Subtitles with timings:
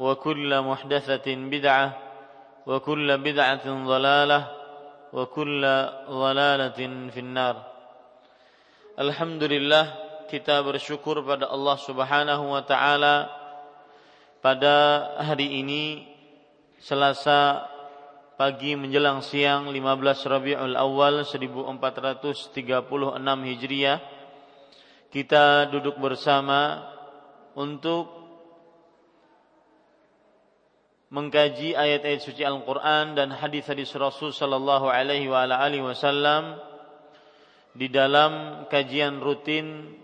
[0.00, 1.88] وكل محدثة بدعة
[2.66, 4.40] وكل بدعة ضلالة
[5.12, 5.62] وكل
[6.10, 7.56] ضلالة في النار
[8.96, 9.92] Alhamdulillah
[10.32, 13.28] kita bersyukur pada Allah Subhanahu wa taala
[14.40, 16.08] pada hari ini
[16.80, 17.68] Selasa
[18.40, 22.56] pagi menjelang siang 15 Rabiul Awal 1436
[23.52, 24.00] Hijriah
[25.12, 26.88] kita duduk bersama
[27.52, 28.19] untuk
[31.11, 35.27] mengkaji ayat-ayat suci Al-Quran dan hadis-hadis Rasul Sallallahu Alaihi
[35.83, 36.55] Wasallam
[37.75, 39.99] di dalam kajian rutin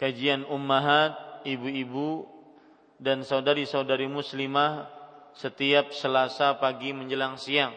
[0.00, 2.24] kajian ummahat, ibu-ibu
[2.96, 4.88] dan saudari-saudari muslimah
[5.36, 7.76] setiap Selasa pagi menjelang siang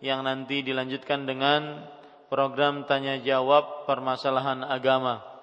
[0.00, 1.84] yang nanti dilanjutkan dengan
[2.32, 5.35] program tanya jawab permasalahan agama.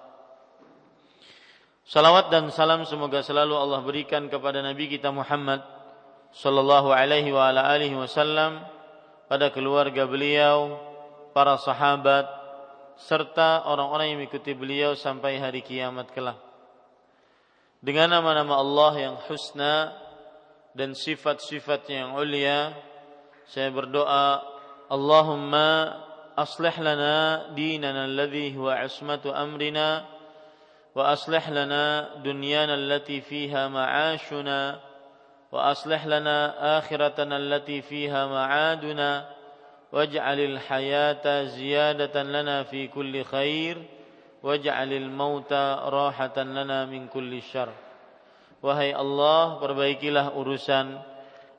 [1.84, 5.60] Salawat dan salam semoga selalu Allah berikan kepada Nabi kita Muhammad
[6.32, 8.64] sallallahu alaihi wa ala alihi wasallam
[9.28, 10.80] pada keluarga beliau,
[11.36, 12.24] para sahabat
[12.96, 16.40] serta orang-orang yang mengikuti beliau sampai hari kiamat kelak.
[17.84, 19.92] Dengan nama-nama Allah yang husna
[20.72, 22.72] dan sifat-sifatnya yang ulia,
[23.44, 24.40] saya berdoa,
[24.88, 26.00] Allahumma
[26.32, 30.13] aslih lana dinana alladhi huwa ismatu amrina
[30.95, 34.79] واصلح لنا دنيانا التي فيها معاشنا
[35.51, 36.37] واصلح لنا
[36.77, 39.29] اخرتنا التي فيها معادنا
[39.91, 43.77] واجعل الحياه زياده لنا في كل خير
[44.43, 45.53] واجعل الموت
[45.93, 47.69] راحه لنا من كل شر
[48.59, 50.99] Wahai Allah, perbaikilah urusan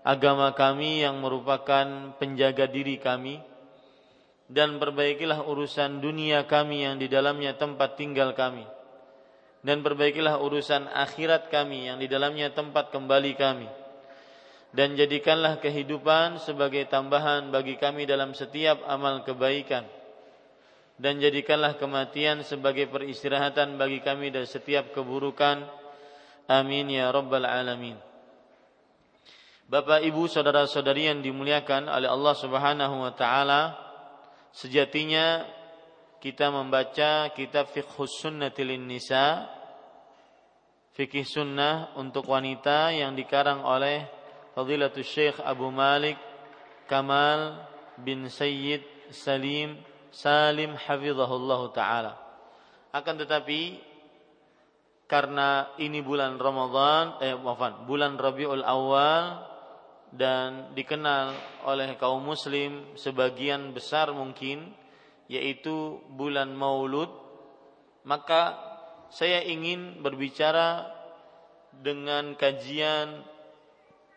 [0.05, 3.41] agama kami yang merupakan penjaga diri kami
[4.53, 8.69] dan perbaikilah urusan dunia kami yang di dalamnya tempat tinggal kami
[9.66, 13.66] dan perbaikilah urusan akhirat kami yang di dalamnya tempat kembali kami.
[14.70, 19.90] Dan jadikanlah kehidupan sebagai tambahan bagi kami dalam setiap amal kebaikan.
[21.02, 25.66] Dan jadikanlah kematian sebagai peristirahatan bagi kami dari setiap keburukan.
[26.46, 27.98] Amin ya rabbal alamin.
[29.66, 33.74] Bapak Ibu saudara-saudari yang dimuliakan oleh Allah Subhanahu wa taala
[34.54, 35.42] sejatinya
[36.22, 39.55] kita membaca kitab Fiqhus Sunnatil Nisa
[40.96, 44.08] Fikih Sunnah untuk wanita yang dikarang oleh
[44.56, 46.16] Fadilatul Syekh Abu Malik
[46.88, 47.68] Kamal
[48.00, 49.76] bin Sayyid Salim
[50.16, 52.14] Salim Hafizahullah Ta'ala.
[52.96, 53.76] Akan tetapi
[55.04, 59.44] karena ini bulan Ramadan eh maafan bulan Rabiul Awal
[60.16, 61.36] dan dikenal
[61.68, 64.72] oleh kaum muslim sebagian besar mungkin
[65.28, 67.12] yaitu bulan Maulud
[68.08, 68.75] maka
[69.10, 70.90] saya ingin berbicara
[71.76, 73.22] dengan kajian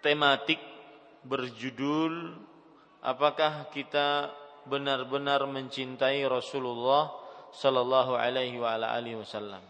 [0.00, 0.60] tematik
[1.26, 2.38] berjudul
[3.02, 4.30] apakah kita
[4.68, 7.10] benar-benar mencintai Rasulullah
[7.50, 9.64] sallallahu alaihi wa alihi wasallam.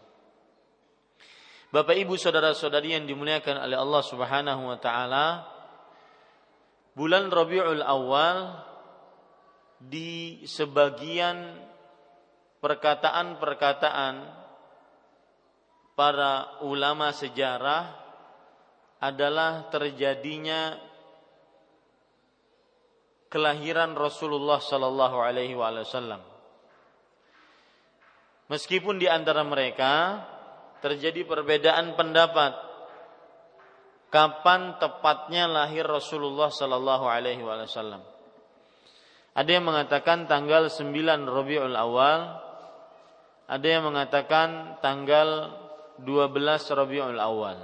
[1.69, 5.45] Bapak Ibu saudara-saudari yang dimuliakan oleh Allah Subhanahu wa taala,
[6.97, 8.65] bulan Rabiul Awal
[9.77, 11.61] di sebagian
[12.59, 14.38] perkataan-perkataan
[15.99, 17.91] para ulama sejarah
[19.03, 20.79] adalah terjadinya
[23.27, 26.23] kelahiran Rasulullah sallallahu alaihi wasallam.
[28.47, 30.23] Meskipun di antara mereka
[30.79, 32.55] terjadi perbedaan pendapat
[34.07, 37.99] kapan tepatnya lahir Rasulullah sallallahu alaihi wasallam.
[39.35, 40.95] Ada yang mengatakan tanggal 9
[41.27, 42.39] Rabiul Awal,
[43.51, 45.59] ada yang mengatakan tanggal
[46.03, 47.59] 12 Rabiul Awal.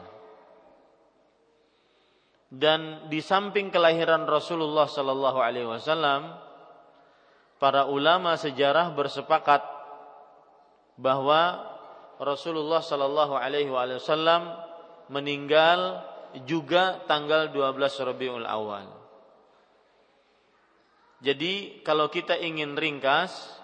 [2.52, 6.36] Dan di samping kelahiran Rasulullah sallallahu alaihi wasallam,
[7.60, 9.64] para ulama sejarah bersepakat
[10.96, 11.72] bahwa
[12.16, 14.56] Rasulullah Shallallahu Alaihi Wasallam
[15.12, 16.00] meninggal
[16.48, 17.76] juga tanggal 12
[18.08, 18.88] Rabiul Awal.
[21.20, 23.60] Jadi kalau kita ingin ringkas,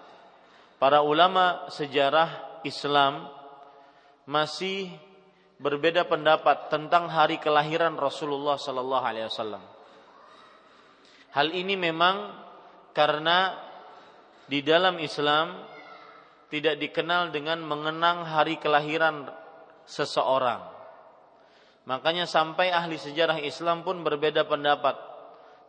[0.76, 3.28] para ulama sejarah Islam
[4.32, 4.88] masih
[5.60, 9.60] berbeda pendapat tentang hari kelahiran Rasulullah Sallallahu Alaihi Wasallam.
[11.36, 12.32] Hal ini memang
[12.96, 13.56] karena
[14.48, 15.68] di dalam Islam
[16.48, 19.28] tidak dikenal dengan mengenang hari kelahiran
[19.88, 20.60] seseorang.
[21.88, 24.94] Makanya sampai ahli sejarah Islam pun berbeda pendapat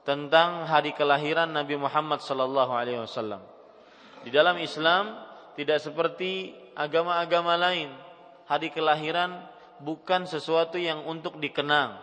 [0.03, 3.39] tentang hari kelahiran Nabi Muhammad sallallahu alaihi wasallam.
[4.27, 5.15] Di dalam Islam
[5.55, 7.89] tidak seperti agama-agama lain.
[8.47, 9.39] Hari kelahiran
[9.79, 11.95] bukan sesuatu yang untuk dikenang.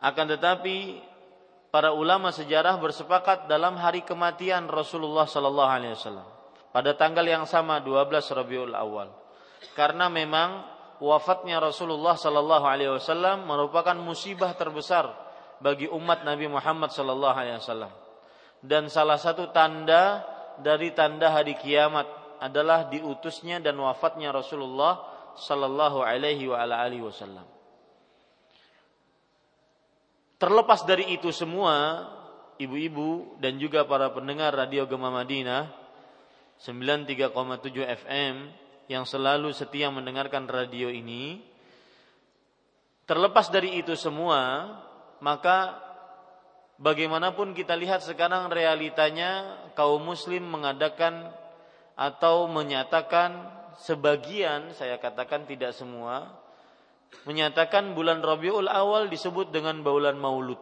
[0.00, 1.02] Akan tetapi
[1.70, 6.26] para ulama sejarah bersepakat dalam hari kematian Rasulullah sallallahu alaihi wasallam
[6.70, 9.10] pada tanggal yang sama 12 Rabiul Awal.
[9.76, 10.64] Karena memang
[11.02, 15.10] wafatnya Rasulullah sallallahu alaihi wasallam merupakan musibah terbesar
[15.60, 17.92] bagi umat Nabi Muhammad sallallahu alaihi wasallam.
[18.60, 20.24] Dan salah satu tanda
[20.60, 25.04] dari tanda hari kiamat adalah diutusnya dan wafatnya Rasulullah
[25.36, 27.44] sallallahu alaihi wa alihi wasallam.
[30.40, 32.08] Terlepas dari itu semua,
[32.56, 35.68] ibu-ibu dan juga para pendengar Radio Gema Madinah
[36.60, 37.32] 93,7
[38.04, 38.34] FM
[38.92, 41.40] yang selalu setia mendengarkan radio ini
[43.08, 44.68] terlepas dari itu semua
[45.24, 45.80] maka
[46.76, 51.32] bagaimanapun kita lihat sekarang realitanya kaum muslim mengadakan
[52.00, 53.44] atau menyatakan
[53.84, 56.40] sebagian saya katakan tidak semua
[57.28, 60.56] menyatakan bulan Rabiul Awal disebut dengan bulan Maulud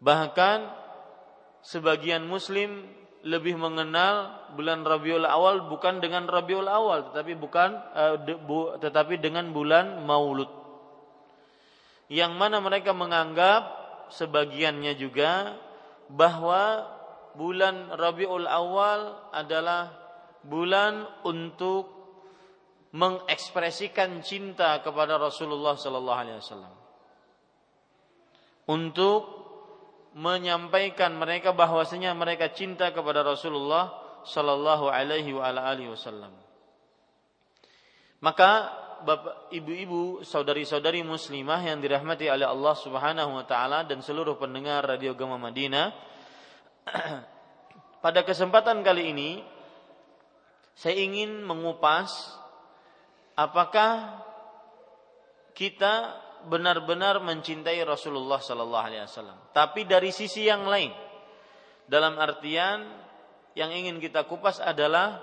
[0.00, 0.72] bahkan
[1.60, 2.88] sebagian muslim
[3.20, 9.20] lebih mengenal bulan Rabiul Awal bukan dengan Rabiul Awal tetapi bukan uh, de, bu, tetapi
[9.20, 10.48] dengan bulan Maulud.
[12.10, 13.62] Yang mana mereka menganggap
[14.10, 15.54] sebagiannya juga
[16.10, 16.88] bahwa
[17.34, 19.92] bulan Rabiul Awal adalah
[20.42, 22.00] bulan untuk
[22.90, 26.74] mengekspresikan cinta kepada Rasulullah sallallahu alaihi wasallam.
[28.70, 29.22] Untuk
[30.14, 33.94] menyampaikan mereka bahwasanya mereka cinta kepada Rasulullah
[34.26, 35.34] sallallahu alaihi
[35.86, 36.34] wasallam.
[38.20, 44.84] Maka Bapak, ibu-ibu, saudari-saudari muslimah yang dirahmati oleh Allah Subhanahu wa taala dan seluruh pendengar
[44.84, 45.96] Radio Gema Madinah,
[48.04, 49.30] pada kesempatan kali ini
[50.74, 52.36] saya ingin mengupas
[53.36, 54.24] apakah
[55.52, 56.16] kita
[56.48, 59.38] benar-benar mencintai Rasulullah Sallallahu Alaihi Wasallam.
[59.52, 60.88] Tapi dari sisi yang lain,
[61.84, 62.86] dalam artian
[63.52, 65.20] yang ingin kita kupas adalah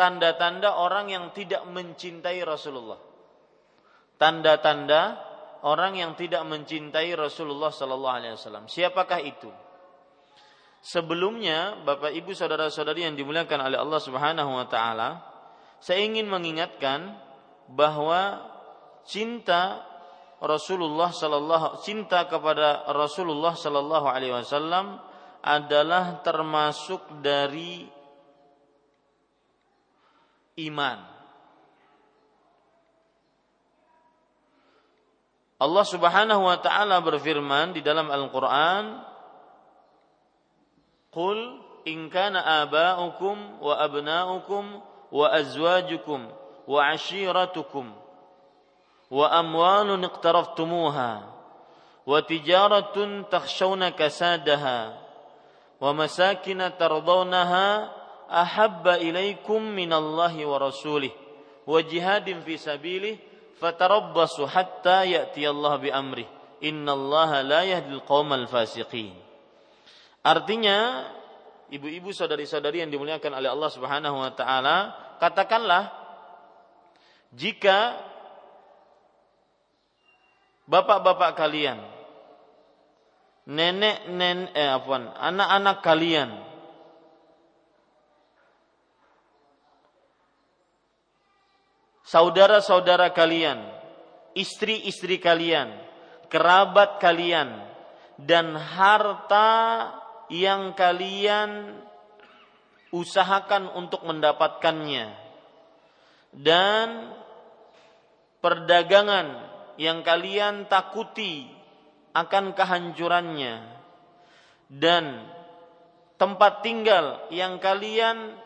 [0.00, 2.96] tanda-tanda orang yang tidak mencintai Rasulullah.
[4.16, 5.20] Tanda-tanda
[5.66, 8.64] orang yang tidak mencintai Rasulullah Sallallahu Alaihi Wasallam.
[8.70, 9.50] Siapakah itu?
[10.84, 15.24] Sebelumnya, Bapak Ibu saudara-saudari yang dimuliakan oleh Allah Subhanahu wa taala,
[15.80, 17.16] saya ingin mengingatkan
[17.72, 18.44] bahwa
[19.08, 19.80] cinta
[20.44, 25.00] Rasulullah sallallahu cinta kepada Rasulullah sallallahu alaihi wasallam
[25.40, 27.88] adalah termasuk dari
[30.68, 31.00] iman.
[35.64, 39.13] Allah Subhanahu wa taala berfirman di dalam Al-Qur'an,
[41.16, 44.80] قل إن كان آباؤكم وأبناؤكم
[45.12, 46.28] وأزواجكم
[46.68, 47.92] وعشيرتكم
[49.10, 51.22] وأموال اقترفتموها
[52.06, 54.98] وتجارة تخشون كسادها
[55.80, 57.92] ومساكن ترضونها
[58.30, 61.10] أحب إليكم من الله ورسوله
[61.66, 63.16] وجهاد في سبيله
[63.60, 66.24] فتربصوا حتى يأتي الله بأمره
[66.64, 69.23] إن الله لا يهدي القوم الفاسقين
[70.24, 71.04] artinya
[71.68, 74.76] ibu-ibu saudari-saudari yang dimuliakan oleh Allah Subhanahu wa taala
[75.20, 75.92] katakanlah
[77.34, 77.98] jika
[80.64, 81.82] bapak-bapak kalian,
[83.44, 84.70] nenek nenek eh,
[85.20, 86.30] anak-anak kalian
[92.08, 93.60] saudara-saudara kalian
[94.32, 95.74] istri-istri kalian
[96.32, 97.52] kerabat kalian
[98.16, 99.90] dan harta
[100.32, 101.80] yang kalian
[102.94, 105.10] usahakan untuk mendapatkannya.
[106.34, 107.14] Dan
[108.38, 109.26] perdagangan
[109.78, 111.50] yang kalian takuti
[112.14, 113.54] akan kehancurannya.
[114.70, 115.26] Dan
[116.18, 118.38] tempat tinggal yang kalian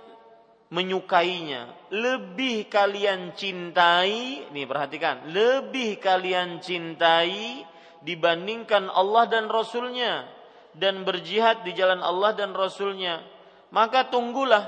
[0.69, 1.73] menyukainya.
[1.89, 7.65] Lebih kalian cintai nih perhatikan lebih kalian cintai
[8.05, 10.38] dibandingkan Allah dan Rasulnya
[10.77, 13.23] dan berjihad di jalan Allah dan Rasulnya
[13.73, 14.65] maka tunggulah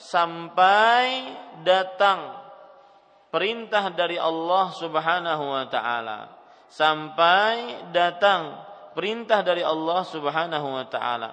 [0.00, 1.32] sampai
[1.62, 2.34] datang
[3.30, 11.30] perintah dari Allah Subhanahu wa taala sampai datang perintah dari Allah Subhanahu wa taala.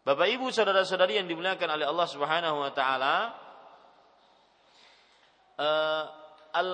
[0.00, 3.16] Bapak Ibu saudara-saudari yang dimuliakan oleh Allah Subhanahu wa taala,
[5.60, 6.04] uh,
[6.56, 6.70] al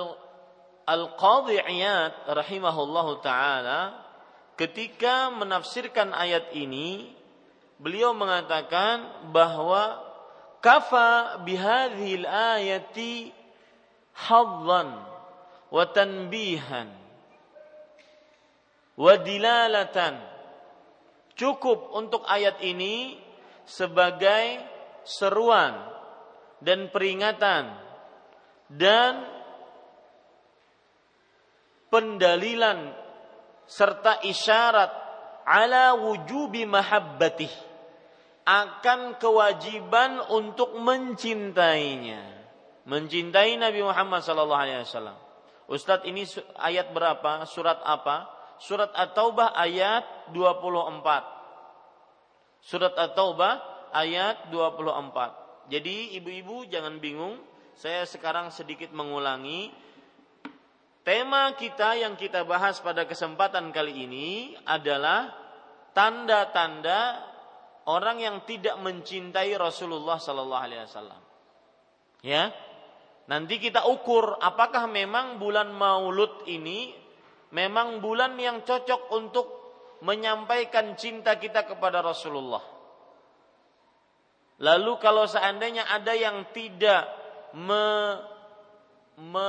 [0.86, 4.05] Al-Qadhi Iyad rahimahullahu taala
[4.56, 7.12] ketika menafsirkan ayat ini
[7.76, 10.00] beliau mengatakan bahwa
[10.64, 13.36] kafa bihadhil ayati
[14.16, 14.96] hadzan
[15.68, 16.88] wa tanbihan
[18.96, 20.16] wadilalatan
[21.36, 23.20] cukup untuk ayat ini
[23.68, 24.64] sebagai
[25.04, 25.76] seruan
[26.64, 27.76] dan peringatan
[28.72, 29.20] dan
[31.92, 33.05] pendalilan
[33.66, 34.90] serta isyarat
[35.46, 37.50] ala wujubi mahabbatih
[38.46, 42.22] akan kewajiban untuk mencintainya.
[42.86, 45.18] Mencintai Nabi Muhammad sallallahu alaihi wasallam.
[45.66, 46.22] Ustadz ini
[46.62, 47.42] ayat berapa?
[47.50, 48.30] Surat apa?
[48.62, 52.62] Surat At-Taubah ayat 24.
[52.62, 55.74] Surat At-Taubah ayat 24.
[55.74, 57.42] Jadi ibu-ibu jangan bingung,
[57.74, 59.74] saya sekarang sedikit mengulangi
[61.06, 65.30] tema kita yang kita bahas pada kesempatan kali ini adalah
[65.94, 67.22] tanda-tanda
[67.86, 71.22] orang yang tidak mencintai Rasulullah sallallahu alaihi wasallam.
[72.26, 72.50] Ya.
[73.30, 76.90] Nanti kita ukur apakah memang bulan Maulud ini
[77.54, 79.46] memang bulan yang cocok untuk
[80.02, 82.62] menyampaikan cinta kita kepada Rasulullah.
[84.58, 87.06] Lalu kalau seandainya ada yang tidak
[87.54, 87.84] me,
[89.20, 89.48] me,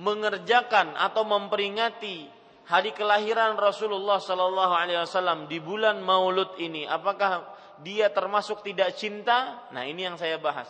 [0.00, 2.26] mengerjakan atau memperingati
[2.66, 7.44] hari kelahiran Rasulullah Sallallahu Alaihi Wasallam di bulan Maulud ini, apakah
[7.84, 9.68] dia termasuk tidak cinta?
[9.70, 10.66] Nah ini yang saya bahas,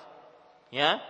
[0.69, 1.01] ya.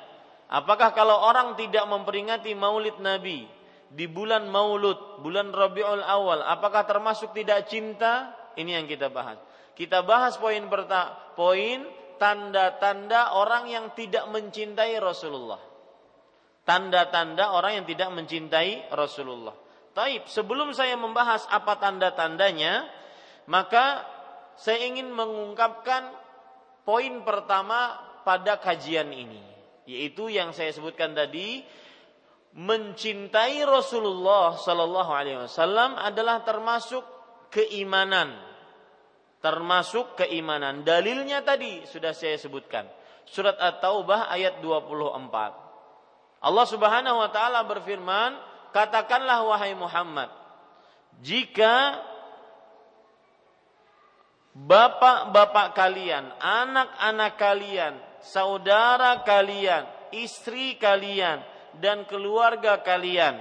[0.44, 3.49] Apakah kalau orang tidak memperingati Maulid Nabi
[3.88, 8.37] di bulan Maulud, bulan Rabiul Awal, apakah termasuk tidak cinta?
[8.54, 9.40] Ini yang kita bahas.
[9.75, 11.83] Kita bahas poin pertama, poin
[12.23, 15.73] tanda-tanda orang yang tidak mencintai Rasulullah.
[16.64, 19.52] Tanda-tanda orang yang tidak mencintai Rasulullah.
[19.92, 22.88] Taib, sebelum saya membahas apa tanda-tandanya,
[23.47, 24.02] maka
[24.56, 26.09] saya ingin mengungkapkan
[26.83, 29.54] poin pertama pada kajian ini
[29.85, 31.61] yaitu yang saya sebutkan tadi
[32.56, 37.04] mencintai Rasulullah Sallallahu Alaihi Wasallam adalah termasuk
[37.52, 38.33] keimanan,
[39.44, 40.87] termasuk keimanan.
[40.87, 42.87] Dalilnya tadi sudah saya sebutkan.
[43.25, 45.63] Surat At-Taubah ayat 24.
[46.44, 48.36] Allah Subhanahu wa taala berfirman,
[48.76, 50.28] "Katakanlah wahai Muhammad,
[51.24, 52.04] jika
[54.52, 61.40] bapak-bapak kalian, anak-anak kalian saudara kalian, istri kalian,
[61.80, 63.40] dan keluarga kalian,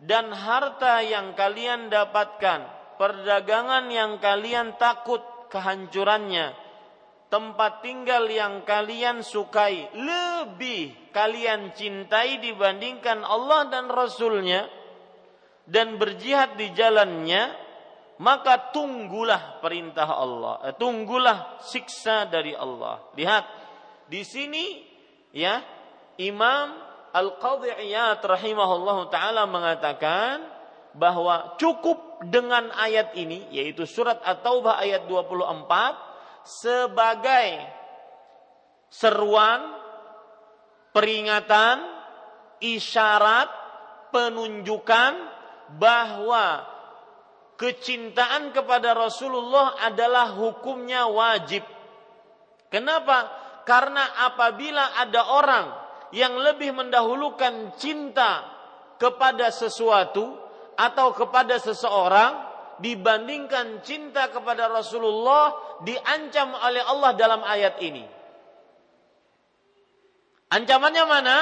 [0.00, 2.64] dan harta yang kalian dapatkan,
[2.96, 5.20] perdagangan yang kalian takut
[5.52, 6.54] kehancurannya,
[7.26, 14.70] tempat tinggal yang kalian sukai, lebih kalian cintai dibandingkan Allah dan Rasulnya,
[15.66, 17.50] dan berjihad di jalannya,
[18.22, 23.02] maka tunggulah perintah Allah, eh, tunggulah siksa dari Allah.
[23.18, 23.44] Lihat,
[24.06, 24.86] di sini
[25.34, 25.60] ya
[26.22, 26.78] Imam
[27.10, 30.46] Al-Qadhi Iyad rahimahullahu taala mengatakan
[30.96, 36.05] bahwa cukup dengan ayat ini yaitu surat At-Taubah ayat 24
[36.46, 37.60] sebagai
[38.88, 39.60] seruan
[40.94, 41.82] peringatan
[42.62, 43.50] isyarat
[44.14, 45.12] penunjukan
[45.76, 46.64] bahwa
[47.58, 51.66] kecintaan kepada Rasulullah adalah hukumnya wajib.
[52.72, 53.28] Kenapa?
[53.66, 55.66] Karena apabila ada orang
[56.14, 58.46] yang lebih mendahulukan cinta
[58.96, 62.45] kepada sesuatu, atau kepada seseorang
[62.80, 65.52] dibandingkan cinta kepada Rasulullah
[65.82, 68.04] diancam oleh Allah dalam ayat ini.
[70.52, 71.36] Ancamannya mana?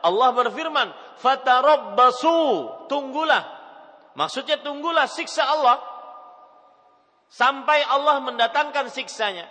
[0.00, 0.88] Allah berfirman,
[1.20, 2.40] "Fatarabbasu",
[2.88, 3.42] tunggulah.
[4.16, 5.80] Maksudnya tunggulah siksa Allah
[7.30, 9.46] sampai Allah mendatangkan siksanya.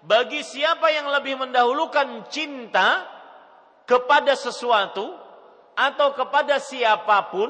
[0.00, 3.04] Bagi siapa yang lebih mendahulukan cinta
[3.84, 5.12] kepada sesuatu
[5.76, 7.48] atau kepada siapa pun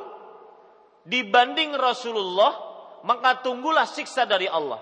[1.06, 2.69] dibanding Rasulullah,
[3.04, 4.80] maka tunggulah siksa dari Allah.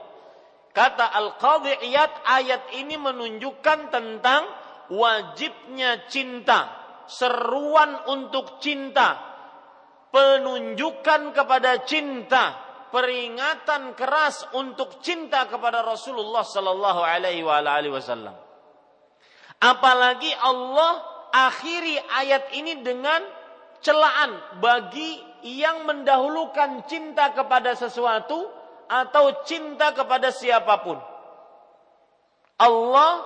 [0.73, 1.81] Kata Al-Qadhi
[2.23, 4.43] ayat ini menunjukkan tentang
[4.95, 6.71] wajibnya cinta,
[7.11, 9.19] seruan untuk cinta,
[10.15, 12.57] penunjukan kepada cinta,
[12.95, 17.43] peringatan keras untuk cinta kepada Rasulullah sallallahu alaihi
[17.93, 18.37] wasallam.
[19.59, 21.03] Apalagi Allah
[21.35, 23.21] akhiri ayat ini dengan
[23.83, 28.49] celaan bagi yang mendahulukan cinta kepada sesuatu
[28.89, 30.99] atau cinta kepada siapa pun.
[32.59, 33.23] Allah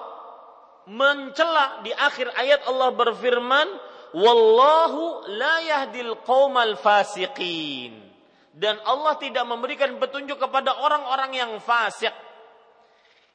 [0.90, 3.68] mencela di akhir ayat Allah berfirman,
[4.12, 7.96] "Wallahu la yahdil qaumal fasiqin."
[8.52, 12.12] Dan Allah tidak memberikan petunjuk kepada orang-orang yang fasik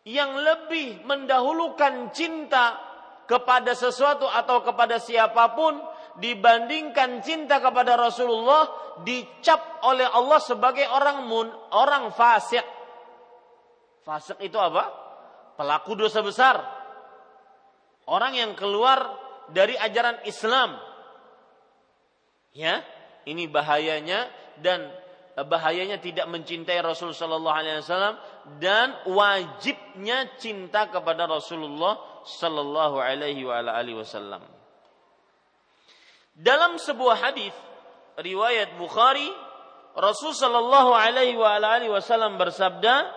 [0.07, 2.79] yang lebih mendahulukan cinta
[3.27, 5.75] kepada sesuatu atau kepada siapa pun
[6.17, 8.69] dibandingkan cinta kepada Rasulullah
[9.05, 12.65] dicap oleh Allah sebagai orang mun, orang fasik.
[14.01, 14.89] Fasik itu apa?
[15.57, 16.57] Pelaku dosa besar.
[18.07, 19.19] Orang yang keluar
[19.51, 20.79] dari ajaran Islam.
[22.55, 22.81] Ya,
[23.29, 24.89] ini bahayanya dan
[25.38, 28.15] bahayanya tidak mencintai Rasul Shallallahu Alaihi Wasallam
[28.57, 33.45] dan wajibnya cinta kepada Rasulullah Shallallahu Alaihi
[33.93, 34.56] Wasallam.
[36.38, 37.53] Dalam sebuah hadis
[38.22, 39.25] riwayat Bukhari,
[39.98, 43.10] Rasul sallallahu alaihi wa alihi wasallam bersabda,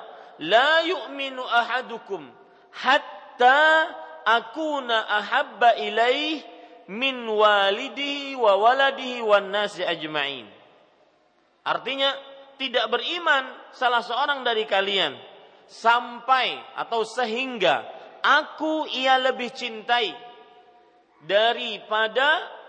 [0.49, 2.25] "La yu'minu ahadukum
[2.73, 3.93] hatta
[4.25, 6.41] akuna ahabba ilaih
[6.89, 10.49] min walidihi wa waladihi wan nasi ajma'in."
[11.61, 12.17] Artinya,
[12.57, 15.13] tidak beriman salah seorang dari kalian
[15.69, 17.85] sampai atau sehingga
[18.25, 20.13] aku ia lebih cintai
[21.25, 22.60] daripada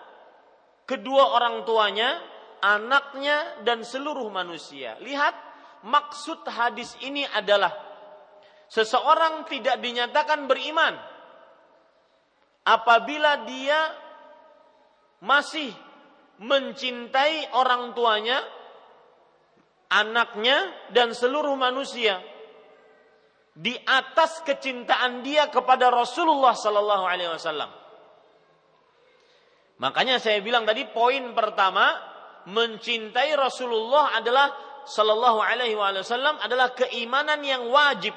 [0.91, 2.19] kedua orang tuanya,
[2.59, 4.99] anaknya, dan seluruh manusia.
[4.99, 5.31] Lihat,
[5.87, 7.71] maksud hadis ini adalah
[8.67, 10.99] seseorang tidak dinyatakan beriman
[12.67, 13.79] apabila dia
[15.23, 15.71] masih
[16.43, 18.43] mencintai orang tuanya,
[19.87, 22.19] anaknya, dan seluruh manusia
[23.55, 27.80] di atas kecintaan dia kepada Rasulullah Sallallahu Alaihi Wasallam.
[29.81, 31.89] Makanya saya bilang tadi poin pertama
[32.45, 34.53] mencintai Rasulullah adalah
[34.85, 38.13] Sallallahu Alaihi Wasallam adalah keimanan yang wajib.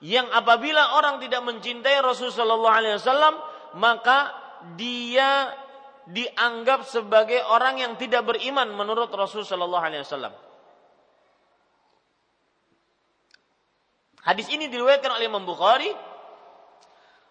[0.00, 3.36] Yang apabila orang tidak mencintai Rasul Sallallahu Alaihi Wasallam
[3.76, 4.32] maka
[4.80, 5.52] dia
[6.08, 10.34] dianggap sebagai orang yang tidak beriman menurut Rasul Sallallahu Alaihi Wasallam.
[14.24, 15.92] Hadis ini diriwayatkan oleh Imam Bukhari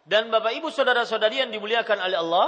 [0.05, 2.47] dan Bapak Ibu saudara-saudari yang dimuliakan oleh Allah,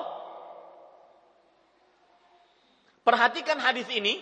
[3.05, 4.17] perhatikan hadis ini.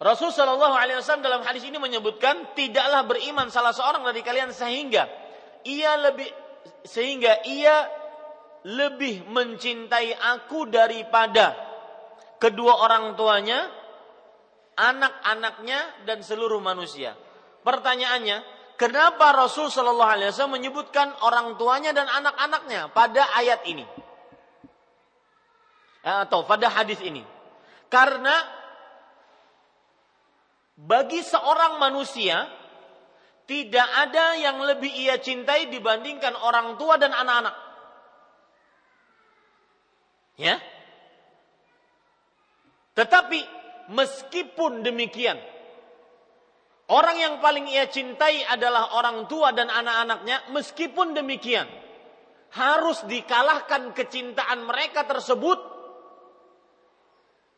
[0.00, 5.04] Rasul Shallallahu Alaihi Wasallam dalam hadis ini menyebutkan tidaklah beriman salah seorang dari kalian sehingga
[5.68, 6.28] ia lebih
[6.88, 7.84] sehingga ia
[8.64, 11.52] lebih mencintai aku daripada
[12.40, 13.68] kedua orang tuanya,
[14.76, 17.12] anak-anaknya dan seluruh manusia.
[17.60, 23.84] Pertanyaannya, Kenapa Rasul Shallallahu Alaihi Wasallam menyebutkan orang tuanya dan anak-anaknya pada ayat ini
[26.00, 27.20] atau pada hadis ini?
[27.92, 28.32] Karena
[30.80, 32.48] bagi seorang manusia
[33.44, 37.52] tidak ada yang lebih ia cintai dibandingkan orang tua dan anak-anak.
[40.40, 40.56] Ya.
[42.96, 43.40] Tetapi
[43.92, 45.36] meskipun demikian,
[46.90, 50.50] Orang yang paling ia cintai adalah orang tua dan anak-anaknya.
[50.50, 51.70] Meskipun demikian,
[52.58, 55.58] harus dikalahkan kecintaan mereka tersebut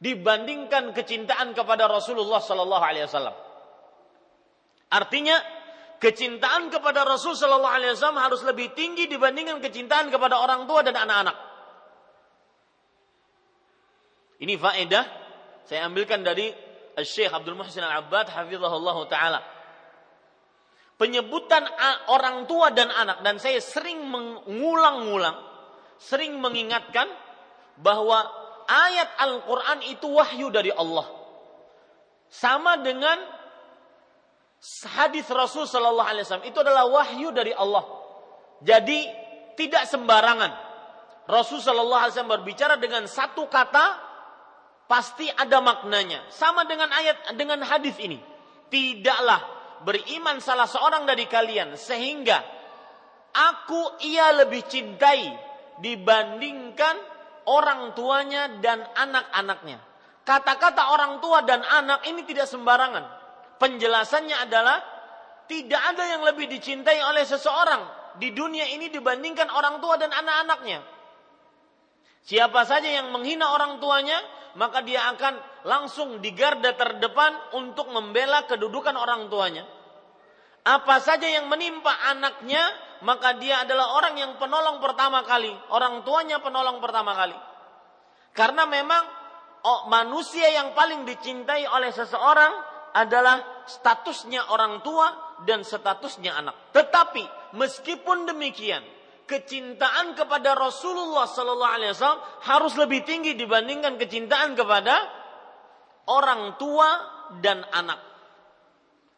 [0.04, 3.36] dibandingkan kecintaan kepada Rasulullah Sallallahu Alaihi Wasallam.
[4.92, 5.40] Artinya,
[5.96, 10.98] kecintaan kepada Rasul Sallallahu Alaihi Wasallam harus lebih tinggi dibandingkan kecintaan kepada orang tua dan
[10.98, 11.36] anak-anak.
[14.44, 15.04] Ini faedah
[15.64, 16.50] saya ambilkan dari
[17.00, 19.40] Syekh Abdul Muhsin Al-Abbad hafizahullah taala.
[21.00, 21.64] Penyebutan
[22.12, 25.35] orang tua dan anak dan saya sering mengulang-ulang,
[25.96, 27.09] sering mengingatkan
[27.81, 28.22] bahwa
[28.68, 31.09] ayat Al-Quran itu wahyu dari Allah.
[32.28, 33.18] Sama dengan
[34.94, 37.83] hadis Rasul Sallallahu Alaihi Wasallam itu adalah wahyu dari Allah.
[38.62, 39.11] Jadi
[39.59, 40.52] tidak sembarangan.
[41.26, 44.12] Rasul Sallallahu Alaihi Wasallam berbicara dengan satu kata
[44.92, 46.28] pasti ada maknanya.
[46.28, 48.20] Sama dengan ayat dengan hadis ini.
[48.68, 49.40] Tidaklah
[49.88, 52.44] beriman salah seorang dari kalian sehingga
[53.33, 55.33] aku ia lebih cintai
[55.81, 57.00] dibandingkan
[57.48, 59.81] orang tuanya dan anak-anaknya.
[60.28, 63.02] Kata-kata orang tua dan anak ini tidak sembarangan.
[63.57, 64.78] Penjelasannya adalah
[65.48, 70.91] tidak ada yang lebih dicintai oleh seseorang di dunia ini dibandingkan orang tua dan anak-anaknya.
[72.22, 74.14] Siapa saja yang menghina orang tuanya,
[74.54, 79.66] maka dia akan langsung di garda terdepan untuk membela kedudukan orang tuanya.
[80.62, 82.62] Apa saja yang menimpa anaknya,
[83.02, 87.35] maka dia adalah orang yang penolong pertama kali, orang tuanya penolong pertama kali.
[88.30, 89.02] Karena memang
[89.66, 92.52] oh, manusia yang paling dicintai oleh seseorang
[92.94, 96.54] adalah statusnya orang tua dan statusnya anak.
[96.70, 98.85] Tetapi meskipun demikian,
[99.32, 104.92] kecintaan kepada Rasulullah Sallallahu Alaihi Wasallam harus lebih tinggi dibandingkan kecintaan kepada
[106.12, 106.88] orang tua
[107.40, 107.96] dan anak.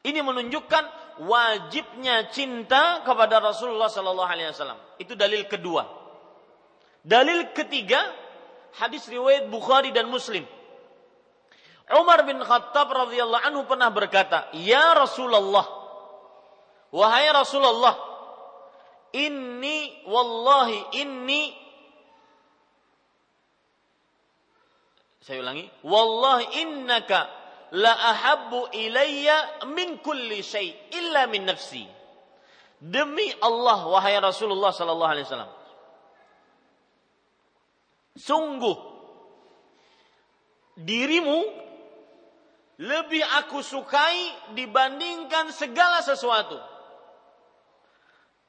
[0.07, 0.85] Ini menunjukkan
[1.27, 4.79] wajibnya cinta kepada Rasulullah Sallallahu Alaihi Wasallam.
[5.03, 5.83] Itu dalil kedua.
[7.03, 7.98] Dalil ketiga,
[8.79, 10.46] hadis riwayat Bukhari dan Muslim.
[11.90, 15.66] Umar bin Khattab radhiyallahu anhu pernah berkata, "Ya Rasulullah,
[16.94, 18.13] wahai Rasulullah,
[19.14, 21.64] inni wallahi inni
[25.24, 27.24] Saya ulangi, wallahi innaka
[27.72, 31.88] la ahabbu ilayya min kulli syai illa min nafsi.
[32.77, 35.53] Demi Allah wahai Rasulullah sallallahu alaihi wasallam.
[38.20, 38.77] Sungguh
[40.77, 41.40] dirimu
[42.85, 46.61] lebih aku sukai dibandingkan segala sesuatu.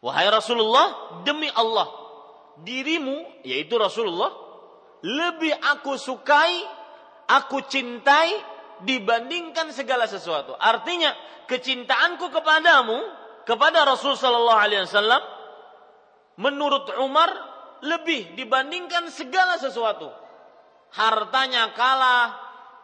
[0.06, 1.90] Wahai Rasulullah, demi Allah,
[2.62, 4.30] dirimu yaitu Rasulullah
[5.02, 6.62] lebih aku sukai,
[7.26, 8.38] aku cintai
[8.86, 10.54] dibandingkan segala sesuatu.
[10.62, 11.10] Artinya
[11.50, 13.02] kecintaanku kepadamu
[13.50, 15.34] kepada Rasul sallallahu
[16.38, 17.30] menurut Umar
[17.82, 20.10] lebih dibandingkan segala sesuatu.
[20.94, 22.30] Hartanya kalah,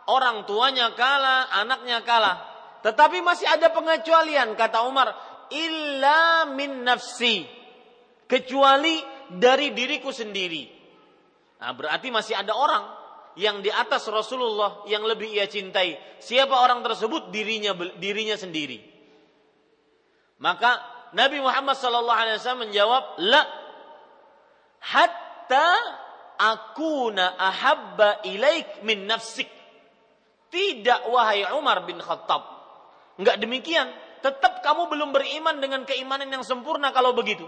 [0.10, 2.50] orang tuanya kalah, anaknya kalah.
[2.82, 5.14] Tetapi masih ada pengecualian kata Umar,
[5.52, 7.46] illa min nafsi.
[8.26, 10.64] Kecuali dari diriku sendiri.
[11.62, 12.84] Nah, berarti masih ada orang
[13.40, 15.96] yang di atas Rasulullah yang lebih ia cintai.
[16.20, 17.32] Siapa orang tersebut?
[17.32, 18.82] Dirinya dirinya sendiri.
[20.42, 20.82] Maka
[21.14, 23.42] Nabi Muhammad sallallahu alaihi wasallam menjawab, "La
[24.82, 25.70] hatta
[26.40, 29.48] akuna ahabba ilaik min nafsik."
[30.52, 32.44] Tidak wahai Umar bin Khattab.
[33.16, 33.88] Enggak demikian.
[34.22, 37.46] Tetap kamu belum beriman dengan keimanan yang sempurna kalau begitu.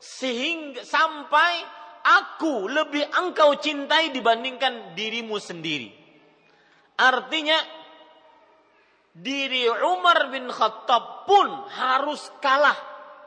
[0.00, 1.52] Sehingga sampai
[2.00, 5.92] aku lebih engkau cintai dibandingkan dirimu sendiri.
[6.96, 7.56] Artinya
[9.12, 12.76] diri Umar bin Khattab pun harus kalah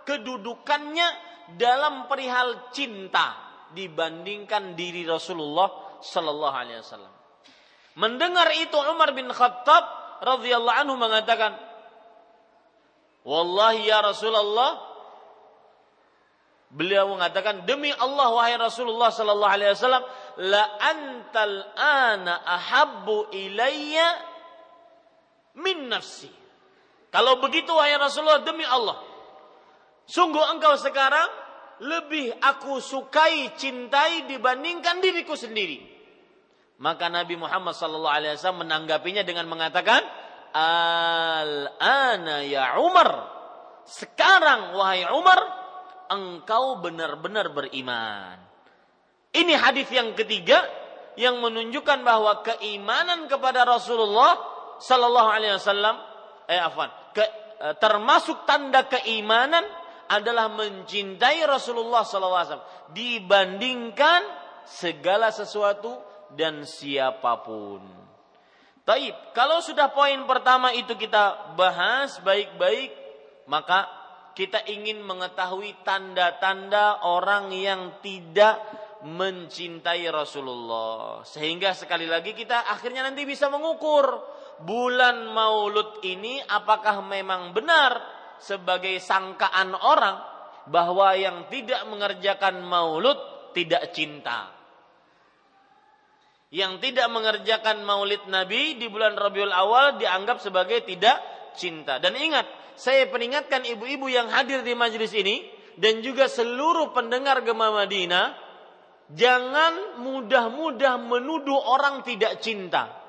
[0.06, 1.08] kedudukannya
[1.58, 3.38] dalam perihal cinta
[3.74, 7.14] dibandingkan diri Rasulullah sallallahu alaihi wasallam.
[7.94, 9.86] Mendengar itu Umar bin Khattab
[10.22, 11.54] radhiyallahu anhu mengatakan,
[13.24, 14.94] "Wallahi ya Rasulullah,
[16.74, 20.02] Beliau mengatakan demi Allah wahai Rasulullah sallallahu alaihi wasallam
[20.42, 24.10] la antal ana ahabbu ilayya
[25.62, 26.34] min nafsi.
[27.14, 28.98] Kalau begitu wahai Rasulullah demi Allah
[30.10, 31.30] sungguh engkau sekarang
[31.86, 35.78] lebih aku sukai cintai dibandingkan diriku sendiri.
[36.82, 40.02] Maka Nabi Muhammad sallallahu alaihi wasallam menanggapinya dengan mengatakan
[40.54, 43.10] al ana ya Umar
[43.84, 45.40] sekarang wahai Umar
[46.14, 48.38] engkau benar-benar beriman.
[49.34, 50.62] Ini hadis yang ketiga
[51.18, 54.38] yang menunjukkan bahwa keimanan kepada Rasulullah
[54.78, 55.96] Sallallahu Alaihi Wasallam,
[56.50, 59.66] eh afan, ke, eh, termasuk tanda keimanan
[60.10, 64.22] adalah mencintai Rasulullah Wasallam dibandingkan
[64.66, 65.98] segala sesuatu
[66.34, 68.03] dan siapa pun.
[68.84, 72.92] Taib, kalau sudah poin pertama itu kita bahas baik-baik,
[73.48, 73.88] maka
[74.36, 78.60] kita ingin mengetahui tanda-tanda orang yang tidak
[79.08, 81.24] mencintai Rasulullah.
[81.28, 84.20] Sehingga sekali lagi kita akhirnya nanti bisa mengukur
[84.64, 88.00] bulan Maulud ini apakah memang benar
[88.40, 90.18] sebagai sangkaan orang
[90.68, 94.53] bahwa yang tidak mengerjakan Maulud tidak cinta.
[96.54, 101.18] Yang tidak mengerjakan maulid Nabi di bulan Rabiul Awal dianggap sebagai tidak
[101.58, 101.98] cinta.
[101.98, 102.46] Dan ingat,
[102.78, 105.50] saya peringatkan ibu-ibu yang hadir di majelis ini
[105.82, 108.38] dan juga seluruh pendengar Gema Madinah,
[109.10, 113.02] jangan mudah-mudah menuduh orang tidak cinta.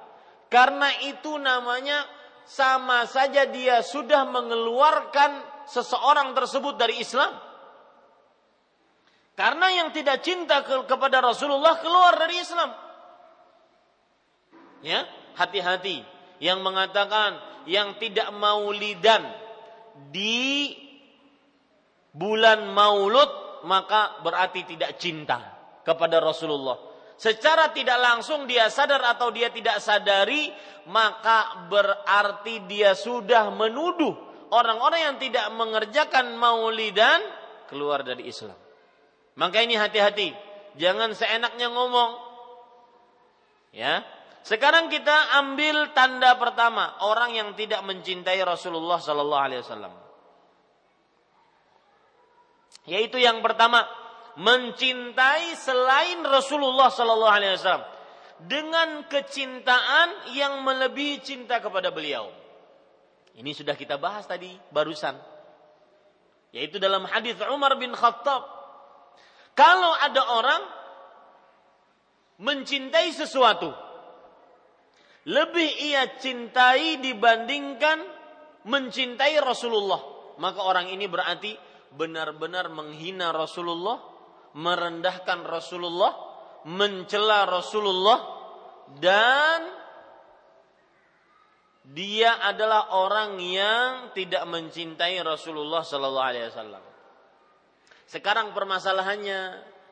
[0.48, 2.09] Karena itu namanya
[2.48, 7.28] sama saja dia sudah mengeluarkan seseorang tersebut dari Islam.
[9.37, 12.84] Karena yang tidak cinta kepada Rasulullah keluar dari Islam.
[14.85, 15.09] Ya,
[15.40, 16.05] hati-hati
[16.44, 19.25] yang mengatakan yang tidak maulidan
[20.12, 20.77] di
[22.12, 25.40] bulan Maulud maka berarti tidak cinta
[25.83, 26.77] kepada Rasulullah.
[27.16, 30.53] Secara tidak langsung dia sadar atau dia tidak sadari
[30.90, 34.12] maka berarti dia sudah menuduh
[34.53, 37.25] orang-orang yang tidak mengerjakan maulidan
[37.73, 38.57] keluar dari Islam.
[39.35, 40.31] Maka ini hati-hati,
[40.79, 42.11] jangan seenaknya ngomong.
[43.75, 44.07] Ya,
[44.44, 49.94] sekarang kita ambil tanda pertama orang yang tidak mencintai Rasulullah Sallallahu Alaihi Wasallam.
[52.85, 53.88] Yaitu yang pertama
[54.37, 57.85] mencintai selain Rasulullah Sallallahu Alaihi Wasallam
[58.44, 62.28] dengan kecintaan yang melebihi cinta kepada beliau.
[63.40, 65.16] Ini sudah kita bahas tadi barusan.
[66.52, 68.44] Yaitu dalam hadis Umar bin Khattab.
[69.57, 70.62] Kalau ada orang
[72.44, 73.84] mencintai sesuatu
[75.24, 78.04] lebih ia cintai dibandingkan
[78.68, 80.00] mencintai Rasulullah.
[80.37, 81.56] Maka orang ini berarti
[81.94, 84.02] benar-benar menghina Rasulullah,
[84.56, 86.12] merendahkan Rasulullah,
[86.68, 88.18] mencela Rasulullah
[88.98, 89.60] dan
[91.84, 96.84] dia adalah orang yang tidak mencintai Rasulullah sallallahu alaihi wasallam.
[98.08, 99.40] Sekarang permasalahannya,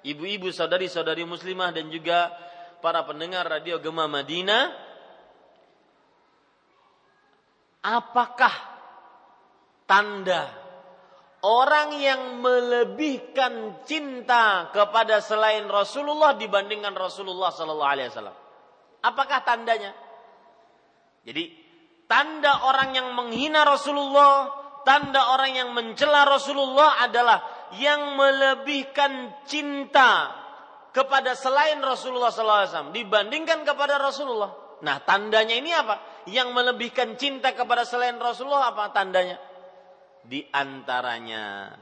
[0.04, 2.32] ibu-ibu, saudari-saudari muslimah dan juga
[2.80, 4.91] para pendengar radio Gema Madinah
[7.82, 8.54] apakah
[9.84, 10.48] tanda
[11.42, 18.36] orang yang melebihkan cinta kepada selain Rasulullah dibandingkan Rasulullah Sallallahu Alaihi Wasallam?
[19.02, 19.90] Apakah tandanya?
[21.26, 21.50] Jadi
[22.06, 24.54] tanda orang yang menghina Rasulullah,
[24.86, 27.42] tanda orang yang mencela Rasulullah adalah
[27.74, 30.30] yang melebihkan cinta
[30.92, 34.61] kepada selain Rasulullah SAW dibandingkan kepada Rasulullah.
[34.82, 36.26] Nah, tandanya ini apa?
[36.26, 39.38] Yang melebihkan cinta kepada selain Rasulullah apa tandanya?
[40.22, 41.74] Di antaranya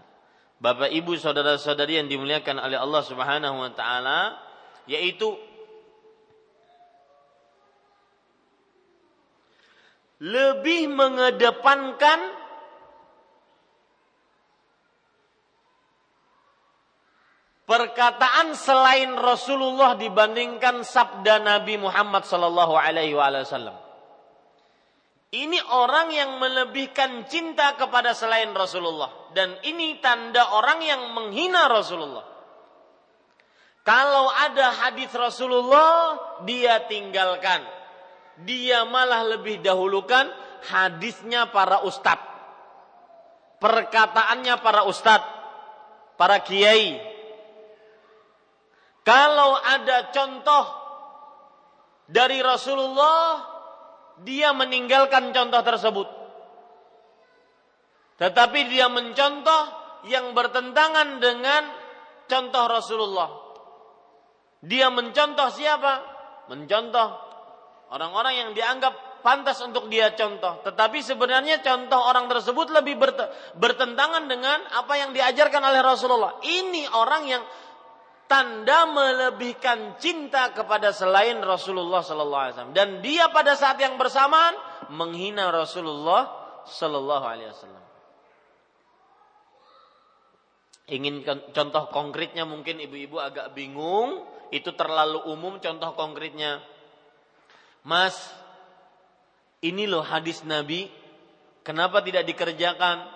[0.61, 4.37] Bapak Ibu saudara-saudari yang dimuliakan oleh Allah Subhanahu wa taala
[4.85, 5.33] yaitu
[10.21, 12.40] lebih mengedepankan
[17.71, 23.79] perkataan selain Rasulullah dibandingkan sabda Nabi Muhammad sallallahu alaihi wasallam.
[25.31, 32.27] Ini orang yang melebihkan cinta kepada selain Rasulullah dan ini tanda orang yang menghina Rasulullah.
[33.87, 37.63] Kalau ada hadis Rasulullah dia tinggalkan.
[38.43, 40.27] Dia malah lebih dahulukan
[40.67, 42.27] hadisnya para ustadz.
[43.63, 45.29] Perkataannya para ustadz,
[46.17, 47.10] para kiai,
[49.01, 50.65] kalau ada contoh
[52.11, 53.47] dari Rasulullah,
[54.21, 56.09] dia meninggalkan contoh tersebut.
[58.21, 59.63] Tetapi dia mencontoh
[60.05, 61.63] yang bertentangan dengan
[62.29, 63.31] contoh Rasulullah.
[64.61, 65.93] Dia mencontoh siapa?
[66.53, 67.09] Mencontoh
[67.89, 70.61] orang-orang yang dianggap pantas untuk dia contoh.
[70.61, 73.01] Tetapi sebenarnya contoh orang tersebut lebih
[73.57, 76.37] bertentangan dengan apa yang diajarkan oleh Rasulullah.
[76.45, 77.43] Ini orang yang
[78.31, 84.55] tanda melebihkan cinta kepada selain Rasulullah sallallahu alaihi wasallam dan dia pada saat yang bersamaan
[84.95, 86.31] menghina Rasulullah
[86.71, 87.85] sallallahu alaihi wasallam.
[90.91, 91.23] Ingin
[91.55, 96.59] contoh konkretnya mungkin ibu-ibu agak bingung, itu terlalu umum contoh konkretnya.
[97.87, 98.19] Mas,
[99.63, 100.91] ini loh hadis Nabi,
[101.63, 103.07] kenapa tidak dikerjakan?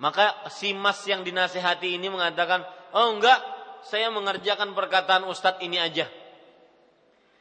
[0.00, 2.64] Maka si mas yang dinasehati ini mengatakan,
[2.96, 6.06] oh enggak, saya mengerjakan perkataan ustadz ini aja.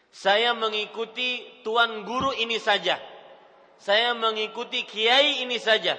[0.10, 2.98] Saya mengikuti tuan guru ini saja.
[3.80, 5.96] Saya mengikuti kiai ini saja.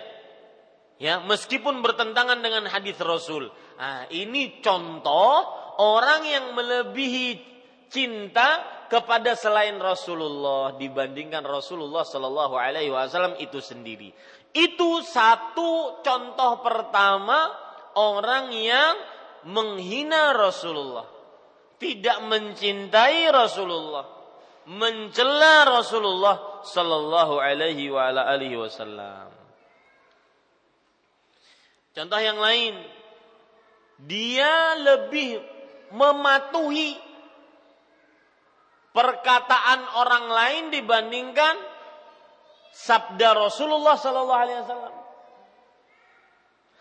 [1.00, 3.48] Ya, meskipun bertentangan dengan hadis Rasul.
[3.80, 5.48] Nah, ini contoh
[5.80, 7.40] orang yang melebihi
[7.88, 8.60] cinta
[8.92, 14.12] kepada selain Rasulullah dibandingkan Rasulullah Shallallahu Alaihi Wasallam itu sendiri.
[14.52, 17.48] Itu satu contoh pertama
[17.94, 18.94] orang yang
[19.48, 21.20] menghina Rasulullah.
[21.80, 24.04] tidak mencintai Rasulullah,
[24.68, 29.32] mencela Rasulullah sallallahu alaihi wa ala alihi wasallam.
[31.96, 32.84] Contoh yang lain,
[34.04, 35.40] dia lebih
[35.96, 37.00] mematuhi
[38.92, 41.56] perkataan orang lain dibandingkan
[42.76, 44.99] sabda Rasulullah sallallahu alaihi wasallam.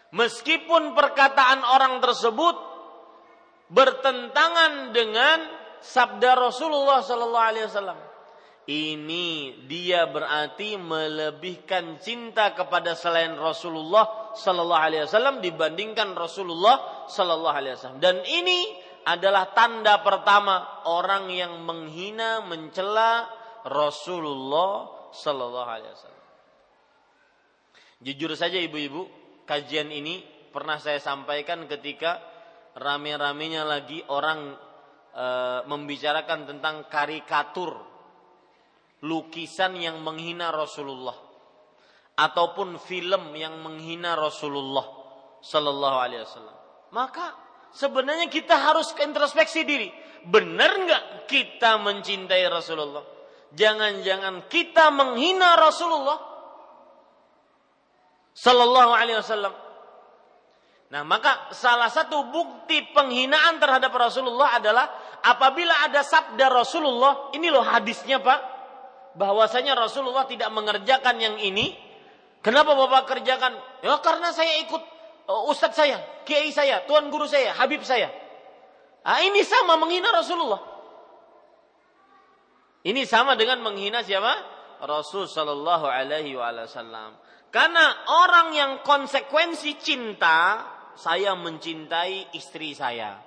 [0.09, 2.57] Meskipun perkataan orang tersebut
[3.69, 5.37] bertentangan dengan
[5.79, 7.99] sabda Rasulullah sallallahu alaihi wasallam.
[8.69, 17.73] Ini dia berarti melebihkan cinta kepada selain Rasulullah sallallahu alaihi wasallam dibandingkan Rasulullah sallallahu alaihi
[17.77, 17.97] wasallam.
[17.97, 18.69] Dan ini
[19.09, 23.25] adalah tanda pertama orang yang menghina, mencela
[23.65, 26.25] Rasulullah sallallahu alaihi wasallam.
[28.05, 29.18] Jujur saja ibu-ibu,
[29.49, 30.21] kajian ini
[30.53, 32.21] pernah saya sampaikan ketika
[32.77, 34.53] rame-ramenya lagi orang
[35.09, 35.25] e,
[35.65, 37.73] membicarakan tentang karikatur
[39.01, 41.17] lukisan yang menghina Rasulullah
[42.13, 44.85] ataupun film yang menghina Rasulullah
[45.41, 46.57] sallallahu alaihi wasallam.
[46.93, 47.33] Maka
[47.73, 49.89] sebenarnya kita harus introspeksi diri.
[50.29, 53.01] Benar nggak kita mencintai Rasulullah?
[53.49, 56.28] Jangan-jangan kita menghina Rasulullah
[58.39, 59.51] Sallallahu Alaihi Wasallam.
[60.89, 64.89] Nah, maka salah satu bukti penghinaan terhadap Rasulullah adalah
[65.21, 68.39] apabila ada sabda Rasulullah, ini loh hadisnya Pak,
[69.19, 71.75] bahwasanya Rasulullah tidak mengerjakan yang ini.
[72.39, 73.59] Kenapa Bapak kerjakan?
[73.83, 74.81] Ya karena saya ikut
[75.27, 78.07] uh, ustadz saya, kiai saya, tuan guru saya, habib saya.
[79.03, 80.63] Nah, ini sama menghina Rasulullah.
[82.87, 84.31] Ini sama dengan menghina siapa?
[84.87, 87.28] Rasul Shallallahu Alaihi Wasallam.
[87.49, 90.61] Karena orang yang konsekuensi cinta,
[90.93, 93.17] saya mencintai istri saya.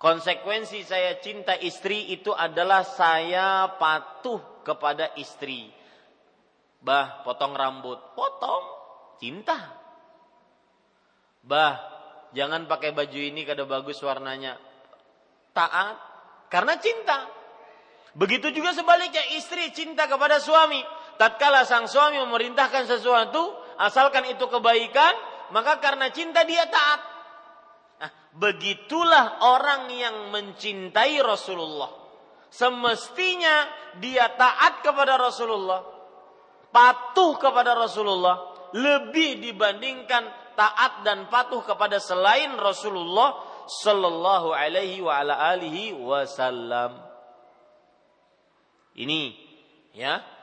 [0.00, 5.68] Konsekuensi saya cinta istri itu adalah saya patuh kepada istri.
[6.80, 8.64] Bah, potong rambut, potong,
[9.20, 9.76] cinta.
[11.44, 11.74] Bah,
[12.32, 14.56] jangan pakai baju ini kada bagus warnanya.
[15.52, 15.96] Taat,
[16.48, 17.28] karena cinta.
[18.16, 20.80] Begitu juga sebaliknya istri cinta kepada suami.
[21.20, 25.12] Tatkala sang suami memerintahkan sesuatu, asalkan itu kebaikan,
[25.52, 27.00] maka karena cinta dia taat.
[28.00, 31.92] Nah, begitulah orang yang mencintai Rasulullah.
[32.48, 33.68] Semestinya
[34.00, 35.84] dia taat kepada Rasulullah,
[36.72, 45.36] patuh kepada Rasulullah, lebih dibandingkan taat dan patuh kepada selain Rasulullah sallallahu alaihi wa ala
[45.52, 46.96] alihi wasallam.
[48.96, 49.36] Ini
[49.92, 50.39] ya.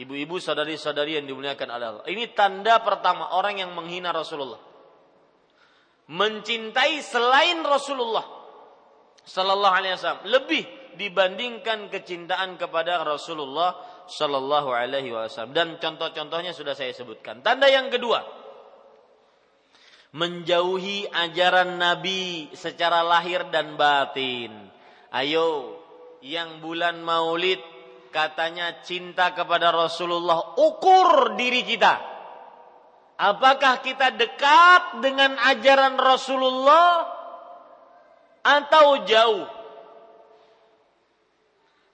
[0.00, 2.04] Ibu-ibu saudari-saudari yang dimuliakan Allah.
[2.08, 4.56] Ini tanda pertama orang yang menghina Rasulullah.
[6.10, 8.24] Mencintai selain Rasulullah
[9.22, 10.64] sallallahu alaihi wasallam lebih
[10.96, 13.78] dibandingkan kecintaan kepada Rasulullah
[14.10, 17.44] sallallahu alaihi wasallam dan contoh-contohnya sudah saya sebutkan.
[17.44, 18.24] Tanda yang kedua,
[20.16, 24.50] menjauhi ajaran Nabi secara lahir dan batin.
[25.14, 25.78] Ayo,
[26.22, 27.62] yang bulan Maulid
[28.10, 31.98] katanya cinta kepada Rasulullah, ukur diri kita.
[33.20, 37.04] Apakah kita dekat dengan ajaran Rasulullah
[38.42, 39.44] atau jauh?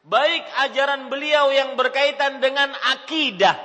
[0.07, 3.59] Baik ajaran beliau yang berkaitan dengan akidah.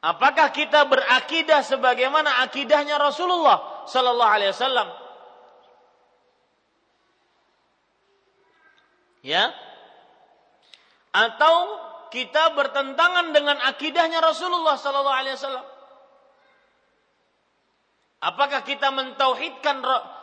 [0.00, 4.88] Apakah kita berakidah sebagaimana akidahnya Rasulullah sallallahu alaihi wasallam?
[9.20, 9.52] Ya,
[11.10, 11.54] atau
[12.10, 15.66] kita bertentangan dengan akidahnya Rasulullah sallallahu alaihi wasallam.
[18.20, 19.80] Apakah kita mentauhidkan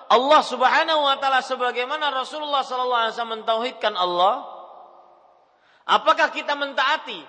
[0.08, 4.45] Allah Subhanahu wa taala sebagaimana Rasulullah sallallahu alaihi wasallam mentauhidkan Allah?
[5.88, 7.19] Apakah kita mentaati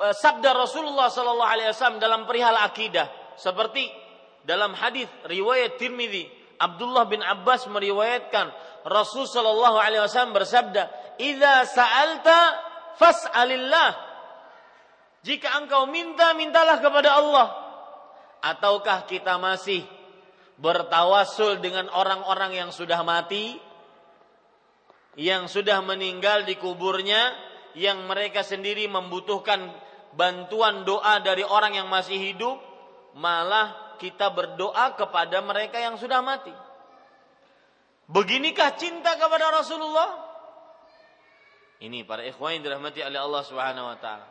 [0.00, 3.86] e, sabda Rasulullah sallallahu alaihi wasallam dalam perihal akidah seperti
[4.42, 8.52] dalam hadis riwayat Tirmidzi Abdullah bin Abbas meriwayatkan
[8.88, 10.88] Rasul sallallahu alaihi wasallam bersabda,
[11.20, 13.90] "Idza sa'alta fas'alillah.
[15.20, 17.48] Jika engkau minta, mintalah kepada Allah.
[18.40, 19.84] Ataukah kita masih
[20.56, 23.60] bertawasul dengan orang-orang yang sudah mati,
[25.20, 27.36] yang sudah meninggal di kuburnya,
[27.76, 29.68] yang mereka sendiri membutuhkan
[30.16, 32.56] bantuan doa dari orang yang masih hidup,
[33.12, 36.52] malah kita berdoa kepada mereka yang sudah mati.
[38.08, 40.29] Beginikah cinta kepada Rasulullah?
[41.80, 44.26] Ini para ikhwan yang dirahmati oleh Allah Subhanahu wa taala.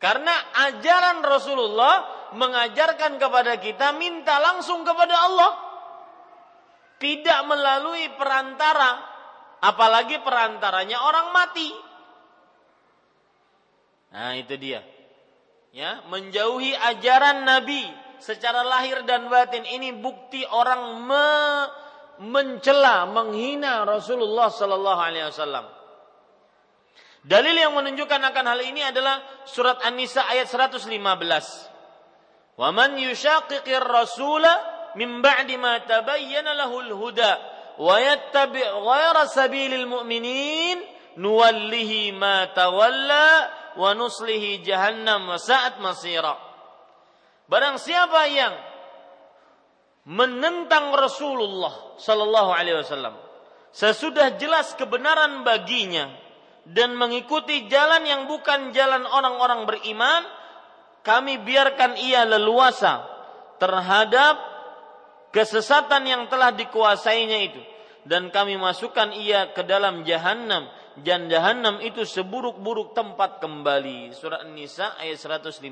[0.00, 0.32] Karena
[0.68, 5.52] ajaran Rasulullah mengajarkan kepada kita minta langsung kepada Allah.
[7.00, 9.14] Tidak melalui perantara
[9.64, 11.72] Apalagi perantaranya orang mati.
[14.12, 14.84] Nah, itu dia.
[15.72, 17.82] Ya, menjauhi ajaran Nabi
[18.20, 21.26] secara lahir dan batin ini bukti orang me
[22.14, 25.66] mencela, menghina Rasulullah sallallahu alaihi wasallam.
[27.24, 30.92] Dalil yang menunjukkan akan hal ini adalah surat An-Nisa ayat 115.
[32.60, 34.52] Wa man yushaqiqir rasula
[35.00, 37.32] min ba'di ma tabayyana lahul huda
[37.80, 40.84] wa yattabi' ghayra sabilil mu'minin
[41.16, 43.48] nuwallihi ma tawalla
[43.80, 46.36] wa nuslihi jahannam wa sa'at masira.
[47.48, 48.52] Barang siapa yang
[50.04, 53.16] menentang Rasulullah sallallahu alaihi wasallam
[53.72, 56.23] sesudah jelas kebenaran baginya
[56.64, 60.22] dan mengikuti jalan yang bukan jalan orang-orang beriman,
[61.04, 63.04] kami biarkan ia leluasa
[63.60, 64.40] terhadap
[65.34, 67.60] kesesatan yang telah dikuasainya itu.
[68.04, 70.68] Dan kami masukkan ia ke dalam jahanam
[71.00, 74.12] dan jahanam itu seburuk-buruk tempat kembali.
[74.12, 75.64] Surat An-Nisa ayat 115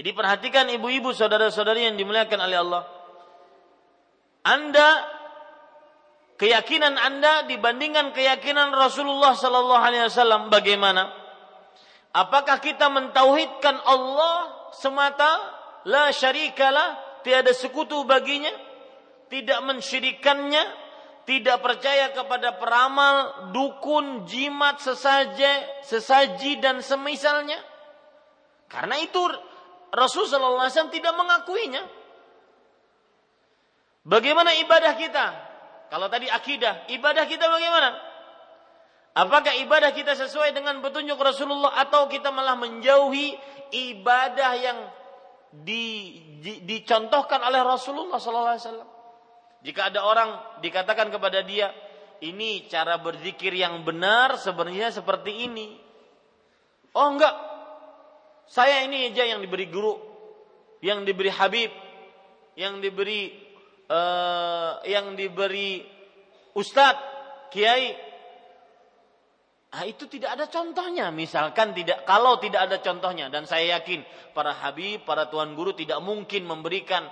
[0.00, 2.82] jadi perhatikan ibu-ibu saudara-saudari yang dimuliakan oleh Allah.
[4.46, 4.88] Anda
[6.40, 11.12] keyakinan Anda dibandingkan keyakinan Rasulullah sallallahu alaihi wasallam bagaimana
[12.16, 18.50] apakah kita mentauhidkan Allah semata la syarikalah, tiada sekutu baginya,
[19.28, 20.64] tidak mensyirikannya,
[21.24, 27.60] tidak percaya kepada peramal, dukun, jimat, sesaje, sesaji dan semisalnya.
[28.70, 29.20] Karena itu
[29.90, 31.82] Rasulullah SAW tidak mengakuinya.
[34.06, 35.49] Bagaimana ibadah kita?
[35.90, 37.98] Kalau tadi akidah, ibadah kita bagaimana?
[39.10, 43.34] Apakah ibadah kita sesuai dengan petunjuk Rasulullah atau kita malah menjauhi
[43.74, 44.78] ibadah yang
[45.50, 48.90] di, di, dicontohkan oleh Rasulullah Sallallahu Alaihi Wasallam.
[49.66, 50.30] Jika ada orang
[50.62, 51.74] dikatakan kepada dia,
[52.22, 55.74] ini cara berzikir yang benar sebenarnya seperti ini.
[56.94, 57.34] Oh enggak,
[58.46, 59.98] saya ini aja yang diberi guru,
[60.86, 61.74] yang diberi Habib,
[62.54, 63.49] yang diberi
[63.90, 65.82] uh, yang diberi
[66.54, 68.10] Ustadz, Kiai,
[69.70, 71.14] Nah, itu tidak ada contohnya.
[71.14, 74.02] Misalkan tidak kalau tidak ada contohnya dan saya yakin
[74.34, 77.06] para habib, para tuan guru tidak mungkin memberikan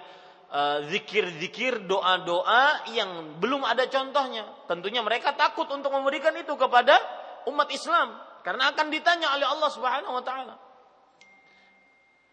[0.50, 4.42] uh, zikir-zikir, doa-doa yang belum ada contohnya.
[4.66, 6.98] Tentunya mereka takut untuk memberikan itu kepada
[7.46, 10.54] umat Islam karena akan ditanya oleh Allah Subhanahu wa taala.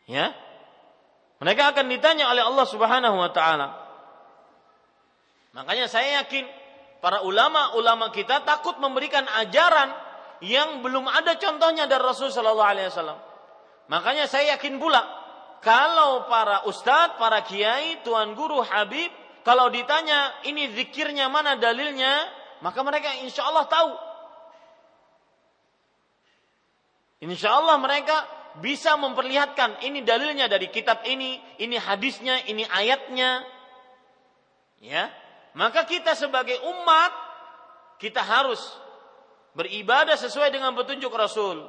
[0.10, 0.34] Ya.
[1.38, 3.85] Mereka akan ditanya oleh Allah Subhanahu wa taala.
[5.56, 6.43] Makanya saya yakin
[6.99, 9.88] para ulama-ulama kita takut memberikan ajaran
[10.43, 13.20] yang belum ada contohnya dari Rasul Shallallahu Alaihi Wasallam.
[13.88, 14.99] Makanya saya yakin pula
[15.64, 19.10] kalau para ustadz, para kiai, tuan guru, habib,
[19.47, 22.28] kalau ditanya ini zikirnya mana dalilnya,
[22.60, 23.91] maka mereka insya Allah tahu.
[27.24, 28.28] Insya Allah mereka
[28.60, 33.41] bisa memperlihatkan ini dalilnya dari kitab ini, ini hadisnya, ini ayatnya.
[34.84, 35.10] Ya,
[35.56, 37.12] maka kita sebagai umat
[37.95, 38.60] kita harus
[39.56, 41.64] beribadah sesuai dengan petunjuk Rasul.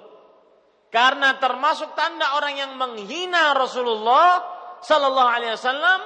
[0.91, 4.43] Karena termasuk tanda orang yang menghina Rasulullah
[4.83, 6.01] Sallallahu Alaihi Wasallam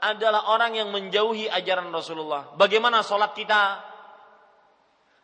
[0.00, 2.50] adalah orang yang menjauhi ajaran Rasulullah.
[2.58, 3.78] Bagaimana sholat kita?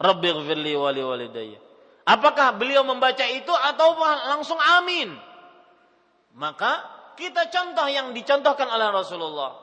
[0.00, 1.63] Rabbi ghfirli wali walidayya.
[2.04, 3.96] Apakah beliau membaca itu atau
[4.28, 5.16] langsung amin?
[6.36, 6.84] Maka
[7.16, 9.56] kita contoh yang dicontohkan oleh Rasulullah.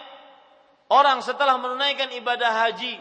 [0.93, 3.01] orang setelah menunaikan ibadah haji,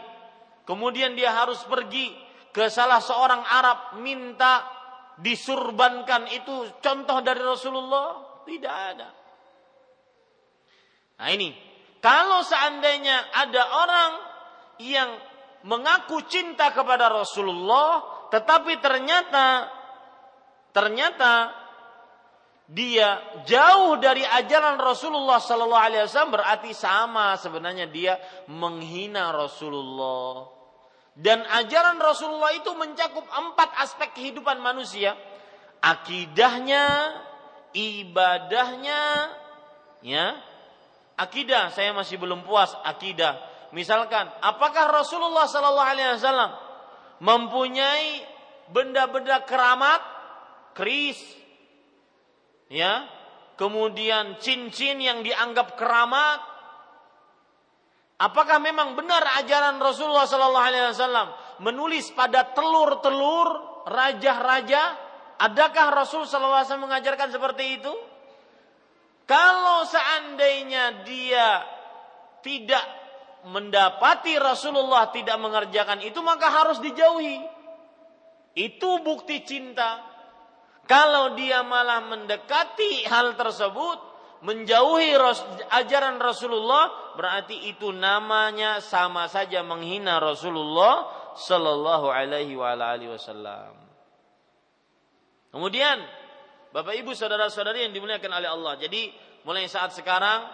[0.64, 2.12] kemudian dia harus pergi
[2.52, 4.81] ke salah seorang Arab minta
[5.22, 8.42] disurbankan itu contoh dari Rasulullah?
[8.42, 9.08] Tidak ada.
[11.22, 11.54] Nah ini,
[12.02, 14.12] kalau seandainya ada orang
[14.82, 15.10] yang
[15.62, 18.02] mengaku cinta kepada Rasulullah,
[18.34, 19.70] tetapi ternyata
[20.74, 21.54] ternyata
[22.66, 28.18] dia jauh dari ajaran Rasulullah Sallallahu Alaihi Wasallam berarti sama sebenarnya dia
[28.50, 30.61] menghina Rasulullah.
[31.12, 35.12] Dan ajaran Rasulullah itu mencakup empat aspek kehidupan manusia:
[35.84, 37.16] akidahnya,
[37.76, 39.02] ibadahnya,
[40.00, 40.40] ya.
[41.12, 43.36] Akidah saya masih belum puas akidah.
[43.76, 46.52] Misalkan, apakah Rasulullah Sallallahu Alaihi Wasallam
[47.20, 48.24] mempunyai
[48.72, 50.00] benda-benda keramat,
[50.72, 51.20] keris,
[52.72, 53.04] ya,
[53.60, 56.51] kemudian cincin yang dianggap keramat.
[58.22, 64.94] Apakah memang benar ajaran Rasulullah Sallallahu Alaihi Wasallam menulis pada telur-telur raja-raja?
[65.42, 67.92] Adakah Rasul Sallallahu Alaihi Wasallam mengajarkan seperti itu?
[69.26, 71.66] Kalau seandainya dia
[72.46, 72.84] tidak
[73.50, 77.42] mendapati Rasulullah tidak mengerjakan itu maka harus dijauhi.
[78.54, 79.98] Itu bukti cinta.
[80.86, 84.11] Kalau dia malah mendekati hal tersebut,
[84.42, 85.14] menjauhi
[85.70, 93.78] ajaran Rasulullah, berarti itu namanya sama saja menghina Rasulullah Sallallahu Alaihi Wasallam.
[95.54, 96.00] Kemudian,
[96.72, 98.74] Bapak Ibu saudara-saudari yang dimuliakan oleh Allah.
[98.80, 99.12] Jadi
[99.44, 100.48] mulai saat sekarang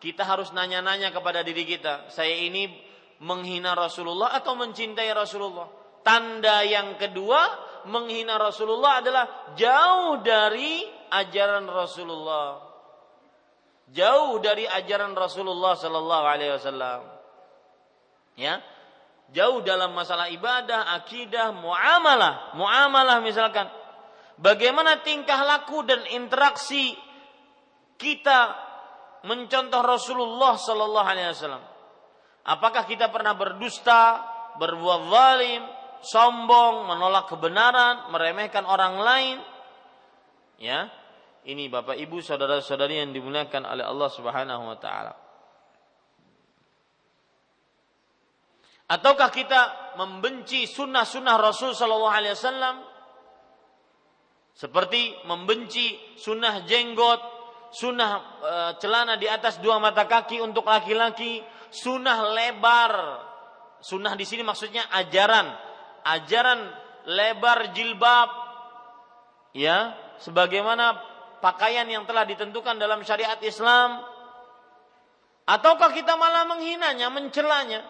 [0.00, 2.72] kita harus nanya-nanya kepada diri kita, saya ini
[3.20, 5.68] menghina Rasulullah atau mencintai Rasulullah?
[6.00, 7.40] Tanda yang kedua,
[7.84, 12.69] menghina Rasulullah adalah jauh dari ajaran Rasulullah.
[13.90, 17.00] Jauh dari ajaran Rasulullah sallallahu alaihi wasallam.
[18.38, 18.62] Ya.
[19.30, 23.70] Jauh dalam masalah ibadah, akidah, muamalah, muamalah misalkan.
[24.40, 26.96] Bagaimana tingkah laku dan interaksi
[28.00, 28.56] kita
[29.26, 31.62] mencontoh Rasulullah sallallahu alaihi wasallam?
[32.46, 34.24] Apakah kita pernah berdusta,
[34.58, 35.62] berbuat zalim,
[36.00, 39.36] sombong, menolak kebenaran, meremehkan orang lain.
[40.60, 40.88] Ya.
[41.40, 45.12] Ini Bapak Ibu saudara-saudari yang dimuliakan oleh Allah Subhanahu wa taala.
[48.90, 52.76] Ataukah kita membenci sunnah-sunnah Rasul Sallallahu Alaihi Wasallam?
[54.50, 57.22] Seperti membenci sunnah jenggot,
[57.70, 58.10] sunnah
[58.42, 62.92] e, celana di atas dua mata kaki untuk laki-laki, sunnah lebar,
[63.78, 65.48] sunnah di sini maksudnya ajaran.
[66.04, 66.60] Ajaran
[67.08, 68.28] lebar jilbab.
[69.54, 71.09] Ya sebagaimana
[71.40, 74.04] pakaian yang telah ditentukan dalam syariat Islam.
[75.48, 77.82] Ataukah kita malah menghinanya mencelanya?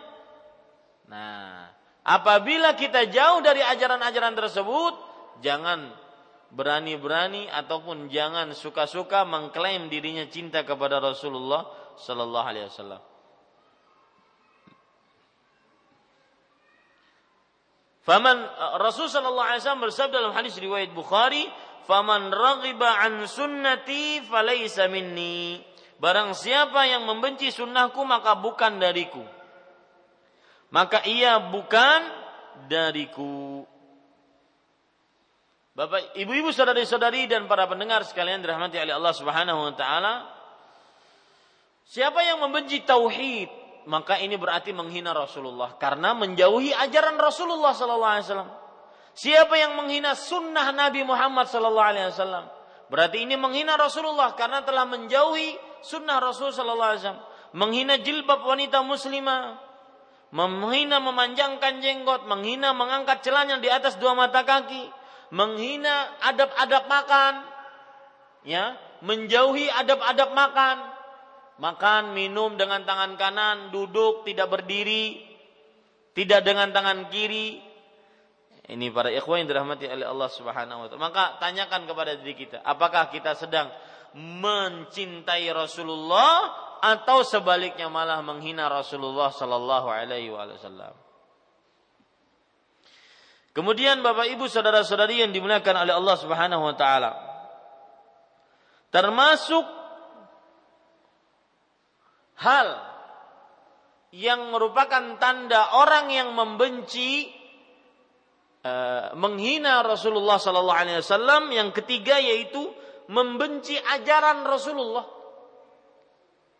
[1.10, 1.68] Nah
[2.06, 4.94] apabila kita jauh dari ajaran-ajaran tersebut
[5.44, 5.92] jangan
[6.50, 11.68] berani-berani ataupun jangan suka-suka mengklaim dirinya cinta kepada Rasulullah
[12.00, 13.02] sallallahu alaihi wasallam.
[18.00, 18.38] Faman
[18.80, 21.46] Rasul sallallahu alaihi wasallam bersabda dalam hadis riwayat Bukhari,
[21.90, 25.58] "Faman raghiba an sunnati falaysa minni."
[25.98, 29.26] Barang siapa yang membenci sunnahku maka bukan dariku.
[30.70, 32.00] Maka ia bukan
[32.70, 33.66] dariku.
[35.74, 40.14] Bapak, ibu-ibu, saudari-saudari dan para pendengar sekalian dirahmati oleh Allah Subhanahu wa taala.
[41.90, 43.50] Siapa yang membenci tauhid,
[43.90, 48.50] maka ini berarti menghina Rasulullah karena menjauhi ajaran Rasulullah sallallahu alaihi wasallam.
[49.14, 52.46] Siapa yang menghina sunnah Nabi Muhammad sallallahu alaihi wasallam,
[52.88, 57.24] berarti ini menghina Rasulullah karena telah menjauhi sunnah Rasul sallallahu alaihi wasallam.
[57.50, 59.58] Menghina jilbab wanita muslimah,
[60.30, 64.86] menghina memanjangkan jenggot, menghina mengangkat celana di atas dua mata kaki,
[65.34, 67.34] menghina adab-adab makan,
[68.46, 70.76] ya, menjauhi adab-adab makan,
[71.58, 75.18] makan, minum dengan tangan kanan, duduk tidak berdiri,
[76.14, 77.69] tidak dengan tangan kiri.
[78.70, 81.02] Ini para ikhwan yang dirahmati oleh Allah Subhanahu wa taala.
[81.02, 83.66] Maka tanyakan kepada diri kita, apakah kita sedang
[84.14, 90.94] mencintai Rasulullah atau sebaliknya malah menghina Rasulullah sallallahu alaihi wasallam.
[93.50, 97.12] Kemudian Bapak Ibu saudara-saudari yang dimuliakan oleh Allah Subhanahu wa taala.
[98.94, 99.66] Termasuk
[102.38, 102.68] hal
[104.14, 107.39] yang merupakan tanda orang yang membenci
[108.64, 112.70] uh, menghina Rasulullah sallallahu alaihi wasallam yang ketiga yaitu
[113.10, 115.20] membenci ajaran Rasulullah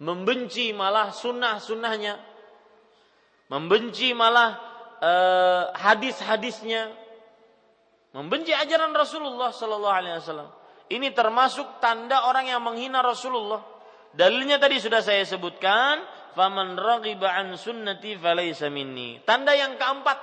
[0.01, 2.17] membenci malah sunnah-sunnahnya,
[3.53, 4.57] membenci malah
[4.99, 6.89] uh, hadis-hadisnya,
[8.17, 10.51] membenci ajaran Rasulullah Sallallahu Alaihi Wasallam.
[10.91, 13.63] Ini termasuk tanda orang yang menghina Rasulullah.
[14.11, 16.03] Dalilnya tadi sudah saya sebutkan,
[16.35, 18.19] faman an sunnati
[18.67, 19.23] minni.
[19.23, 20.19] Tanda yang keempat,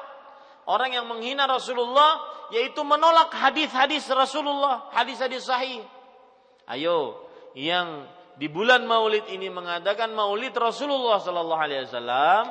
[0.68, 5.84] orang yang menghina Rasulullah yaitu menolak hadis-hadis Rasulullah, hadis-hadis sahih.
[6.68, 7.24] Ayo,
[7.56, 12.44] yang di bulan Maulid ini mengadakan Maulid Rasulullah sallallahu alaihi wasallam,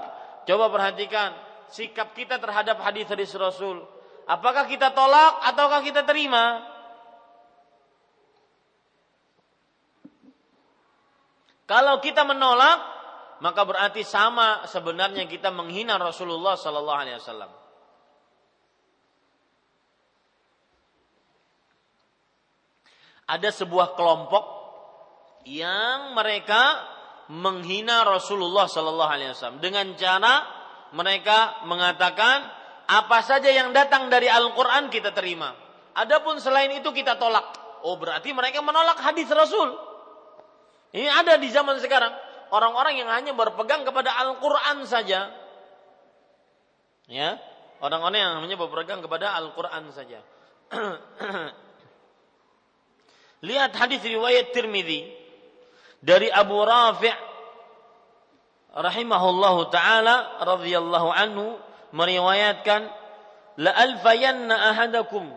[0.49, 1.37] coba perhatikan
[1.69, 3.85] sikap kita terhadap hadis-hadis Rasul.
[4.27, 6.75] Apakah kita tolak ataukah kita terima?
[11.67, 12.79] Kalau kita menolak,
[13.43, 17.66] maka berarti sama sebenarnya kita menghina Rasulullah sallallahu alaihi wasallam.
[23.27, 24.45] Ada sebuah kelompok
[25.47, 26.83] yang mereka
[27.31, 30.47] menghina Rasulullah sallallahu alaihi wasallam dengan cara
[30.95, 32.47] mereka mengatakan
[32.87, 35.51] apa saja yang datang dari Al-Qur'an kita terima.
[35.99, 37.59] Adapun selain itu kita tolak.
[37.83, 39.75] Oh, berarti mereka menolak hadis Rasul.
[40.95, 42.15] Ini ada di zaman sekarang.
[42.55, 45.35] Orang-orang yang hanya berpegang kepada Al-Quran saja.
[47.11, 47.43] Ya,
[47.83, 50.23] orang-orang yang hanya berpegang kepada Al-Quran saja.
[53.45, 55.05] Lihat hadis riwayat Tirmidzi
[56.01, 57.13] dari Abu Rafi'
[58.77, 61.57] rahimahullahu taala radhiyallahu anhu
[61.97, 62.89] meriwayatkan
[63.57, 65.33] la alfayanna ahadakum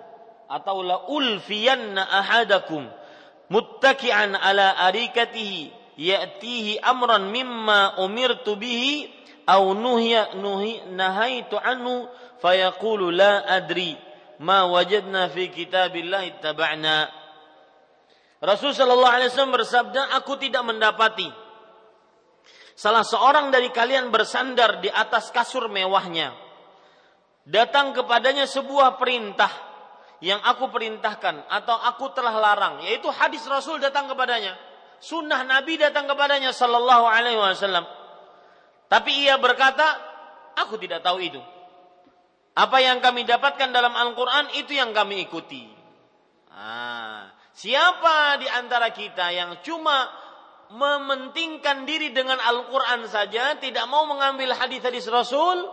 [0.52, 2.88] atau la ulfiyanna ahadakum
[3.48, 9.08] muttaki'an ala arikatihi ya'tihi amran mimma umirtu bihi
[9.48, 12.12] aw nuhiya nuhi nahaitu anhu
[12.44, 13.96] fayaqulu la adri
[14.40, 17.19] ma wajadna fi kitabillah ittaba'na
[18.40, 21.28] Rasul sallallahu alaihi wasallam bersabda aku tidak mendapati
[22.76, 26.32] salah seorang dari kalian bersandar di atas kasur mewahnya
[27.44, 29.52] datang kepadanya sebuah perintah
[30.20, 32.84] yang aku perintahkan atau aku telah larang.
[32.84, 34.56] Yaitu hadis Rasul datang kepadanya
[35.00, 37.88] sunnah Nabi datang kepadanya sallallahu alaihi wasallam.
[38.92, 39.86] Tapi ia berkata
[40.60, 41.42] aku tidak tahu itu.
[42.60, 45.64] Apa yang kami dapatkan dalam Al-Qur'an itu yang kami ikuti.
[46.52, 47.09] Ah,
[47.60, 50.08] siapa di antara kita yang cuma
[50.72, 55.68] mementingkan diri dengan Al-Qur'an saja tidak mau mengambil hadis-hadis Rasul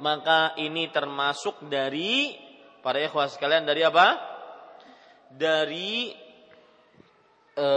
[0.00, 2.34] maka ini termasuk dari
[2.80, 4.16] para ikhwah sekalian dari apa?
[5.30, 6.10] Dari
[7.54, 7.68] e,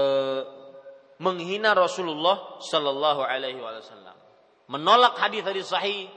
[1.20, 4.16] menghina Rasulullah Shallallahu Alaihi Wasallam,
[4.72, 6.07] menolak hadis-hadis sahih,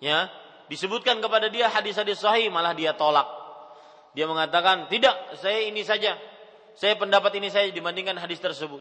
[0.00, 0.32] ya
[0.72, 3.28] disebutkan kepada dia hadis-hadis sahih malah dia tolak.
[4.16, 6.16] Dia mengatakan tidak, saya ini saja,
[6.72, 8.80] saya pendapat ini saja dibandingkan hadis tersebut.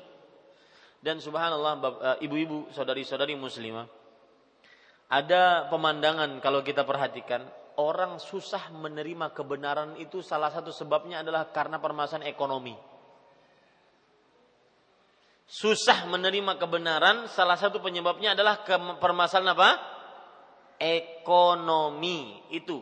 [1.01, 3.89] Dan subhanallah e, ibu-ibu, saudari-saudari muslimah,
[5.11, 7.43] ada pemandangan kalau kita perhatikan
[7.81, 12.77] orang susah menerima kebenaran itu salah satu sebabnya adalah karena permasalahan ekonomi.
[15.51, 18.63] Susah menerima kebenaran salah satu penyebabnya adalah
[19.01, 19.69] permasalahan apa?
[20.79, 22.79] Ekonomi itu.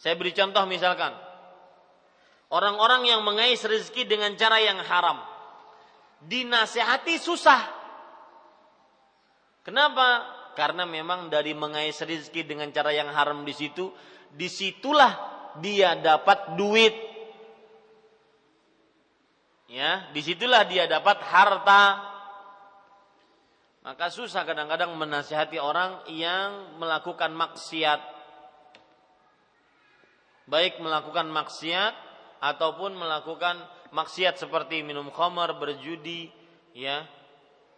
[0.00, 1.29] Saya beri contoh misalkan
[2.50, 5.22] orang-orang yang mengais rezeki dengan cara yang haram
[6.20, 7.78] dinasehati susah.
[9.64, 10.40] Kenapa?
[10.54, 13.88] karena memang dari mengais rezeki dengan cara yang haram di situ,
[14.28, 15.12] di situlah
[15.56, 16.92] dia dapat duit.
[19.70, 21.84] Ya, di situlah dia dapat harta.
[23.80, 28.02] Maka susah kadang-kadang menasihati orang yang melakukan maksiat.
[30.50, 32.09] Baik melakukan maksiat
[32.40, 33.60] ataupun melakukan
[33.92, 36.32] maksiat seperti minum khamar, berjudi,
[36.72, 37.04] ya,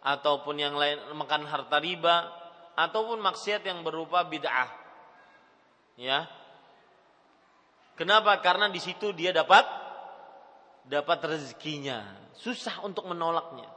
[0.03, 2.31] ataupun yang lain makan harta riba,
[2.79, 4.71] ataupun maksiat yang berupa bid'ah.
[5.99, 6.25] Ya.
[7.93, 8.41] Kenapa?
[8.41, 9.67] Karena di situ dia dapat
[10.87, 12.01] dapat rezekinya.
[12.33, 13.69] Susah untuk menolaknya.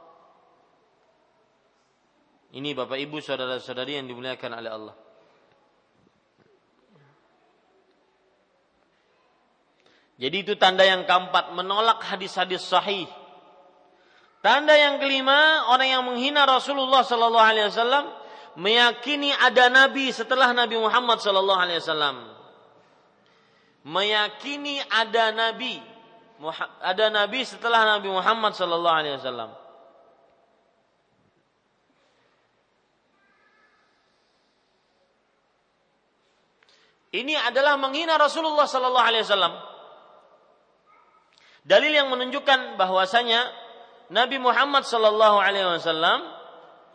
[2.57, 4.95] Ini Bapak Ibu saudara-saudari yang dimuliakan oleh Allah.
[10.17, 13.05] Jadi itu tanda yang keempat, menolak hadis-hadis sahih.
[14.41, 18.05] Tanda yang kelima, orang yang menghina Rasulullah sallallahu alaihi wasallam
[18.57, 22.17] meyakini ada nabi setelah Nabi Muhammad sallallahu alaihi wasallam.
[23.85, 25.77] Meyakini ada nabi
[26.81, 29.51] ada nabi setelah Nabi Muhammad sallallahu alaihi wasallam.
[37.07, 39.76] Ini adalah menghina Rasulullah sallallahu alaihi wasallam.
[41.67, 43.51] Dalil yang menunjukkan bahwasanya
[44.07, 46.23] Nabi Muhammad sallallahu alaihi wasallam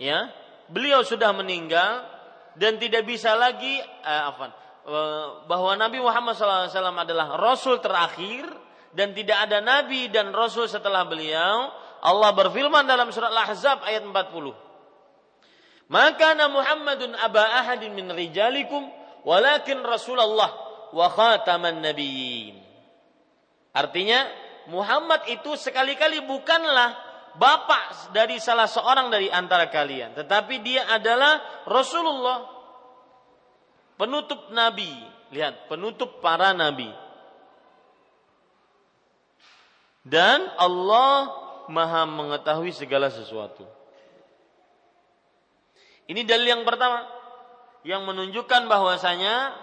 [0.01, 0.33] ya,
[0.73, 2.09] beliau sudah meninggal
[2.57, 4.49] dan tidak bisa lagi eh, afan,
[4.89, 8.49] eh, bahwa Nabi Muhammad wasallam adalah rasul terakhir
[8.97, 11.68] dan tidak ada nabi dan rasul setelah beliau.
[12.03, 15.93] Allah berfirman dalam surat Al-Ahzab ayat 40.
[15.93, 18.89] Maka Muhammadun aba ahadin min rijalikum
[19.23, 20.51] walakin Rasulullah
[20.91, 22.59] wa khataman nabiyyin.
[23.70, 26.94] Artinya Muhammad itu sekali-kali bukanlah
[27.34, 32.46] bapak dari salah seorang dari antara kalian, tetapi dia adalah Rasulullah,
[33.96, 34.90] penutup nabi.
[35.32, 36.92] Lihat, penutup para nabi.
[40.04, 41.30] Dan Allah
[41.70, 43.64] Maha mengetahui segala sesuatu.
[46.10, 47.06] Ini dalil yang pertama
[47.86, 49.54] yang menunjukkan bahwasanya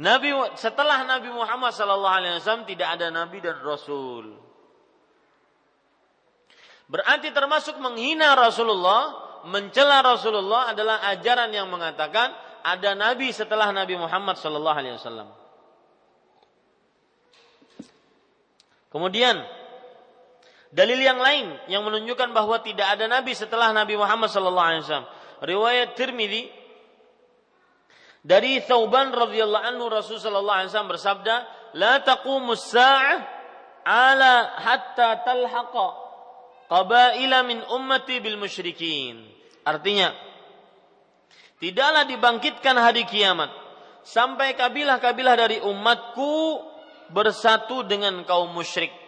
[0.00, 4.32] Nabi setelah Nabi Muhammad sallallahu alaihi wasallam tidak ada nabi dan rasul.
[6.88, 9.12] Berarti termasuk menghina Rasulullah,
[9.46, 12.32] mencela Rasulullah adalah ajaran yang mengatakan
[12.64, 15.28] ada nabi setelah Nabi Muhammad sallallahu alaihi wasallam.
[18.90, 19.38] Kemudian
[20.72, 25.08] dalil yang lain yang menunjukkan bahwa tidak ada nabi setelah Nabi Muhammad sallallahu alaihi wasallam.
[25.44, 26.59] Riwayat Tirmidzi
[28.20, 31.34] dari Thauban radhiyallahu anhu Rasul sallallahu alaihi wasallam bersabda,
[31.80, 33.18] "La taqumus sa'ah
[33.84, 35.88] ala hatta talhaqa
[36.68, 39.24] qabaila min ummati bil musyrikin."
[39.64, 40.12] Artinya,
[41.60, 43.48] tidaklah dibangkitkan hari kiamat
[44.04, 46.60] sampai kabilah-kabilah dari umatku
[47.08, 48.99] bersatu dengan kaum musyrik.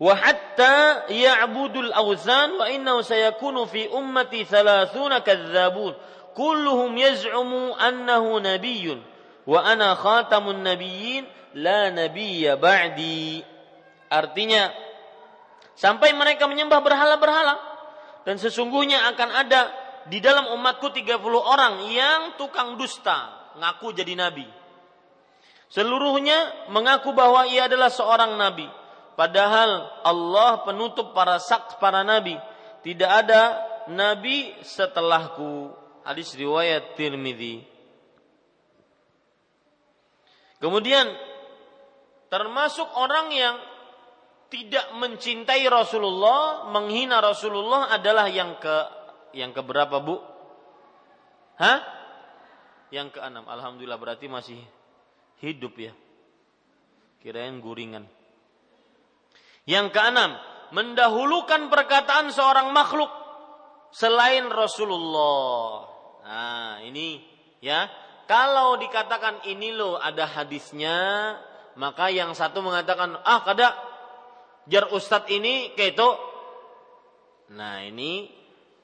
[0.00, 5.92] Wa hatta ya'budul awzan wa innahu sayakunu fi ummati thalathuna kadzabun
[6.32, 9.04] kulluhum yaz'umu annahu nabiyyun.
[9.44, 11.28] Wa ana khatamun nabiyyin
[11.60, 11.92] la
[14.10, 14.62] artinya
[15.76, 17.54] sampai mereka menyembah berhala-berhala
[18.24, 19.60] dan sesungguhnya akan ada
[20.08, 24.46] di dalam umatku 30 orang yang tukang dusta ngaku jadi nabi.
[25.70, 28.66] Seluruhnya mengaku bahwa ia adalah seorang nabi
[29.20, 32.40] Padahal Allah penutup para saks para nabi.
[32.80, 33.60] Tidak ada
[33.92, 35.76] nabi setelahku.
[36.08, 37.60] Hadis riwayat Tirmidzi.
[40.56, 41.04] Kemudian
[42.32, 43.60] termasuk orang yang
[44.48, 48.76] tidak mencintai Rasulullah, menghina Rasulullah adalah yang ke
[49.36, 50.16] yang keberapa, Bu?
[51.60, 51.84] Hah?
[52.88, 53.44] Yang keenam.
[53.44, 54.64] Alhamdulillah berarti masih
[55.44, 55.92] hidup ya.
[57.20, 58.08] Kirain guringan.
[59.68, 60.36] Yang keenam,
[60.72, 63.10] mendahulukan perkataan seorang makhluk
[63.90, 65.86] selain Rasulullah.
[66.24, 67.20] Nah, ini
[67.58, 67.90] ya.
[68.30, 71.34] Kalau dikatakan ini loh ada hadisnya,
[71.74, 73.74] maka yang satu mengatakan, "Ah, kada
[74.70, 76.10] jar ustadz ini itu."
[77.50, 78.30] Nah, ini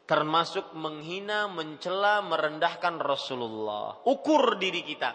[0.06, 4.02] termasuk menghina, mencela, merendahkan Rasulullah.
[4.02, 5.14] Ukur diri kita.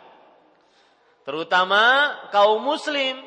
[1.28, 3.20] Terutama kaum muslim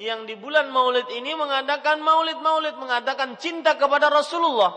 [0.00, 4.72] yang di bulan Maulid ini mengadakan Maulid-Maulid, mengadakan cinta kepada Rasulullah.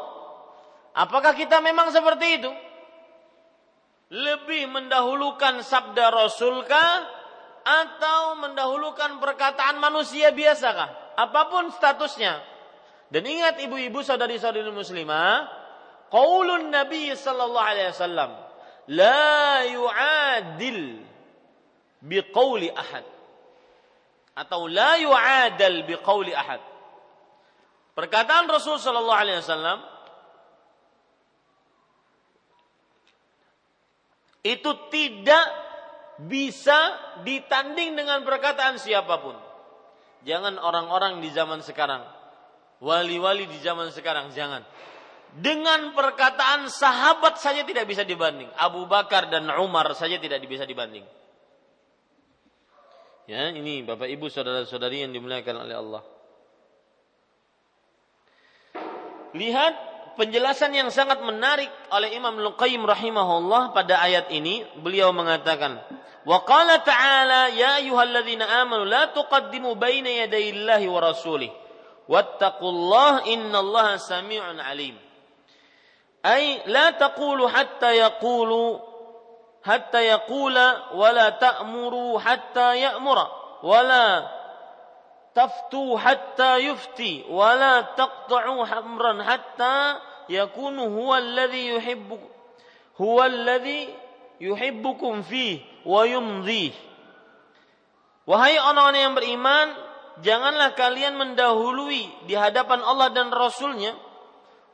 [0.96, 2.52] Apakah kita memang seperti itu?
[4.12, 6.92] Lebih mendahulukan sabda Rasulkah
[7.66, 11.20] atau mendahulukan perkataan manusia biasakah?
[11.20, 12.40] Apa pun statusnya.
[13.10, 15.48] Dan ingat ibu-ibu saudari-saudari muslimah,
[16.12, 18.32] qaulun Nabi sallallahu alaihi wasallam
[18.92, 21.02] la yu'adil
[22.06, 23.15] biqauli ahad
[24.36, 26.60] atau la yu'adal biqauli ahad.
[27.96, 29.80] Perkataan Rasul sallallahu alaihi wasallam
[34.44, 35.46] itu tidak
[36.28, 36.78] bisa
[37.24, 39.40] ditanding dengan perkataan siapa pun.
[40.28, 42.04] Jangan orang-orang di zaman sekarang,
[42.84, 44.68] wali-wali di zaman sekarang, jangan.
[45.36, 48.48] Dengan perkataan sahabat saja tidak bisa dibanding.
[48.56, 51.04] Abu Bakar dan Umar saja tidak bisa dibanding.
[53.26, 56.04] Ya, ini Bapak Ibu saudara-saudari yang dimuliakan oleh Allah.
[59.34, 59.74] Lihat
[60.14, 64.62] penjelasan yang sangat menarik oleh Imam Luqayyim rahimahullah pada ayat ini.
[64.78, 65.82] Beliau mengatakan,
[66.22, 71.50] "Wa qala ta'ala ya ayyuhalladzina amanu la tuqaddimu baina yadayillahi wa rasulih.
[72.06, 75.02] Wattaqullaha innallaha samii'un alim."
[76.22, 78.95] Ay la taqulu hatta yaqulu
[79.66, 83.26] hatta yaqula wala ta'muru hatta ya'mura
[83.66, 84.30] wala
[85.34, 90.00] taftu hatta yufti wala taqta'u hamran hatta
[90.30, 92.18] yakunu huwa alladhi yuhibbu
[93.02, 93.90] huwa alladhi
[94.40, 96.74] yuhibbukum fi wa yumdhi.
[98.26, 99.68] Wahai orang-orang yang beriman,
[100.26, 103.94] janganlah kalian mendahului di hadapan Allah dan Rasulnya.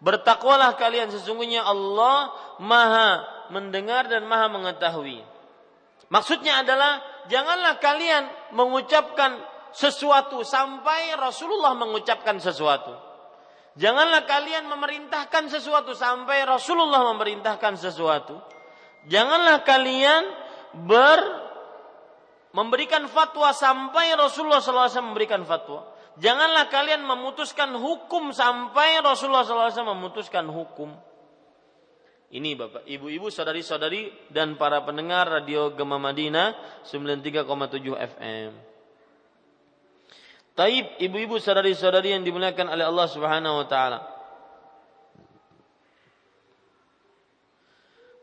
[0.02, 3.22] Bertakwalah kalian sesungguhnya Allah maha
[3.52, 5.22] mendengar dan maha mengetahui.
[6.12, 7.00] Maksudnya adalah
[7.32, 9.40] janganlah kalian mengucapkan
[9.72, 12.92] sesuatu sampai Rasulullah mengucapkan sesuatu.
[13.80, 18.36] Janganlah kalian memerintahkan sesuatu sampai Rasulullah memerintahkan sesuatu.
[19.08, 20.24] Janganlah kalian
[20.84, 21.20] ber
[22.52, 25.88] memberikan fatwa sampai Rasulullah SAW memberikan fatwa.
[26.20, 30.92] Janganlah kalian memutuskan hukum sampai Rasulullah SAW memutuskan hukum.
[32.32, 38.52] Ini Bapak, Ibu-ibu, saudari-saudari dan para pendengar Radio Gema Madinah 93,7 FM.
[40.56, 44.00] Taib, ibu-ibu, saudari-saudari yang dimuliakan oleh Allah Subhanahu wa taala.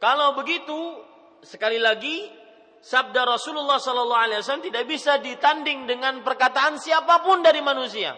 [0.00, 1.04] Kalau begitu,
[1.44, 2.32] sekali lagi
[2.80, 8.16] sabda Rasulullah sallallahu alaihi wasallam tidak bisa ditanding dengan perkataan siapa pun dari manusia.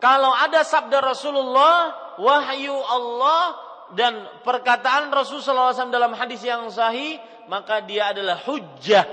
[0.00, 7.20] Kalau ada sabda Rasulullah, wahyu Allah dan perkataan Rasulullah SAW dalam hadis yang sahih,
[7.52, 9.04] maka dia adalah hujjah.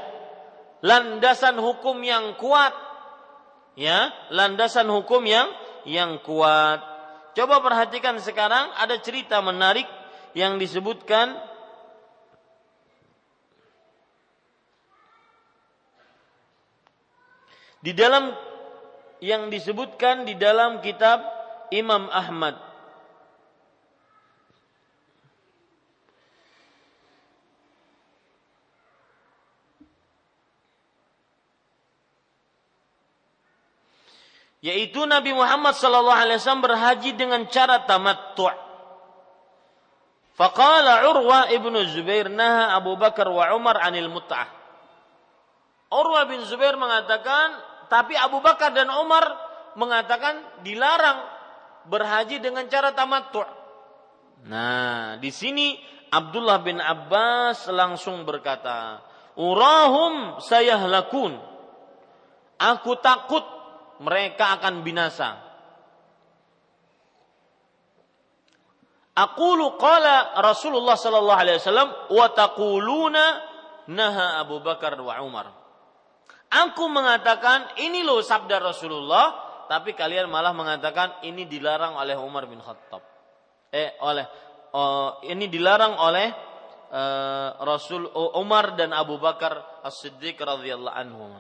[0.80, 2.72] Landasan hukum yang kuat.
[3.76, 5.51] Ya, landasan hukum yang
[5.84, 6.80] yang kuat.
[7.36, 9.88] Coba perhatikan sekarang ada cerita menarik
[10.36, 11.36] yang disebutkan
[17.80, 18.36] di dalam
[19.24, 21.24] yang disebutkan di dalam kitab
[21.72, 22.70] Imam Ahmad
[34.62, 38.53] yaitu Nabi Muhammad sallallahu alaihi wasallam berhaji dengan cara tamattu'.
[40.38, 44.47] Faqala Urwa ibnu Zubair naha Abu Bakar wa Umar anil mut'ah.
[45.91, 47.59] Urwa bin Zubair mengatakan,
[47.91, 49.28] tapi Abu Bakar dan Umar
[49.76, 51.20] mengatakan dilarang
[51.91, 53.43] berhaji dengan cara tamattu'.
[54.47, 55.78] Nah, di sini
[56.09, 59.03] Abdullah bin Abbas langsung berkata,
[59.38, 61.38] "Urahum sayahlakun."
[62.62, 63.61] Aku takut
[64.02, 65.38] mereka akan binasa.
[69.12, 73.26] Aqulu qala Rasulullah sallallahu alaihi wasallam wa taquluna
[73.91, 75.52] naha Abu Bakar wa Umar.
[76.52, 79.36] Aku mengatakan ini loh sabda Rasulullah,
[79.70, 83.04] tapi kalian malah mengatakan ini dilarang oleh Umar bin Khattab.
[83.72, 84.26] Eh oleh
[84.76, 86.28] uh, ini dilarang oleh
[86.91, 91.32] uh, Rasul uh, Umar dan Abu Bakar As-Siddiq radhiyallahu anhu.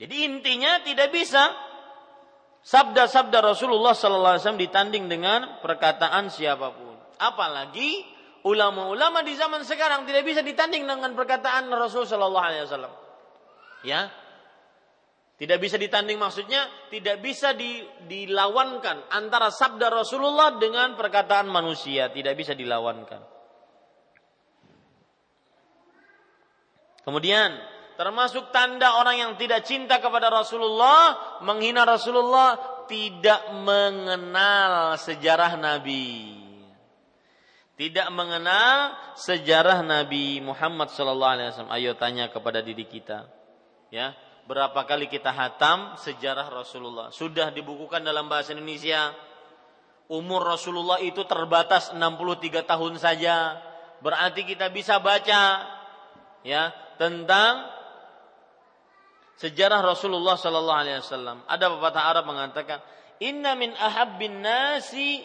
[0.00, 1.69] Jadi intinya tidak bisa
[2.64, 6.96] sabda-sabda Rasulullah sallallahu alaihi wasallam ditanding dengan perkataan siapa pun.
[7.20, 8.04] Apalagi
[8.44, 12.92] ulama-ulama di zaman sekarang tidak bisa ditanding dengan perkataan Rasul sallallahu alaihi wasallam.
[13.84, 14.12] Ya.
[15.40, 22.36] Tidak bisa ditanding maksudnya tidak bisa di, dilawankan antara sabda Rasulullah dengan perkataan manusia, tidak
[22.36, 23.24] bisa dilawankan.
[27.00, 27.56] Kemudian
[28.00, 32.56] Termasuk tanda orang yang tidak cinta kepada Rasulullah, menghina Rasulullah,
[32.88, 36.32] tidak mengenal sejarah Nabi.
[37.76, 41.76] Tidak mengenal sejarah Nabi Muhammad sallallahu alaihi wasallam.
[41.76, 43.28] Ayo tanya kepada diri kita.
[43.92, 44.16] Ya,
[44.48, 47.12] berapa kali kita hatam sejarah Rasulullah?
[47.12, 49.12] Sudah dibukukan dalam bahasa Indonesia.
[50.08, 53.60] Umur Rasulullah itu terbatas 63 tahun saja.
[54.00, 55.68] Berarti kita bisa baca
[56.40, 57.79] ya tentang
[59.40, 61.40] sejarah Rasulullah sallallahu alaihi wasallam.
[61.48, 62.84] Ada pepatah Arab mengatakan,
[63.24, 65.24] "Inna min ahabbin nasi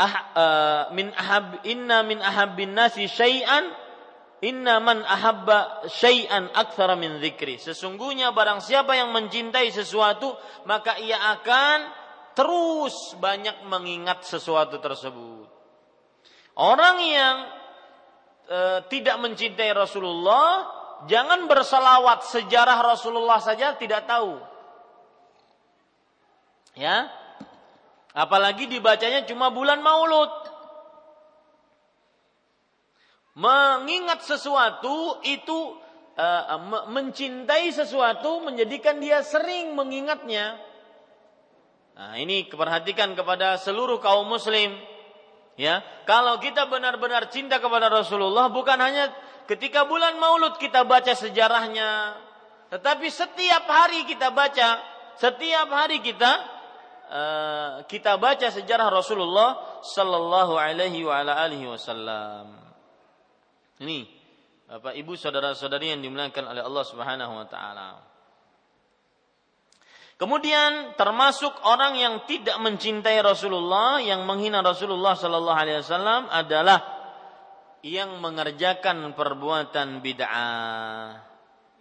[0.00, 3.68] ah, uh, min ahab inna min ahabbin nasi syai'an
[4.40, 7.60] inna man ahabba syai'an aktsara min dzikri.
[7.60, 10.32] Sesungguhnya barang siapa yang mencintai sesuatu,
[10.64, 11.78] maka ia akan
[12.32, 15.48] terus banyak mengingat sesuatu tersebut.
[16.56, 17.36] Orang yang
[18.50, 18.58] e,
[18.90, 20.66] tidak mencintai Rasulullah,
[21.06, 24.42] jangan berselawat sejarah Rasulullah saja tidak tahu.
[26.74, 27.06] Ya.
[28.10, 30.50] Apalagi dibacanya cuma bulan Maulud.
[33.38, 35.78] Mengingat sesuatu itu
[36.18, 36.26] e,
[36.90, 40.58] mencintai sesuatu menjadikan dia sering mengingatnya.
[41.94, 44.72] Nah, ini perhatikan kepada seluruh kaum muslim
[45.60, 49.12] Ya, kalau kita benar-benar cinta kepada Rasulullah bukan hanya
[49.44, 52.16] ketika bulan Maulud kita baca sejarahnya,
[52.72, 54.80] tetapi setiap hari kita baca,
[55.20, 56.32] setiap hari kita
[57.12, 62.56] uh, kita baca sejarah Rasulullah sallallahu alaihi wa ala alihi wasallam.
[63.84, 64.08] Ini
[64.64, 68.09] Bapak Ibu saudara-saudari yang dimuliakan oleh Allah Subhanahu wa taala.
[70.20, 76.76] Kemudian termasuk orang yang tidak mencintai Rasulullah, yang menghina Rasulullah sallallahu alaihi wasallam adalah
[77.80, 81.24] yang mengerjakan perbuatan bid'ah.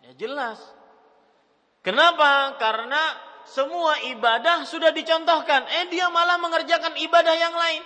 [0.08, 0.56] Ya jelas.
[1.84, 2.56] Kenapa?
[2.56, 3.12] Karena
[3.44, 5.68] semua ibadah sudah dicontohkan.
[5.68, 7.84] Eh dia malah mengerjakan ibadah yang lain.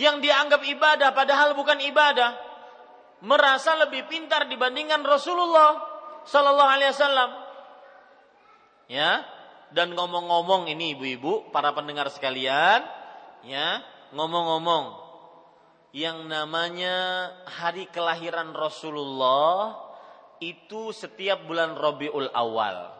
[0.00, 2.32] Yang dianggap ibadah padahal bukan ibadah.
[3.20, 5.76] Merasa lebih pintar dibandingkan Rasulullah
[6.24, 7.30] Sallallahu Alaihi Wasallam.
[8.88, 9.24] Ya,
[9.74, 12.86] dan ngomong-ngomong ini ibu-ibu, para pendengar sekalian,
[13.42, 13.82] ya,
[14.14, 15.02] ngomong-ngomong
[15.90, 19.74] yang namanya hari kelahiran Rasulullah
[20.38, 22.94] itu setiap bulan Rabiul Awal.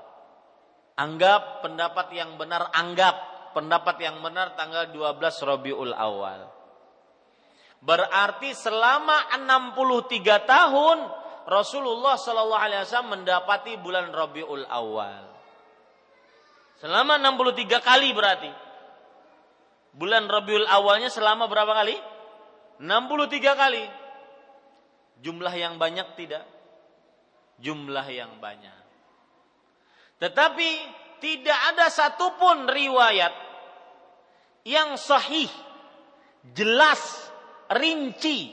[0.98, 6.50] Anggap pendapat yang benar, anggap pendapat yang benar tanggal 12 Rabiul Awal.
[7.82, 10.98] Berarti selama 63 tahun
[11.46, 15.33] Rasulullah Shallallahu Alaihi Wasallam mendapati bulan Rabiul Awal.
[16.78, 18.52] Selama 63 kali berarti.
[19.94, 21.94] Bulan Rabiul Awalnya selama berapa kali?
[22.82, 23.84] 63 kali.
[25.22, 26.44] Jumlah yang banyak tidak?
[27.62, 28.74] Jumlah yang banyak.
[30.18, 30.70] Tetapi
[31.22, 33.32] tidak ada satupun riwayat
[34.66, 35.48] yang sahih,
[36.52, 37.30] jelas,
[37.70, 38.52] rinci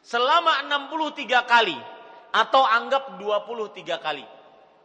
[0.00, 1.78] selama 63 kali
[2.32, 4.24] atau anggap 23 kali.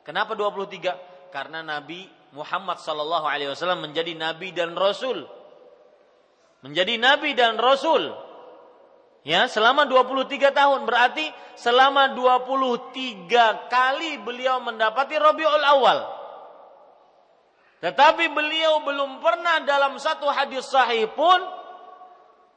[0.01, 1.29] Kenapa 23?
[1.29, 5.27] Karena Nabi Muhammad sallallahu alaihi wasallam menjadi nabi dan rasul.
[6.63, 8.15] Menjadi nabi dan rasul.
[9.21, 15.99] Ya, selama 23 tahun berarti selama 23 kali beliau mendapati Rabiul Awal.
[17.85, 21.37] Tetapi beliau belum pernah dalam satu hadis sahih pun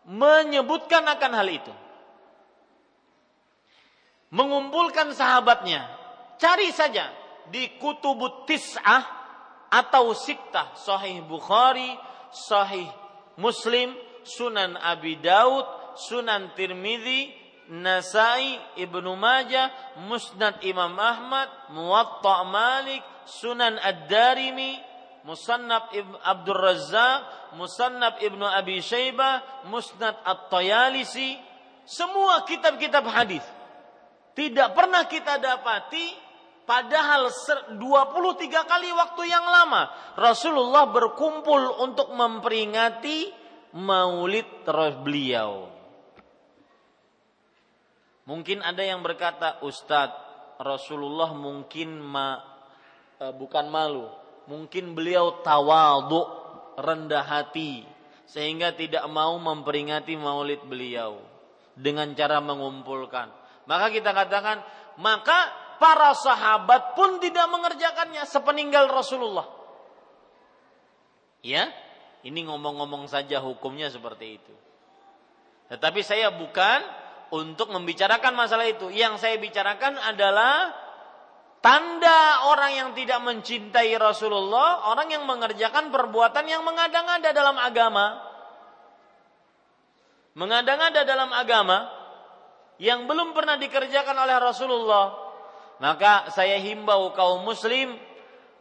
[0.08, 1.72] menyebutkan akan hal itu.
[4.32, 5.84] Mengumpulkan sahabatnya.
[6.40, 7.12] Cari saja
[7.48, 9.23] di kutubut tis'ah
[9.74, 11.98] atau siktah sahih Bukhari,
[12.30, 12.86] sahih
[13.34, 13.90] Muslim,
[14.22, 15.66] Sunan Abi Daud,
[15.98, 17.34] Sunan Tirmidzi,
[17.74, 24.78] Nasai, Ibnu Majah, Musnad Imam Ahmad, Muwatta Malik, Sunan Ad-Darimi,
[25.24, 27.20] Musannaf Ibn Abdul Razzaq,
[27.56, 31.40] Musannaf Ibnu Abi Syaibah, Musnad At-Tayalisi,
[31.88, 33.44] semua kitab-kitab hadis.
[34.36, 36.23] Tidak pernah kita dapati
[36.64, 37.78] padahal 23
[38.48, 43.44] kali waktu yang lama Rasulullah berkumpul untuk memperingati
[43.74, 45.74] maulid terus beliau.
[48.24, 52.40] Mungkin ada yang berkata, Ustadz, Rasulullah mungkin ma,
[53.20, 54.08] e, bukan malu,
[54.48, 56.24] mungkin beliau tawadu,
[56.80, 57.84] rendah hati,
[58.24, 61.20] sehingga tidak mau memperingati maulid beliau
[61.76, 63.28] dengan cara mengumpulkan.
[63.68, 64.64] Maka kita katakan,
[64.96, 69.46] maka para sahabat pun tidak mengerjakannya sepeninggal Rasulullah.
[71.44, 71.68] Ya,
[72.24, 74.54] ini ngomong-ngomong saja hukumnya seperti itu.
[75.68, 76.80] Tetapi saya bukan
[77.32, 78.88] untuk membicarakan masalah itu.
[78.88, 80.72] Yang saya bicarakan adalah
[81.64, 88.20] tanda orang yang tidak mencintai Rasulullah, orang yang mengerjakan perbuatan yang mengada-ngada dalam agama.
[90.34, 91.88] Mengada-ngada dalam agama
[92.82, 95.23] yang belum pernah dikerjakan oleh Rasulullah.
[95.82, 97.94] Maka saya himbau kaum muslim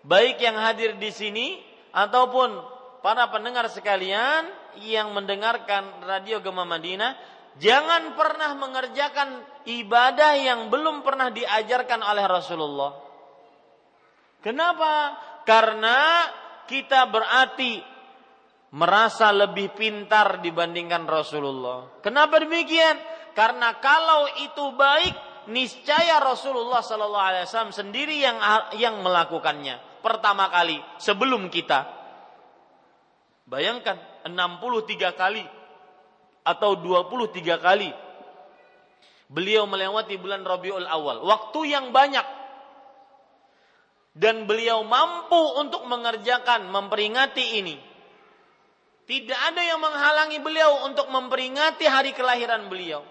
[0.04, 1.62] baik yang hadir di sini
[1.94, 2.58] ataupun
[3.06, 4.50] para pendengar sekalian
[4.82, 12.92] yang mendengarkan radio Gema Madinah Jangan pernah mengerjakan ibadah yang belum pernah diajarkan oleh Rasulullah.
[14.42, 15.14] Kenapa?
[15.46, 16.26] Karena
[16.66, 17.78] kita berarti
[18.74, 22.02] merasa lebih pintar dibandingkan Rasulullah.
[22.02, 22.98] Kenapa demikian?
[23.38, 25.14] Karena kalau itu baik,
[25.50, 28.38] niscaya Rasulullah Sallallahu Alaihi Wasallam sendiri yang
[28.78, 31.88] yang melakukannya pertama kali sebelum kita.
[33.48, 35.44] Bayangkan 63 kali
[36.44, 37.92] atau 23 kali
[39.32, 42.44] beliau melewati bulan Rabiul Awal, waktu yang banyak.
[44.14, 47.76] Dan beliau mampu untuk mengerjakan, memperingati ini.
[49.10, 53.02] Tidak ada yang menghalangi beliau untuk memperingati hari kelahiran beliau.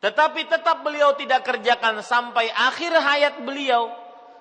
[0.00, 3.92] Tetapi tetap beliau tidak kerjakan sampai akhir hayat beliau.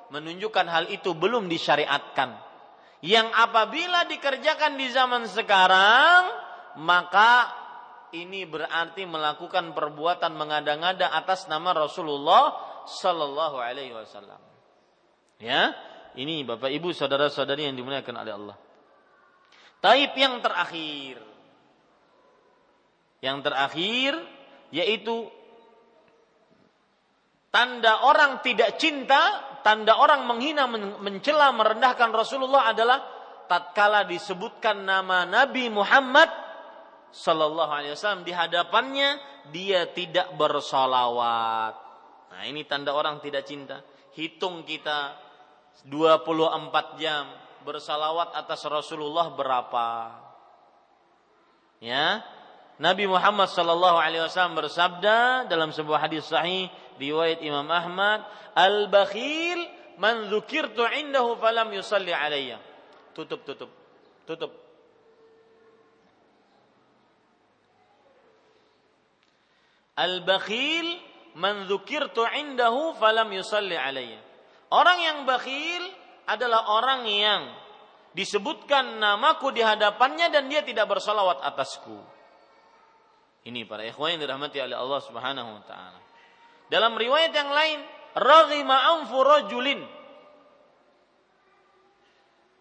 [0.09, 2.39] Menunjukkan hal itu belum disyariatkan.
[3.03, 6.31] Yang apabila dikerjakan di zaman sekarang,
[6.79, 7.51] maka
[8.15, 12.55] ini berarti melakukan perbuatan mengada-ngada atas nama Rasulullah
[12.87, 14.41] Sallallahu Alaihi Wasallam.
[15.39, 15.75] Ya,
[16.17, 18.57] ini Bapak Ibu saudara-saudari yang dimuliakan oleh Allah.
[19.79, 21.21] Taib yang terakhir.
[23.19, 24.11] Yang terakhir
[24.71, 25.27] yaitu
[27.49, 30.69] tanda orang tidak cinta, tanda orang menghina,
[31.01, 33.01] mencela, merendahkan Rasulullah adalah
[33.49, 36.29] tatkala disebutkan nama Nabi Muhammad
[37.09, 39.17] sallallahu alaihi wasallam di hadapannya
[39.49, 41.73] dia tidak bersolawat.
[42.29, 43.81] Nah, ini tanda orang tidak cinta.
[44.13, 45.17] Hitung kita
[45.89, 47.25] 24 jam
[47.65, 49.87] bersalawat atas Rasulullah berapa?
[51.81, 52.21] Ya.
[52.79, 59.63] Nabi Muhammad sallallahu alaihi wasallam bersabda dalam sebuah hadis sahih riwayat Imam Ahmad, "Al-bakhil
[59.97, 62.59] man dzukirtu indahu falam yusalli alayya."
[63.15, 63.71] Tutup, tutup.
[64.27, 64.51] Tutup.
[69.99, 70.87] Al-bakhil
[71.35, 74.19] man dzukirtu indahu falam yusalli alayya.
[74.69, 75.83] Orang yang bakhil
[76.29, 77.41] adalah orang yang
[78.13, 81.97] disebutkan namaku di hadapannya dan dia tidak bersolawat atasku.
[83.49, 85.99] Ini para ikhwan yang dirahmati oleh Allah Subhanahu wa taala.
[86.69, 87.79] Dalam riwayat yang lain,
[88.13, 89.81] raghima anfu rajulin.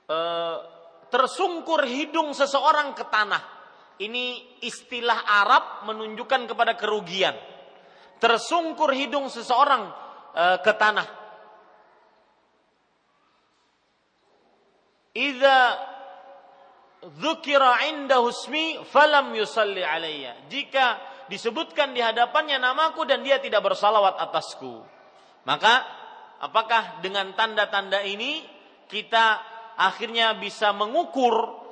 [0.09, 0.19] E,
[1.13, 3.43] tersungkur hidung seseorang ke tanah.
[4.01, 7.37] Ini istilah Arab menunjukkan kepada kerugian.
[8.17, 9.93] Tersungkur hidung seseorang
[10.33, 11.09] e, ke tanah.
[15.13, 15.59] Idza
[17.19, 20.49] dzukira indahu ismi falam yusalli alayya.
[20.49, 20.97] Jika
[21.29, 24.83] disebutkan di hadapannya namaku dan dia tidak bersalawat atasku.
[25.45, 25.85] Maka
[26.43, 28.45] apakah dengan tanda-tanda ini
[28.89, 29.41] kita
[29.79, 31.65] akhirnya bisa mengukur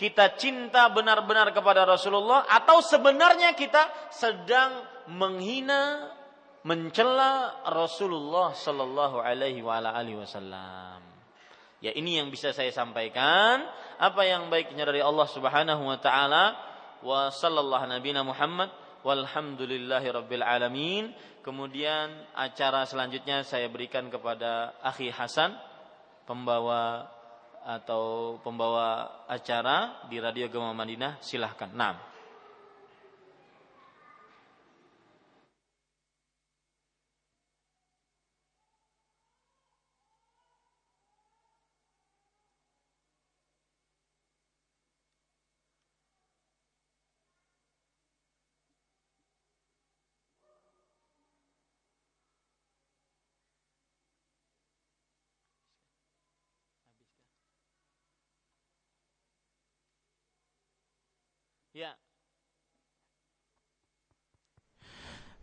[0.00, 4.80] kita cinta benar-benar kepada Rasulullah atau sebenarnya kita sedang
[5.12, 6.08] menghina
[6.64, 11.04] mencela Rasulullah sallallahu alaihi wasallam.
[11.84, 13.64] Ya ini yang bisa saya sampaikan.
[14.00, 16.56] Apa yang baiknya dari Allah Subhanahu wa taala.
[17.04, 18.68] Wa sallallahu nabiyana Muhammad
[19.06, 21.12] walhamdulillahi rabbil alamin.
[21.40, 25.56] Kemudian acara selanjutnya saya berikan kepada Akhi Hasan
[26.28, 27.08] pembawa
[27.64, 31.72] atau pembawa acara di Radio Gema Madinah silahkan.
[31.72, 32.09] Nah.
[61.70, 61.94] Ya.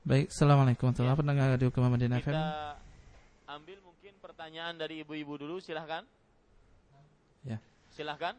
[0.03, 1.21] Baik, Assalamualaikum warahmatullahi ya.
[1.23, 2.36] pendengar Radio Kemah Madinah FM.
[2.36, 2.47] Kita
[3.47, 6.03] ambil mungkin pertanyaan dari ibu-ibu dulu, silahkan.
[7.47, 7.63] Ya.
[7.95, 8.36] Silahkan.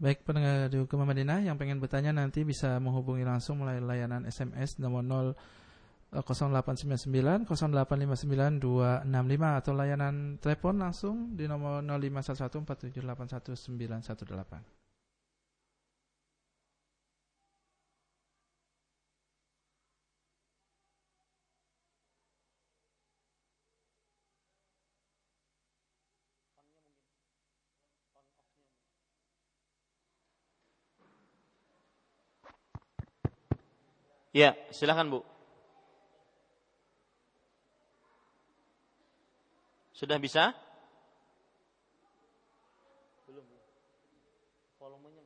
[0.00, 4.80] Baik pendengar Radio Kemah Madinah yang pengen bertanya nanti bisa menghubungi langsung melalui layanan SMS
[4.80, 5.36] nomor 0
[6.14, 12.46] 0899 0859 265 atau layanan telepon langsung di nomor 0511
[34.36, 35.35] Ya, silakan Bu.
[39.96, 40.52] Sudah bisa?
[43.24, 43.48] Belum.
[44.76, 45.24] Volumenya.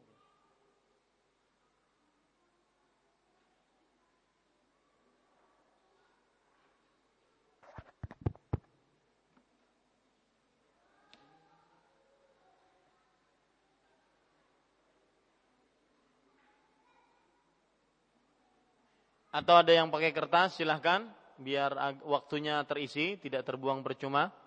[19.34, 21.10] Atau ada yang pakai kertas silahkan
[21.42, 21.74] biar
[22.06, 24.39] waktunya terisi tidak terbuang percuma.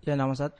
[0.00, 0.56] Ya nama Ustaz.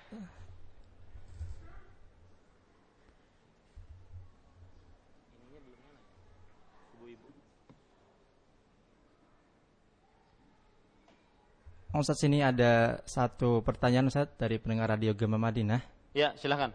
[11.91, 15.83] Ustaz sini ada satu pertanyaan Ustaz dari pendengar Radio Gema Madinah.
[16.15, 16.71] Ya, silahkan.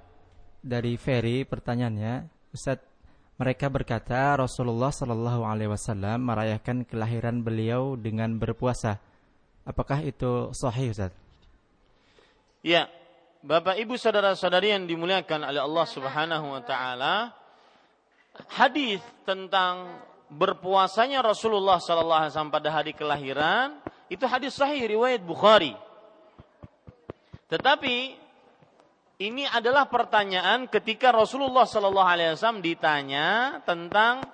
[0.59, 2.83] Dari Ferry pertanyaannya, Ustaz,
[3.39, 8.99] mereka berkata Rasulullah Shallallahu Alaihi Wasallam merayakan kelahiran beliau dengan berpuasa.
[9.63, 11.24] Apakah itu sahih Ustaz?
[12.65, 12.89] Ya,
[13.45, 17.29] Bapak Ibu saudara-saudari yang dimuliakan oleh Allah Subhanahu wa taala,
[18.57, 20.01] hadis tentang
[20.33, 23.77] berpuasanya Rasulullah sallallahu alaihi wasallam pada hari kelahiran
[24.09, 25.77] itu hadis sahih riwayat Bukhari.
[27.53, 28.17] Tetapi
[29.21, 34.25] ini adalah pertanyaan ketika Rasulullah sallallahu alaihi wasallam ditanya tentang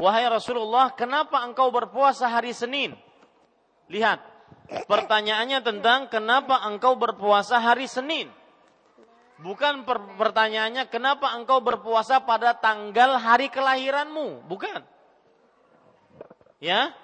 [0.00, 2.96] wahai Rasulullah, kenapa engkau berpuasa hari Senin?
[3.92, 4.35] Lihat,
[4.66, 8.30] pertanyaannya tentang kenapa engkau berpuasa hari Senin.
[9.36, 14.80] Bukan per pertanyaannya kenapa engkau berpuasa pada tanggal hari kelahiranmu, bukan.
[16.56, 16.96] Ya.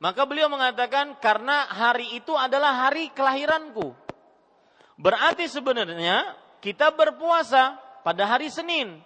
[0.00, 3.94] Maka beliau mengatakan karena hari itu adalah hari kelahiranku.
[4.98, 8.98] Berarti sebenarnya kita berpuasa pada hari Senin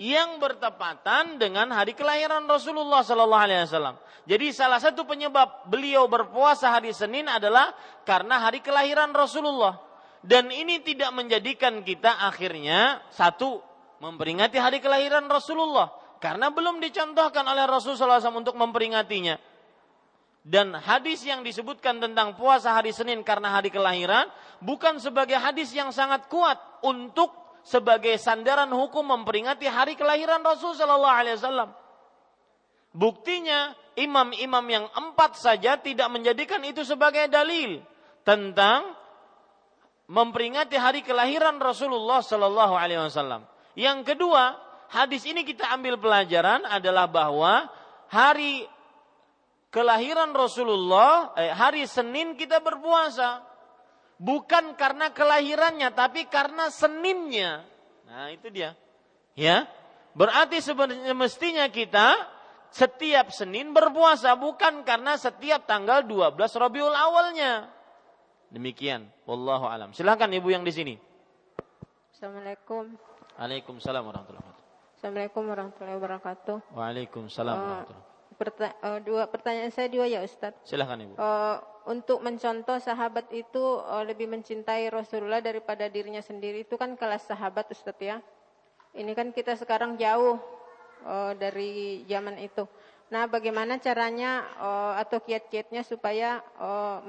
[0.00, 4.00] yang bertepatan dengan hari kelahiran Rasulullah Sallallahu Alaihi Wasallam.
[4.24, 7.76] Jadi salah satu penyebab beliau berpuasa hari Senin adalah
[8.08, 9.76] karena hari kelahiran Rasulullah.
[10.24, 13.60] Dan ini tidak menjadikan kita akhirnya satu
[14.00, 19.36] memperingati hari kelahiran Rasulullah karena belum dicontohkan oleh Rasulullah SAW untuk memperingatinya.
[20.40, 24.24] Dan hadis yang disebutkan tentang puasa hari Senin karena hari kelahiran
[24.64, 31.16] bukan sebagai hadis yang sangat kuat untuk sebagai sandaran hukum memperingati hari kelahiran Rasul Shallallahu
[31.16, 31.70] Alaihi Wasallam.
[32.90, 37.78] Buktinya imam-imam yang empat saja tidak menjadikan itu sebagai dalil
[38.26, 38.98] tentang
[40.10, 43.46] memperingati hari kelahiran Rasulullah Shallallahu Alaihi Wasallam.
[43.78, 44.58] Yang kedua,
[44.90, 47.70] hadis ini kita ambil pelajaran adalah bahwa
[48.10, 48.66] hari
[49.70, 53.49] kelahiran Rasulullah, eh, hari Senin kita berpuasa
[54.20, 57.64] bukan karena kelahirannya tapi karena seninnya.
[58.04, 58.76] Nah, itu dia.
[59.32, 59.64] Ya.
[60.12, 62.12] Berarti sebenarnya mestinya kita
[62.70, 67.72] setiap Senin berpuasa bukan karena setiap tanggal 12 Rabiul awalnya.
[68.50, 69.08] Demikian.
[69.24, 69.94] Wallahu alam.
[69.94, 70.94] Silakan Ibu yang di sini.
[72.12, 72.98] Assalamualaikum.
[73.38, 74.68] Waalaikumsalam warahmatullahi wabarakatuh.
[75.00, 76.56] Assalamualaikum warahmatullahi wabarakatuh.
[76.76, 78.08] Waalaikumsalam Uh, warahmatullahi
[78.40, 80.64] Perta- uh, dua pertanyaan saya dua ya Ustadz.
[80.66, 81.14] Silakan Ibu.
[81.16, 81.56] Uh,
[81.88, 87.72] untuk mencontoh sahabat itu uh, lebih mencintai Rasulullah daripada dirinya sendiri itu kan kelas sahabat
[87.72, 88.16] Ustadz ya.
[88.92, 90.36] Ini kan kita sekarang jauh
[91.06, 92.68] uh, dari zaman itu.
[93.10, 97.02] Nah, bagaimana caranya uh, atau kiat-kiatnya supaya uh,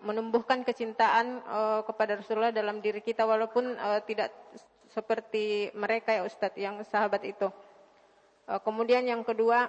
[0.00, 1.44] menumbuhkan kecintaan
[1.84, 3.76] kepada Rasulullah dalam diri kita walaupun
[4.08, 4.32] tidak
[4.88, 7.52] seperti mereka ya Ustadz yang sahabat itu.
[8.64, 9.68] Kemudian yang kedua,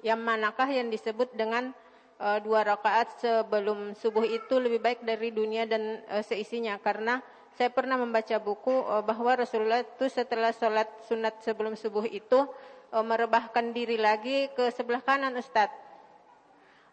[0.00, 1.76] yang manakah yang disebut dengan
[2.18, 7.22] uh, dua rakaat sebelum subuh itu lebih baik dari dunia dan uh, seisinya karena
[7.58, 12.46] saya pernah membaca buku uh, bahwa Rasulullah itu setelah sholat sunat sebelum subuh itu
[12.94, 15.86] uh, merebahkan diri lagi ke sebelah kanan Ustadz.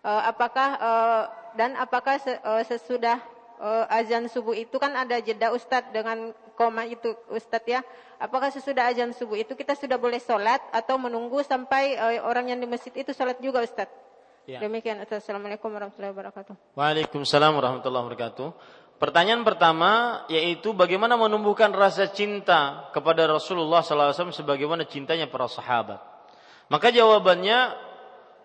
[0.05, 1.23] Uh, apakah uh,
[1.57, 3.17] dan apakah se- uh, sesudah
[3.57, 7.81] uh, azan subuh itu kan ada jeda Ustadz dengan koma itu Ustadz ya.
[8.21, 12.59] Apakah sesudah azan subuh itu kita sudah boleh sholat atau menunggu sampai uh, orang yang
[12.61, 14.04] di masjid itu sholat juga Ustadz?
[14.45, 14.61] Ya.
[14.61, 15.01] Demikian.
[15.01, 16.77] Assalamualaikum warahmatullahi wabarakatuh.
[16.77, 18.47] Waalaikumsalam warahmatullahi wabarakatuh.
[19.01, 25.99] Pertanyaan pertama yaitu bagaimana menumbuhkan rasa cinta kepada Rasulullah SAW sebagaimana cintanya para sahabat.
[26.69, 27.73] Maka jawabannya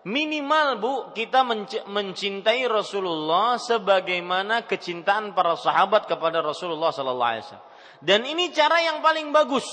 [0.03, 7.61] minimal bu kita menc- mencintai Rasulullah sebagaimana kecintaan para sahabat kepada Rasulullah SAW.
[8.01, 9.63] Dan ini cara yang paling bagus,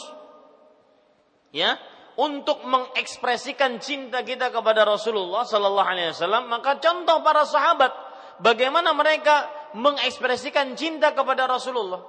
[1.48, 1.80] ya,
[2.18, 6.50] untuk mengekspresikan cinta kita kepada Rasulullah Sallallahu Alaihi Wasallam.
[6.50, 7.94] Maka contoh para sahabat,
[8.42, 9.46] bagaimana mereka
[9.78, 12.02] mengekspresikan cinta kepada Rasulullah.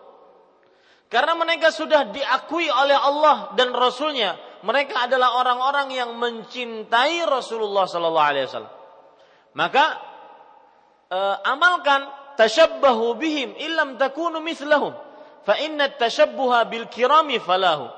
[1.10, 4.38] Karena mereka sudah diakui oleh Allah dan Rasulnya.
[4.66, 8.76] Mereka adalah orang-orang yang mencintai Rasulullah Sallallahu Alaihi Wasallam.
[9.58, 9.86] Maka
[11.10, 14.94] eh, amalkan tashabbahu bihim illam takunu mithlahum
[15.46, 17.90] fa inna tashabbuha bil kirami falahu.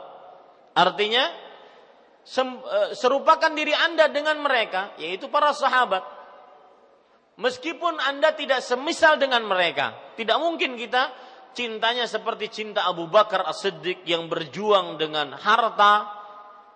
[0.71, 1.50] Artinya
[2.93, 6.03] serupakan diri Anda dengan mereka yaitu para sahabat.
[7.41, 11.09] Meskipun Anda tidak semisal dengan mereka, tidak mungkin kita
[11.57, 16.11] cintanya seperti cinta Abu Bakar As-Siddiq yang berjuang dengan harta,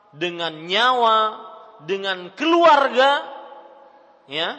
[0.10, 1.20] dengan nyawa,
[1.86, 3.24] dengan keluarga,
[4.26, 4.58] ya,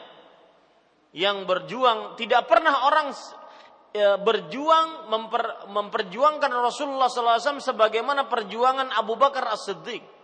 [1.17, 3.11] yang berjuang tidak pernah orang
[3.97, 10.16] e, berjuang memper, memperjuangkan Rasulullah SAW sebagaimana perjuangan Abu Bakar As-Siddiq.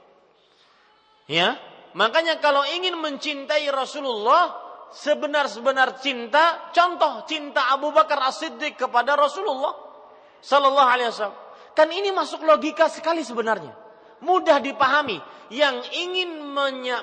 [1.31, 1.55] Ya,
[1.95, 4.59] makanya kalau ingin mencintai Rasulullah
[4.93, 9.73] sebenar-benar cinta, contoh cinta Abu Bakar As-Siddiq kepada Rasulullah
[10.43, 11.39] Sallallahu Alaihi Wasallam.
[11.73, 13.73] Kan ini masuk logika sekali sebenarnya,
[14.21, 15.17] mudah dipahami.
[15.53, 16.49] Yang ingin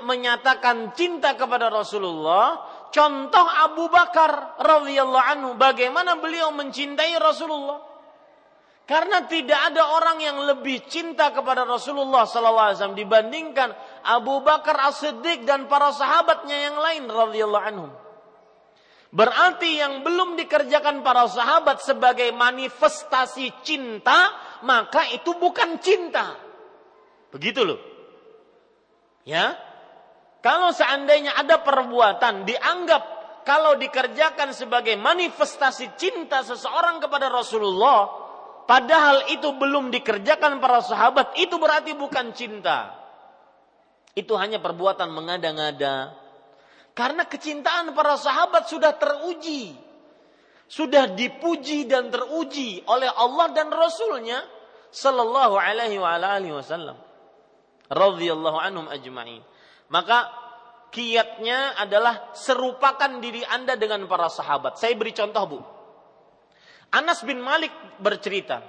[0.06, 7.90] menyatakan cinta kepada Rasulullah, contoh Abu Bakar radhiyallahu anhu, bagaimana beliau mencintai Rasulullah.
[8.90, 13.70] Karena tidak ada orang yang lebih cinta kepada Rasulullah SAW dibandingkan
[14.10, 17.92] Abu Bakar As-Siddiq dan para sahabatnya yang lain radhiyallahu anhum.
[19.10, 24.34] Berarti yang belum dikerjakan para sahabat sebagai manifestasi cinta,
[24.66, 26.38] maka itu bukan cinta.
[27.30, 27.80] Begitu loh.
[29.26, 29.58] Ya.
[30.42, 33.04] Kalau seandainya ada perbuatan dianggap
[33.50, 38.06] kalau dikerjakan sebagai manifestasi cinta seseorang kepada Rasulullah,
[38.70, 42.99] padahal itu belum dikerjakan para sahabat, itu berarti bukan cinta.
[44.20, 46.12] Itu hanya perbuatan mengada-ngada,
[46.92, 49.72] karena kecintaan para sahabat sudah teruji.
[50.70, 54.44] Sudah dipuji dan teruji oleh Allah dan Rasulnya
[54.92, 57.00] sallallahu alaihi wa alihi wasallam.
[57.90, 59.42] Radhiyallahu anhum ajma'in.
[59.90, 60.30] Maka
[60.94, 64.78] kiatnya adalah serupakan diri Anda dengan para sahabat.
[64.78, 65.60] Saya beri contoh, Bu.
[66.94, 68.62] Anas bin Malik bercerita,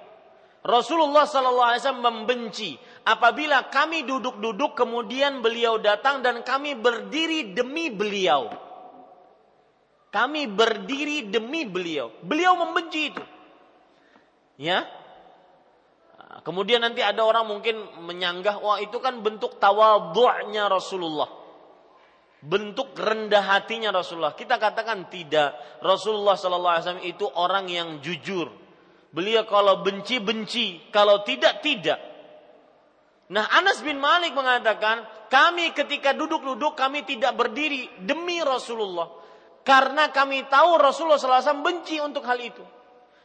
[0.65, 7.89] Rasulullah sallallahu alaihi wasallam membenci apabila kami duduk-duduk kemudian beliau datang dan kami berdiri demi
[7.89, 8.51] beliau.
[10.11, 12.11] Kami berdiri demi beliau.
[12.27, 13.23] Beliau membenci itu.
[14.59, 14.85] Ya.
[16.43, 21.31] Kemudian nanti ada orang mungkin menyanggah, wah itu kan bentuk tawadhu'nya Rasulullah.
[22.41, 24.35] Bentuk rendah hatinya Rasulullah.
[24.35, 25.79] Kita katakan tidak.
[25.85, 28.51] Rasulullah sallallahu alaihi wasallam itu orang yang jujur.
[29.11, 32.10] Beliau kalau benci benci, kalau tidak tidak.
[33.31, 39.07] Nah Anas bin Malik mengatakan, kami ketika duduk-duduk kami tidak berdiri demi Rasulullah.
[39.63, 42.65] Karena kami tahu Rasulullah SAW benci untuk hal itu.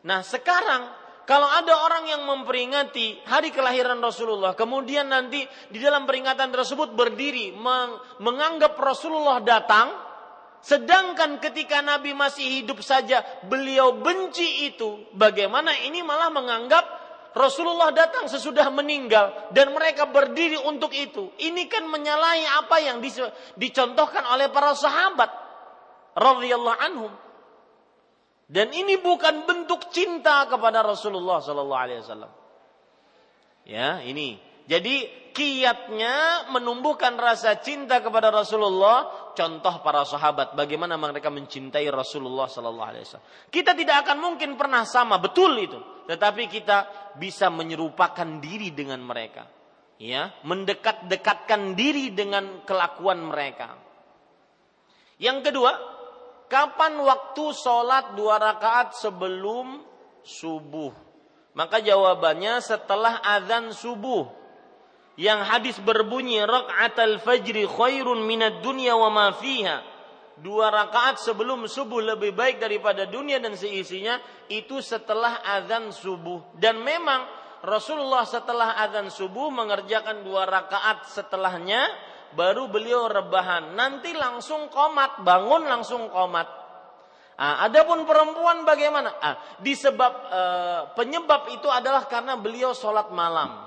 [0.05, 0.85] Nah sekarang
[1.25, 5.41] kalau ada orang yang memperingati hari kelahiran Rasulullah, kemudian nanti
[5.73, 7.49] di dalam peringatan tersebut berdiri
[8.21, 9.89] menganggap Rasulullah datang,
[10.61, 17.04] sedangkan ketika Nabi masih hidup saja beliau benci itu, bagaimana ini malah menganggap
[17.35, 21.35] Rasulullah datang sesudah meninggal dan mereka berdiri untuk itu.
[21.35, 23.03] Ini kan menyalahi apa yang
[23.59, 25.27] dicontohkan oleh para sahabat
[26.15, 27.13] radhiyallahu anhum.
[28.47, 32.31] Dan ini bukan bentuk cinta kepada Rasulullah sallallahu alaihi wasallam.
[33.67, 34.39] Ya, ini.
[34.65, 42.89] Jadi kiatnya menumbuhkan rasa cinta kepada Rasulullah, contoh para sahabat bagaimana mereka mencintai Rasulullah sallallahu
[42.89, 43.27] alaihi wasallam.
[43.53, 46.77] Kita tidak akan mungkin pernah sama, betul itu tetapi kita
[47.17, 49.49] bisa menyerupakan diri dengan mereka.
[49.95, 53.79] Ya, mendekat-dekatkan diri dengan kelakuan mereka.
[55.15, 55.71] Yang kedua,
[56.51, 59.79] kapan waktu sholat dua rakaat sebelum
[60.19, 60.91] subuh?
[61.55, 64.27] Maka jawabannya setelah azan subuh.
[65.15, 69.79] Yang hadis berbunyi rakaat al-fajri khairun minad dunya wa ma fiha.
[70.35, 74.19] Dua rakaat sebelum subuh lebih baik daripada dunia dan seisinya
[74.51, 76.43] itu setelah azan subuh.
[76.59, 77.23] Dan memang
[77.63, 81.87] Rasulullah setelah azan subuh mengerjakan dua rakaat setelahnya
[82.35, 83.71] baru beliau rebahan.
[83.71, 86.67] Nanti langsung komat bangun langsung komat.
[87.39, 89.15] Nah, adapun perempuan bagaimana?
[89.23, 93.64] Ah, disebab eh, penyebab itu adalah karena beliau sholat malam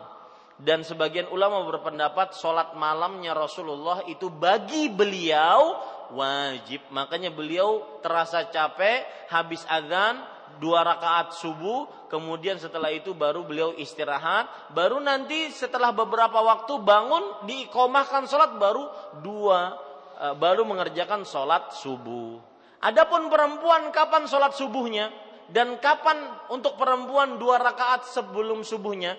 [0.59, 5.79] dan sebagian ulama berpendapat sholat malamnya Rasulullah itu bagi beliau
[6.11, 6.83] wajib.
[6.91, 10.19] Makanya beliau terasa capek habis azan
[10.59, 17.47] dua rakaat subuh, kemudian setelah itu baru beliau istirahat, baru nanti setelah beberapa waktu bangun
[17.47, 18.91] diikomahkan sholat baru
[19.23, 19.79] dua,
[20.19, 22.43] e, baru mengerjakan sholat subuh.
[22.83, 25.15] Adapun perempuan kapan sholat subuhnya
[25.55, 26.19] dan kapan
[26.51, 29.15] untuk perempuan dua rakaat sebelum subuhnya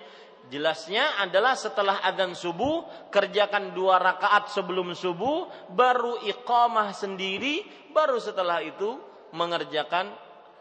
[0.50, 7.62] Jelasnya adalah setelah adzan subuh, kerjakan dua rakaat sebelum subuh, baru iqamah sendiri,
[7.94, 8.98] baru setelah itu
[9.30, 10.10] mengerjakan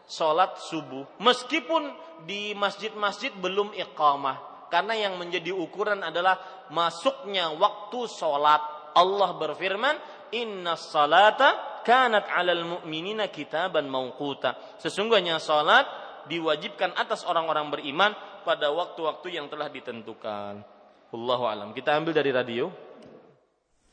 [0.05, 1.17] sholat subuh.
[1.21, 1.89] Meskipun
[2.25, 4.69] di masjid-masjid belum iqamah.
[4.69, 8.93] Karena yang menjadi ukuran adalah masuknya waktu sholat.
[8.93, 9.97] Allah berfirman,
[10.37, 14.77] Inna salata kanat alal mu'minina kitaban mawquta.
[14.77, 15.89] Sesungguhnya salat
[16.29, 18.13] diwajibkan atas orang-orang beriman
[18.43, 20.61] pada waktu-waktu yang telah ditentukan.
[21.09, 21.69] Allahu alam.
[21.73, 22.69] Kita ambil dari radio.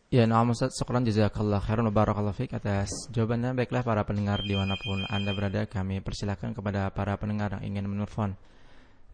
[0.07, 3.59] Ya, nama Ustaz, syukran jazakallah khairan barakallahu fiik atas jawabannya.
[3.59, 7.91] Baiklah para pendengar di mana pun Anda berada, kami persilahkan kepada para pendengar yang ingin
[7.91, 8.39] menelpon.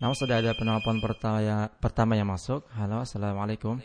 [0.03, 2.69] Nah, sudah ada penelpon pertama, pertama yang masuk.
[2.77, 3.81] Halo, Assalamualaikum.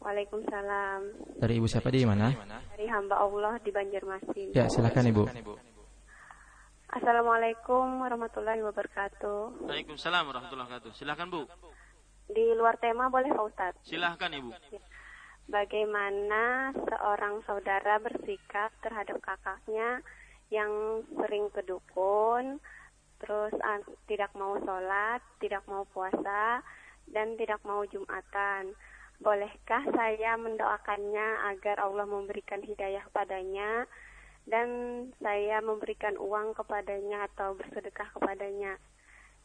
[0.00, 1.00] Waalaikumsalam.
[1.42, 2.32] Dari Ibu siapa di mana?
[2.72, 4.56] Dari hamba Allah di Banjarmasin.
[4.56, 5.22] Ya, silakan Ibu.
[6.88, 9.68] Assalamualaikum warahmatullahi wabarakatuh.
[9.68, 10.96] Waalaikumsalam warahmatullahi wabarakatuh.
[10.96, 11.44] Silahkan Bu.
[12.32, 13.84] Di luar tema boleh Pak Ustadz?
[13.84, 14.56] Silahkan Ibu.
[15.52, 20.00] Bagaimana seorang saudara bersikap terhadap kakaknya
[20.48, 22.56] yang sering ke dukun,
[23.20, 26.64] terus uh, tidak mau sholat, tidak mau puasa,
[27.12, 28.72] dan tidak mau jumatan.
[29.18, 33.82] bolehkah saya mendoakannya agar Allah memberikan hidayah padanya
[34.48, 34.68] dan
[35.20, 38.80] saya memberikan uang kepadanya atau bersedekah kepadanya?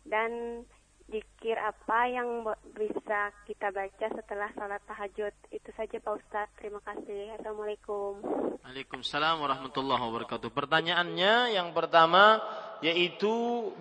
[0.04, 0.64] Dan
[1.04, 5.36] Dikir apa yang bisa kita baca setelah salat tahajud?
[5.52, 6.56] Itu saja Pak Ustadz.
[6.56, 7.36] Terima kasih.
[7.36, 8.24] Assalamualaikum.
[8.64, 10.48] Waalaikumsalam warahmatullahi wabarakatuh.
[10.48, 12.40] Pertanyaannya yang pertama
[12.80, 13.30] yaitu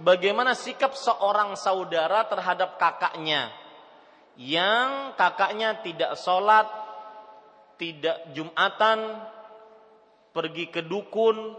[0.02, 3.54] bagaimana sikap seorang saudara terhadap kakaknya
[4.34, 6.66] yang kakaknya tidak sholat,
[7.78, 8.98] tidak jumatan,
[10.32, 11.56] pergi ke dukun,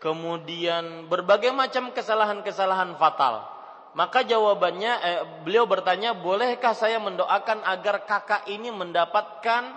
[0.00, 8.46] kemudian berbagai macam kesalahan-kesalahan fatal maka jawabannya eh, beliau bertanya, "Bolehkah saya mendoakan agar kakak
[8.46, 9.74] ini mendapatkan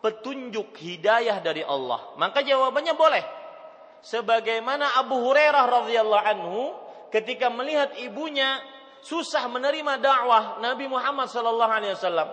[0.00, 3.24] petunjuk hidayah dari Allah?" Maka jawabannya boleh.
[4.04, 6.60] Sebagaimana Abu Hurairah radhiyallahu anhu
[7.12, 8.60] ketika melihat ibunya
[9.04, 12.28] susah menerima dakwah Nabi Muhammad sallallahu alaihi wasallam,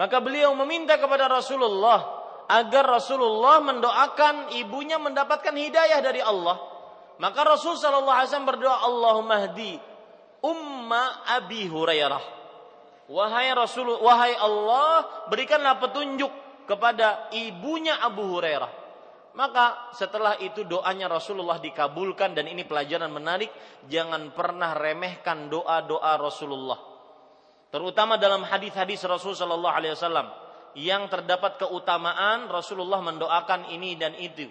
[0.00, 2.19] maka beliau meminta kepada Rasulullah
[2.50, 6.58] agar Rasulullah mendoakan ibunya mendapatkan hidayah dari Allah.
[7.22, 9.78] Maka Rasul sallallahu alaihi wasallam berdoa, "Allahumma hdi
[10.44, 12.40] umma Abi Hurairah.
[13.10, 16.30] Wahai Rasul, wahai Allah, berikanlah petunjuk
[16.64, 18.78] kepada ibunya Abu Hurairah.
[19.34, 23.50] Maka setelah itu doanya Rasulullah dikabulkan dan ini pelajaran menarik,
[23.86, 26.78] jangan pernah remehkan doa-doa Rasulullah.
[27.70, 30.26] Terutama dalam hadis-hadis Rasul sallallahu alaihi wasallam
[30.78, 34.46] yang terdapat keutamaan Rasulullah mendoakan ini dan itu.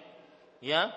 [0.60, 0.92] Ya,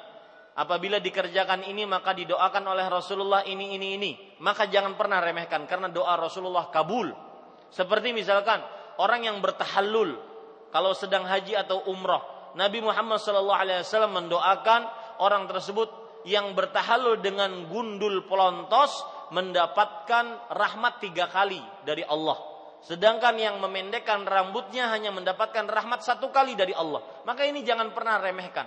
[0.59, 4.13] apabila dikerjakan ini maka didoakan oleh Rasulullah ini ini ini.
[4.43, 7.15] Maka jangan pernah remehkan karena doa Rasulullah kabul.
[7.71, 8.61] Seperti misalkan
[8.99, 10.19] orang yang bertahallul
[10.75, 14.81] kalau sedang haji atau umrah Nabi Muhammad SAW mendoakan
[15.25, 15.89] orang tersebut
[16.29, 21.59] yang bertahallul dengan gundul pelontos mendapatkan rahmat tiga kali
[21.89, 22.52] dari Allah
[22.83, 27.23] sedangkan yang memendekkan rambutnya hanya mendapatkan rahmat satu kali dari Allah.
[27.23, 28.67] Maka ini jangan pernah remehkan.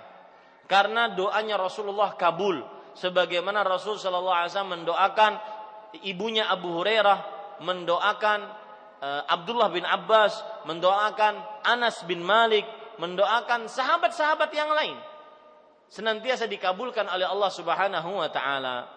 [0.66, 2.64] Karena doanya Rasulullah kabul.
[2.96, 5.32] Sebagaimana Rasul Shallallahu alaihi wasallam mendoakan
[6.08, 7.20] ibunya Abu Hurairah
[7.60, 8.40] mendoakan
[9.04, 12.64] uh, Abdullah bin Abbas mendoakan Anas bin Malik
[12.96, 14.96] mendoakan sahabat-sahabat yang lain.
[15.92, 18.88] Senantiasa dikabulkan oleh Allah Subhanahu wa taala.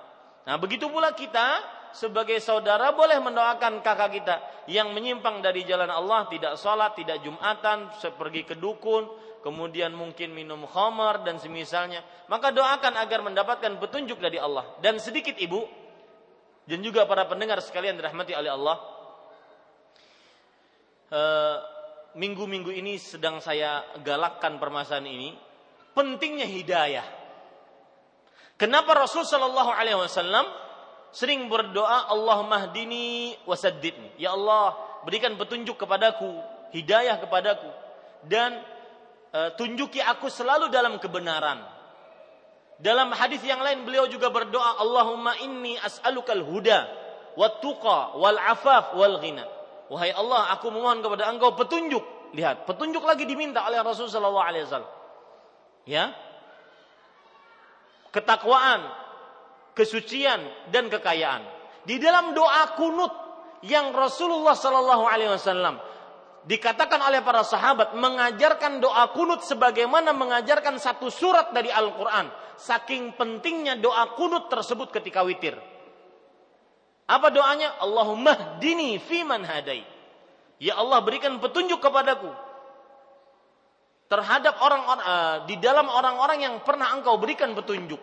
[0.46, 4.36] Nah, begitu pula kita sebagai saudara boleh mendoakan kakak kita
[4.68, 9.08] yang menyimpang dari jalan Allah, tidak sholat, tidak jumatan, pergi ke dukun,
[9.40, 14.76] kemudian mungkin minum khamar dan semisalnya, maka doakan agar mendapatkan petunjuk dari Allah.
[14.82, 15.64] Dan sedikit ibu
[16.68, 18.76] dan juga para pendengar sekalian dirahmati oleh Allah,
[21.08, 21.56] eh,
[22.18, 25.30] minggu-minggu ini sedang saya galakkan permasalahan ini,
[25.96, 27.06] pentingnya hidayah.
[28.58, 30.67] Kenapa Rasul Shallallahu Alaihi Wasallam
[31.10, 34.16] sering berdoa Allahumma hdini wasaddidni.
[34.20, 36.40] Ya Allah, berikan petunjuk kepadaku,
[36.72, 37.70] hidayah kepadaku
[38.26, 38.60] dan
[39.28, 41.60] Eh, tunjuki aku selalu dalam kebenaran.
[42.80, 46.88] Dalam hadis yang lain beliau juga berdoa, Allahumma inni as'alukal huda,
[47.36, 49.44] wat tuqa, wal afaf, wal ghina.
[49.92, 52.00] Wahai Allah, aku memohon kepada Engkau petunjuk.
[52.32, 54.92] Lihat, petunjuk lagi diminta oleh Rasul sallallahu alaihi wasallam.
[55.84, 56.16] Ya.
[58.14, 58.80] Ketakwaan,
[59.78, 60.42] kesucian
[60.74, 61.46] dan kekayaan.
[61.86, 63.14] Di dalam doa kunut
[63.62, 65.78] yang Rasulullah sallallahu alaihi wasallam
[66.44, 72.28] dikatakan oleh para sahabat mengajarkan doa kunut sebagaimana mengajarkan satu surat dari Al-Quran.
[72.58, 75.54] Saking pentingnya doa kunut tersebut ketika witir.
[77.06, 77.78] Apa doanya?
[77.78, 79.86] Allahumma dini fiman hadai.
[80.58, 82.34] Ya Allah berikan petunjuk kepadaku
[84.08, 88.00] terhadap orang-orang uh, di dalam orang-orang yang pernah engkau berikan petunjuk.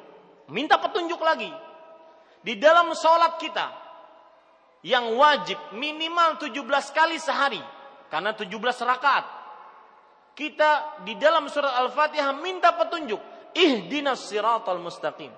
[0.54, 1.50] Minta petunjuk lagi.
[2.46, 3.68] Di dalam sholat kita
[4.86, 6.62] yang wajib minimal 17
[6.94, 7.62] kali sehari
[8.14, 8.54] karena 17
[8.86, 9.26] rakaat.
[10.36, 13.18] Kita di dalam surat Al-Fatihah minta petunjuk.
[13.56, 15.32] Ihdinas siratal mustaqim.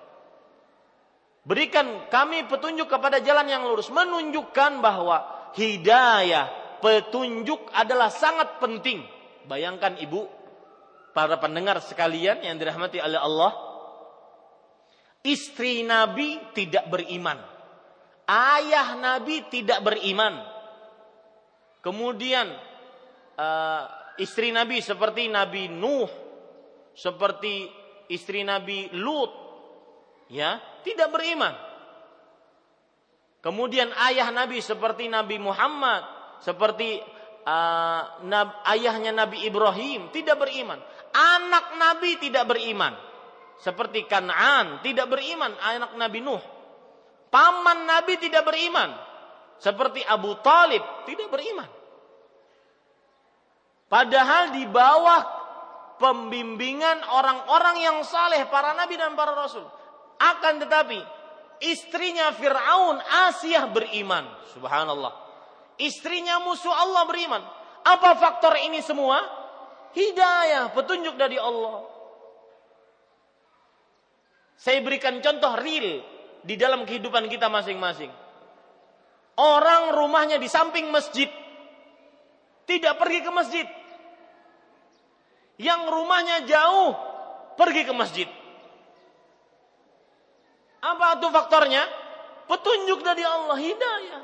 [1.46, 3.88] Berikan kami petunjuk kepada jalan yang lurus.
[3.94, 5.22] Menunjukkan bahwa
[5.54, 6.50] hidayah,
[6.82, 9.06] petunjuk adalah sangat penting.
[9.48, 10.28] Bayangkan ibu,
[11.16, 13.67] para pendengar sekalian yang dirahmati oleh Allah.
[15.28, 17.36] Istri Nabi tidak beriman.
[18.24, 20.40] Ayah Nabi tidak beriman.
[21.84, 22.48] Kemudian
[23.36, 23.82] uh,
[24.20, 26.08] istri Nabi seperti Nabi Nuh,
[26.92, 27.68] seperti
[28.08, 29.32] istri Nabi Lut,
[30.32, 31.54] ya tidak beriman.
[33.38, 36.02] Kemudian ayah Nabi seperti Nabi Muhammad,
[36.42, 36.98] seperti
[37.46, 40.82] uh, nab, ayahnya Nabi Ibrahim tidak beriman.
[41.14, 43.07] Anak Nabi tidak beriman.
[43.58, 46.42] Seperti Kan'an tidak beriman anak Nabi Nuh.
[47.28, 48.94] Paman Nabi tidak beriman.
[49.58, 51.66] Seperti Abu Talib tidak beriman.
[53.90, 55.20] Padahal di bawah
[55.98, 59.66] pembimbingan orang-orang yang saleh, para nabi dan para rasul.
[60.22, 61.00] Akan tetapi
[61.64, 64.28] istrinya Fir'aun Asia beriman.
[64.54, 65.12] Subhanallah.
[65.78, 67.42] Istrinya musuh Allah beriman.
[67.82, 69.18] Apa faktor ini semua?
[69.96, 71.97] Hidayah, petunjuk dari Allah.
[74.58, 76.02] Saya berikan contoh real
[76.42, 78.10] di dalam kehidupan kita masing-masing.
[79.38, 81.30] Orang rumahnya di samping masjid.
[82.66, 83.66] Tidak pergi ke masjid.
[85.62, 86.90] Yang rumahnya jauh
[87.54, 88.28] pergi ke masjid.
[90.82, 91.82] Apa itu faktornya?
[92.50, 94.22] Petunjuk dari Allah, hidayah.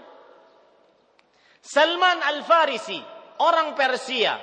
[1.65, 3.01] Salman Al-Farisi,
[3.41, 4.37] orang Persia,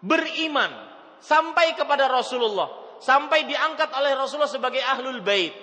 [0.00, 0.72] beriman
[1.20, 5.56] sampai kepada Rasulullah, sampai diangkat oleh Rasulullah sebagai ahlul bait.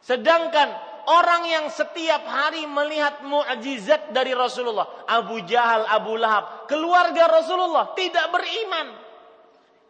[0.00, 0.72] Sedangkan
[1.06, 8.32] orang yang setiap hari melihat mukjizat dari Rasulullah, Abu Jahal, Abu Lahab, keluarga Rasulullah tidak
[8.32, 8.86] beriman.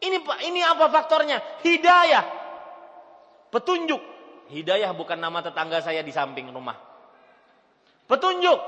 [0.01, 0.19] Ini
[0.49, 1.39] ini apa faktornya?
[1.63, 2.25] Hidayah.
[3.55, 4.03] Petunjuk.
[4.51, 6.75] Hidayah bukan nama tetangga saya di samping rumah.
[8.11, 8.59] Petunjuk.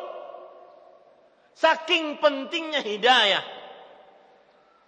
[1.57, 3.62] Saking pentingnya hidayah.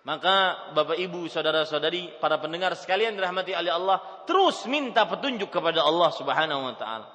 [0.05, 3.99] Maka Bapak Ibu, saudara-saudari, para pendengar sekalian dirahmati oleh Allah,
[4.29, 7.09] terus minta petunjuk kepada Allah Subhanahu wa taala.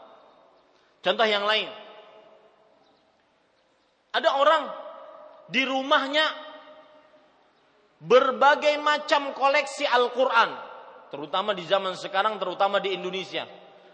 [1.05, 1.69] Contoh yang lain.
[4.09, 4.63] Ada orang
[5.53, 6.25] di rumahnya
[8.01, 10.69] berbagai macam koleksi Al-Qur'an
[11.09, 13.45] terutama di zaman sekarang, terutama di Indonesia.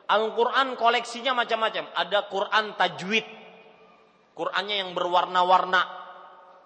[0.05, 1.89] Al-Quran koleksinya macam-macam.
[1.97, 3.25] Ada Quran tajwid,
[4.37, 6.04] Qurannya yang berwarna-warna.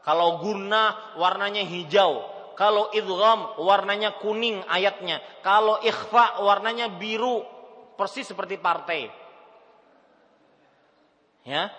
[0.03, 2.23] Kalau guna warnanya hijau,
[2.59, 7.43] kalau idgham warnanya kuning ayatnya, kalau ikhfa warnanya biru,
[7.99, 9.11] persis seperti partai.
[11.47, 11.71] Ya.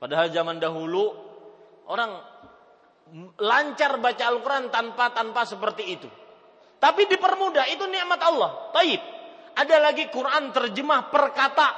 [0.00, 1.12] Padahal zaman dahulu
[1.88, 2.16] orang
[3.36, 6.08] lancar baca Al-Quran tanpa tanpa seperti itu.
[6.80, 8.72] Tapi dipermudah, itu nikmat Allah.
[8.72, 9.00] Taib.
[9.52, 11.68] Ada lagi Quran terjemah per kata.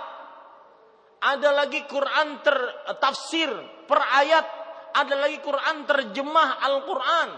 [1.23, 2.55] Ada lagi Quran ter,
[3.03, 3.51] tafsir
[3.91, 4.62] per ayat.
[4.93, 7.29] Ada lagi Quran terjemah Al-Quran.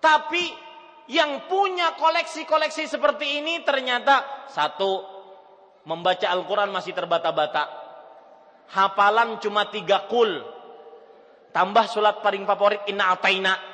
[0.00, 0.44] Tapi
[1.10, 5.02] yang punya koleksi-koleksi seperti ini ternyata satu
[5.88, 7.64] membaca Al-Quran masih terbata-bata.
[8.70, 10.30] Hafalan cuma tiga kul.
[11.50, 13.70] Tambah sulat paling favorit inna ataina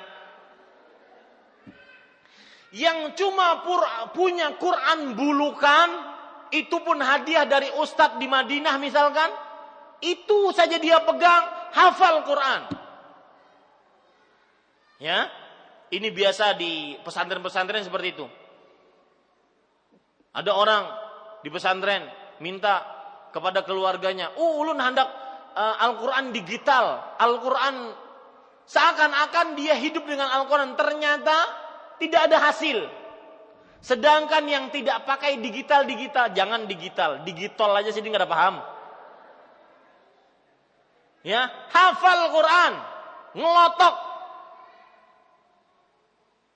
[2.76, 3.64] yang cuma
[4.12, 5.88] punya Quran bulukan,
[6.52, 9.32] itu pun hadiah dari ustadz di Madinah misalkan,
[10.04, 12.62] itu saja dia pegang, hafal Quran.
[14.97, 15.28] Ya,
[15.93, 18.26] ini biasa di pesantren-pesantren seperti itu.
[20.36, 20.84] Ada orang
[21.40, 22.05] di pesantren
[22.40, 22.84] minta
[23.32, 25.09] kepada keluarganya, "Uh, ulun hendak
[25.56, 27.93] uh, Al-Qur'an digital, Al-Qur'an
[28.66, 31.36] seakan-akan dia hidup dengan Al-Qur'an." Ternyata
[32.01, 32.88] tidak ada hasil.
[33.80, 37.22] Sedangkan yang tidak pakai digital-digital, jangan digital.
[37.22, 38.56] Digital aja sih nggak ada paham.
[41.27, 42.73] Ya, hafal Quran,
[43.35, 43.97] ngelotok.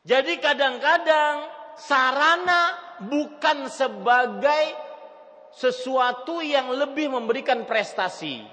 [0.06, 4.64] Jadi kadang-kadang sarana bukan sebagai
[5.50, 8.46] sesuatu yang lebih memberikan prestasi,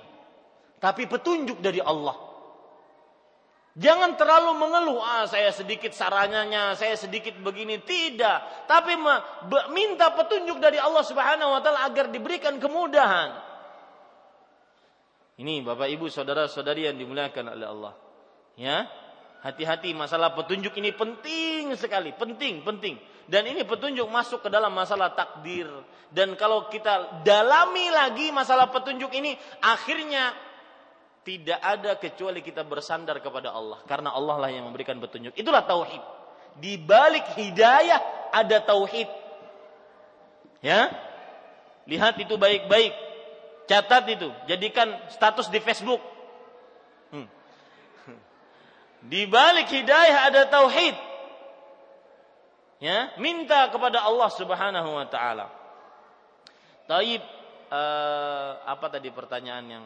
[0.81, 2.17] tapi petunjuk dari Allah.
[3.77, 7.77] Jangan terlalu mengeluh, ah saya sedikit sarannya, saya sedikit begini.
[7.77, 8.65] Tidak.
[8.65, 8.97] Tapi
[9.69, 13.46] minta petunjuk dari Allah Subhanahu wa taala agar diberikan kemudahan.
[15.37, 17.93] Ini Bapak Ibu, saudara-saudari yang dimuliakan oleh Allah.
[18.57, 18.89] Ya.
[19.45, 22.97] Hati-hati masalah petunjuk ini penting sekali, penting, penting.
[23.29, 25.69] Dan ini petunjuk masuk ke dalam masalah takdir.
[26.09, 30.33] Dan kalau kita dalami lagi masalah petunjuk ini, akhirnya
[31.21, 35.37] tidak ada kecuali kita bersandar kepada Allah karena Allah lah yang memberikan petunjuk.
[35.37, 36.01] Itulah tauhid.
[36.57, 39.05] Di balik hidayah ada tauhid.
[40.65, 40.89] Ya.
[41.85, 43.06] Lihat itu baik-baik.
[43.67, 45.99] Catat itu, jadikan status di Facebook.
[47.11, 47.27] Hmm.
[49.03, 50.95] Di balik hidayah ada tauhid.
[52.79, 55.51] Ya, minta kepada Allah Subhanahu wa taala.
[56.87, 57.19] Taib
[57.67, 59.85] uh, apa tadi pertanyaan yang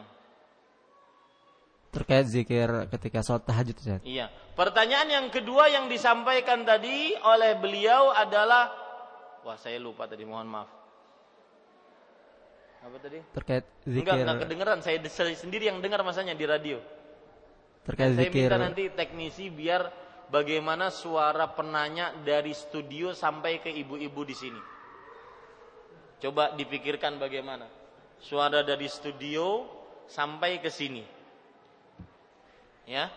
[1.92, 4.00] terkait zikir ketika sholat tahajud Ustaz.
[4.06, 4.32] Iya.
[4.56, 8.72] Pertanyaan yang kedua yang disampaikan tadi oleh beliau adalah
[9.44, 10.81] wah saya lupa tadi mohon maaf.
[12.82, 13.18] Apa tadi?
[13.30, 14.02] Terkait zikir.
[14.02, 14.78] Enggak, enggak kedengeran.
[14.82, 14.98] Saya
[15.38, 16.82] sendiri yang dengar masanya di radio.
[17.86, 18.50] Terkait saya zikir.
[18.50, 19.86] minta nanti teknisi biar
[20.30, 24.62] bagaimana suara penanya dari studio sampai ke ibu-ibu di sini.
[26.22, 27.66] Coba dipikirkan bagaimana.
[28.22, 29.66] Suara dari studio
[30.06, 31.02] sampai ke sini
[32.86, 33.10] Ya.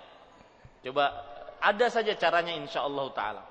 [0.85, 1.09] Coba
[1.57, 3.43] ada saja caranya insya Allah taala.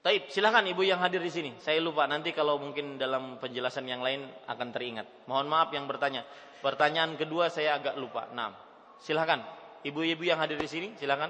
[0.00, 1.52] Taib, silahkan ibu yang hadir di sini.
[1.60, 5.28] Saya lupa nanti kalau mungkin dalam penjelasan yang lain akan teringat.
[5.28, 6.24] Mohon maaf yang bertanya.
[6.64, 8.24] Pertanyaan kedua saya agak lupa.
[8.32, 8.56] Nah,
[8.96, 9.44] silahkan
[9.84, 11.28] ibu-ibu yang hadir di sini, silahkan.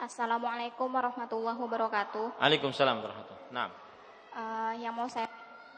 [0.00, 2.40] Assalamualaikum warahmatullahi wabarakatuh.
[2.40, 3.52] Waalaikumsalam warahmatullahi wabarakatuh.
[3.52, 3.68] Nah.
[4.32, 5.28] Uh, yang mau saya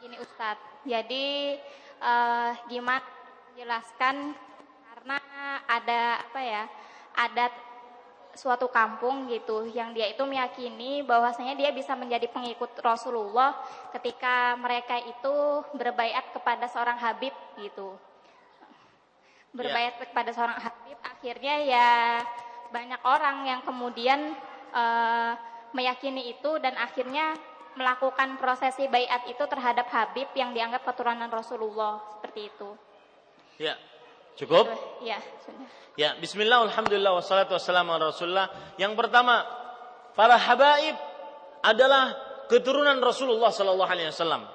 [0.07, 0.87] ini Ustadz.
[0.87, 1.59] Jadi
[1.99, 3.03] uh, gimana
[3.59, 4.31] jelaskan
[4.95, 5.19] karena
[5.67, 6.65] ada apa ya?
[7.17, 7.53] Ada
[8.33, 13.53] suatu kampung gitu yang dia itu meyakini bahwasanya dia bisa menjadi pengikut Rasulullah
[13.93, 17.93] ketika mereka itu berbaiat kepada seorang habib gitu.
[19.53, 20.09] Berbaiat ya.
[20.09, 21.91] kepada seorang habib akhirnya ya
[22.73, 24.33] banyak orang yang kemudian
[24.73, 25.37] uh,
[25.77, 27.37] meyakini itu dan akhirnya
[27.77, 32.71] melakukan prosesi bayat itu terhadap Habib yang dianggap keturunan Rasulullah seperti itu.
[33.57, 33.77] Ya,
[34.39, 34.69] cukup?
[35.03, 35.69] Ya, sudah.
[35.93, 38.49] Ya, Bismillah, Alhamdulillah, wassalatu wassalamu ala Rasulullah.
[38.81, 39.45] Yang pertama,
[40.17, 40.97] para habaib
[41.61, 42.17] adalah
[42.49, 44.49] keturunan Rasulullah Sallallahu Alaihi Wasallam.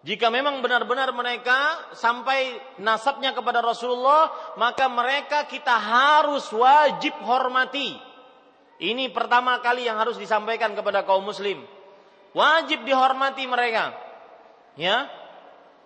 [0.00, 8.00] Jika memang benar-benar mereka sampai nasabnya kepada Rasulullah, maka mereka kita harus wajib hormati.
[8.80, 11.60] Ini pertama kali yang harus disampaikan kepada kaum muslim.
[12.32, 13.92] Wajib dihormati mereka.
[14.80, 15.04] Ya.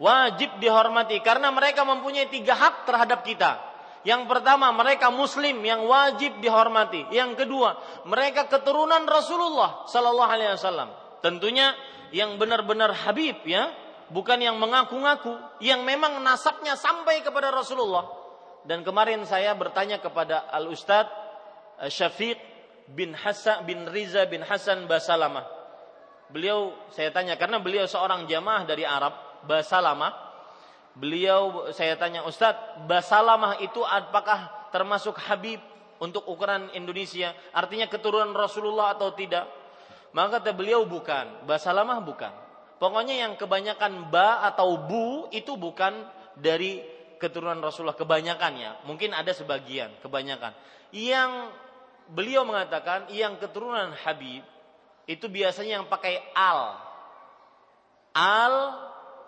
[0.03, 3.75] Wajib dihormati karena mereka mempunyai tiga hak terhadap kita.
[4.05, 7.09] Yang pertama, mereka muslim yang wajib dihormati.
[7.09, 10.93] Yang kedua, mereka keturunan Rasulullah sallallahu alaihi wasallam.
[11.25, 11.73] Tentunya
[12.13, 13.73] yang benar-benar habib ya,
[14.13, 18.05] bukan yang mengaku-ngaku, yang memang nasabnya sampai kepada Rasulullah.
[18.69, 21.09] Dan kemarin saya bertanya kepada Al Ustad
[21.81, 22.37] eh, Syafiq
[22.93, 25.49] bin Hasan bin Riza bin Hasan Basalamah.
[26.29, 29.13] Beliau saya tanya karena beliau seorang jamaah dari Arab,
[29.47, 30.13] Basalamah.
[30.95, 35.59] Beliau saya tanya Ustadz, Basalamah itu apakah termasuk Habib
[35.99, 37.35] untuk ukuran Indonesia?
[37.51, 39.47] Artinya keturunan Rasulullah atau tidak?
[40.15, 42.31] Maka kata beliau bukan, Basalamah bukan.
[42.79, 46.07] Pokoknya yang kebanyakan ba atau bu itu bukan
[46.39, 46.83] dari
[47.19, 48.87] keturunan Rasulullah kebanyakannya.
[48.87, 50.55] Mungkin ada sebagian, kebanyakan.
[50.95, 51.51] Yang
[52.11, 54.47] beliau mengatakan yang keturunan Habib
[55.11, 56.79] itu biasanya yang pakai al.
[58.15, 58.55] Al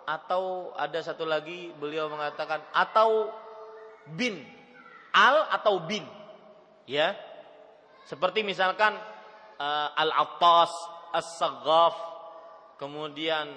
[0.07, 3.27] atau ada satu lagi beliau mengatakan atau
[4.15, 4.39] bin.
[5.11, 6.07] Al atau bin.
[6.87, 7.11] Ya.
[8.07, 8.95] Seperti misalkan
[9.59, 10.71] uh, Al-Attas,
[11.11, 11.95] As-Saghaf,
[12.79, 13.51] kemudian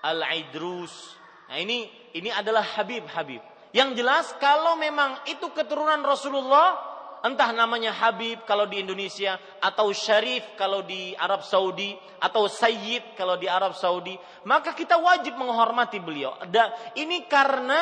[0.00, 1.20] Al-Idrus.
[1.52, 1.84] Nah, ini
[2.16, 3.44] ini adalah Habib Habib.
[3.76, 6.80] Yang jelas kalau memang itu keturunan Rasulullah,
[7.26, 13.38] entah namanya Habib kalau di Indonesia atau Syarif kalau di Arab Saudi atau Sayyid kalau
[13.38, 14.14] di Arab Saudi,
[14.46, 16.34] maka kita wajib menghormati beliau.
[16.46, 17.80] Dan ini karena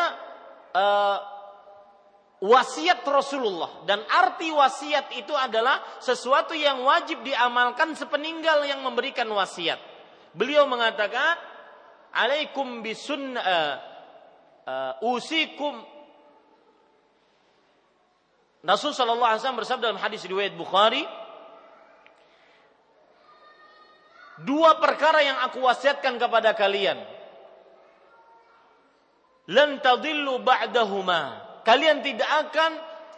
[0.72, 1.18] uh,
[2.40, 9.80] wasiat Rasulullah dan arti wasiat itu adalah sesuatu yang wajib diamalkan sepeninggal yang memberikan wasiat.
[10.36, 11.40] Beliau mengatakan,
[12.12, 13.74] "Alaikum bisunnah uh,
[14.68, 15.95] uh, usikum"
[18.66, 21.06] Rasul sallallahu alaihi wasallam bersabda dalam hadis riwayat Bukhari,
[24.42, 26.98] dua perkara yang aku wasiatkan kepada kalian.
[29.54, 31.46] Lan tadillu ba'dahuma.
[31.62, 32.70] Kalian tidak akan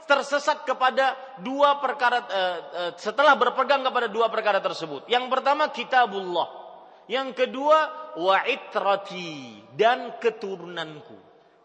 [0.04, 5.08] tersesat kepada dua perkara uh, uh, setelah berpegang kepada dua perkara tersebut.
[5.08, 6.68] Yang pertama kitabullah.
[7.08, 11.16] Yang kedua, wa itrati dan keturunanku.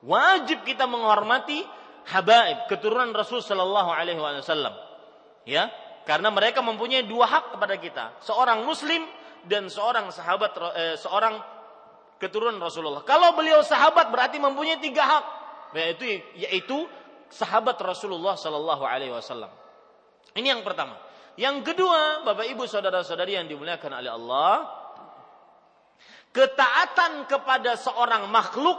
[0.07, 4.75] Wajib kita menghormati habaib, keturunan Rasul sallallahu alaihi wasallam.
[5.43, 5.71] Ya,
[6.07, 9.03] karena mereka mempunyai dua hak kepada kita, seorang muslim
[9.47, 11.39] dan seorang sahabat eh, seorang
[12.19, 13.03] keturunan Rasulullah.
[13.03, 15.25] Kalau beliau sahabat berarti mempunyai tiga hak,
[15.75, 16.05] yaitu
[16.39, 16.77] yaitu
[17.27, 19.51] sahabat Rasulullah sallallahu alaihi wasallam.
[20.35, 20.95] Ini yang pertama.
[21.33, 24.69] Yang kedua, Bapak Ibu saudara-saudari yang dimuliakan oleh Allah,
[26.29, 28.77] ketaatan kepada seorang makhluk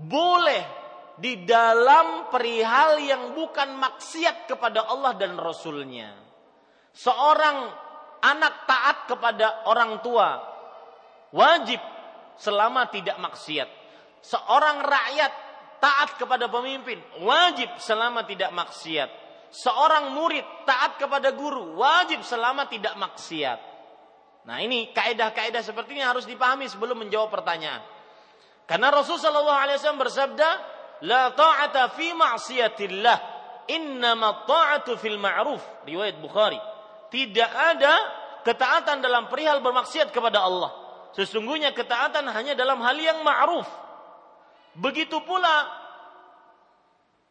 [0.00, 0.79] boleh
[1.20, 6.16] di dalam perihal yang bukan maksiat kepada Allah dan Rasulnya.
[6.96, 7.58] Seorang
[8.24, 10.40] anak taat kepada orang tua
[11.36, 11.78] wajib
[12.40, 13.68] selama tidak maksiat.
[14.24, 15.32] Seorang rakyat
[15.80, 19.10] taat kepada pemimpin wajib selama tidak maksiat.
[19.52, 23.58] Seorang murid taat kepada guru wajib selama tidak maksiat.
[24.48, 27.84] Nah ini kaedah-kaedah seperti ini harus dipahami sebelum menjawab pertanyaan.
[28.64, 30.48] Karena Rasul Shallallahu Alaihi Wasallam bersabda,
[31.00, 33.18] La ta'ata fi ma'siyatillah,
[33.72, 35.62] innama ta'atu fil ma'ruf.
[35.88, 36.60] Riwayat Bukhari.
[37.08, 37.94] Tidak ada
[38.44, 40.70] ketaatan dalam perihal bermaksiat kepada Allah.
[41.16, 43.66] Sesungguhnya ketaatan hanya dalam hal yang ma'ruf.
[44.78, 45.66] Begitu pula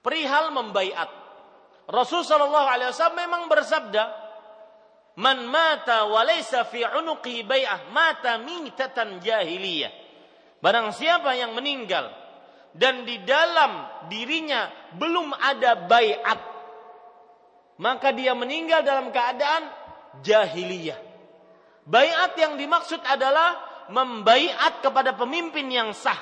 [0.04, 1.08] perihal membaiat.
[1.90, 4.04] Rasul sallallahu alaihi wasallam memang bersabda,
[5.18, 9.90] "Man mata wa laysa fi unuqi bai'ah, mata mitatan jahiliyah."
[10.60, 12.12] Barang siapa yang meninggal
[12.74, 16.40] dan di dalam dirinya belum ada baiat,
[17.82, 19.64] maka dia meninggal dalam keadaan
[20.22, 21.00] jahiliyah.
[21.90, 23.58] Baiat yang dimaksud adalah
[23.90, 26.18] membaiat kepada pemimpin yang sah.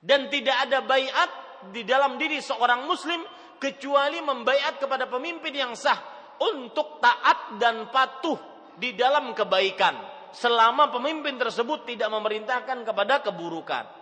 [0.00, 1.30] Dan tidak ada baiat
[1.72, 3.20] di dalam diri seorang muslim
[3.60, 5.96] kecuali membaiat kepada pemimpin yang sah
[6.40, 8.36] untuk taat dan patuh
[8.80, 9.92] di dalam kebaikan
[10.32, 13.99] selama pemimpin tersebut tidak memerintahkan kepada keburukan.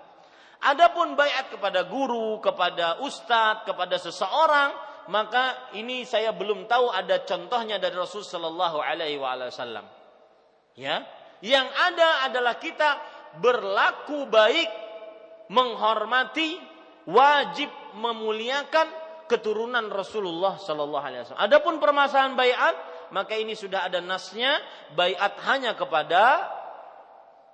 [0.59, 7.81] Adapun baiat kepada guru, kepada ustadz, kepada seseorang maka ini saya belum tahu ada contohnya
[7.81, 9.89] dari Rasul Shallallahu Alaihi Wasallam.
[10.77, 11.03] Ya,
[11.41, 13.01] yang ada adalah kita
[13.41, 14.69] berlaku baik,
[15.49, 16.61] menghormati,
[17.09, 18.87] wajib memuliakan
[19.27, 21.45] keturunan Rasulullah Shallallahu Alaihi Wasallam.
[21.49, 22.77] Adapun permasalahan bayat,
[23.11, 24.61] maka ini sudah ada nasnya
[24.93, 26.53] bayat hanya kepada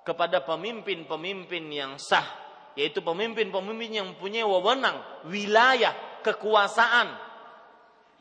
[0.05, 2.44] kepada pemimpin-pemimpin yang sah,
[2.75, 7.25] yaitu pemimpin-pemimpin yang punya wewenang, wilayah, kekuasaan,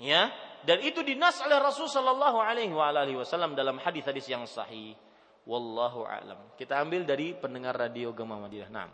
[0.03, 0.35] Ya,
[0.67, 2.75] dan itu dinas oleh Rasul sallallahu alaihi
[3.15, 4.99] wasallam dalam hadis-hadis yang sahih.
[5.45, 6.41] Wallahu a'lam.
[6.57, 8.71] Kita ambil dari pendengar radio Gema Madinah.
[8.73, 8.91] Naam.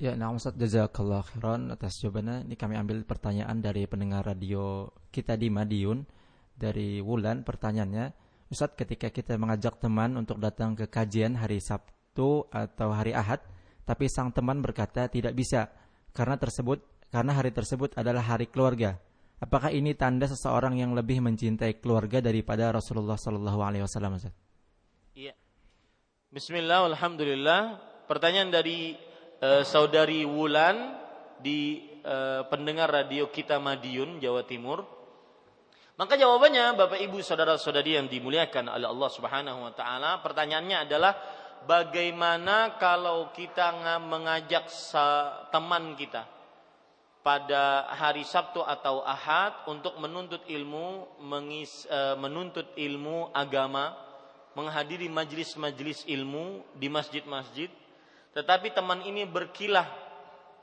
[0.00, 2.48] Ya, nah Ustaz jazakallah khairan atas jawabannya.
[2.48, 6.08] Ini kami ambil pertanyaan dari pendengar radio kita di Madiun
[6.56, 8.12] dari Wulan pertanyaannya,
[8.48, 13.44] Ustaz ketika kita mengajak teman untuk datang ke kajian hari Sabtu atau hari Ahad,
[13.90, 15.66] tapi sang teman berkata tidak bisa
[16.14, 16.78] karena tersebut
[17.10, 18.94] karena hari tersebut adalah hari keluarga.
[19.42, 24.14] Apakah ini tanda seseorang yang lebih mencintai keluarga daripada Rasulullah Sallallahu Alaihi Wasallam?
[25.18, 25.34] Iya.
[26.30, 27.82] Bismillah, alhamdulillah.
[28.06, 28.94] Pertanyaan dari
[29.42, 30.94] uh, saudari Wulan
[31.42, 34.86] di uh, pendengar radio kita Madiun, Jawa Timur.
[35.98, 42.80] Maka jawabannya, Bapak Ibu, saudara-saudari yang dimuliakan oleh Allah Subhanahu Wa Taala, pertanyaannya adalah bagaimana
[42.80, 44.68] kalau kita mengajak
[45.52, 46.24] teman kita
[47.20, 53.92] pada hari Sabtu atau Ahad untuk menuntut ilmu, mengis, e, menuntut ilmu agama,
[54.56, 57.68] menghadiri majelis-majelis ilmu di masjid-masjid.
[58.32, 59.84] Tetapi teman ini berkilah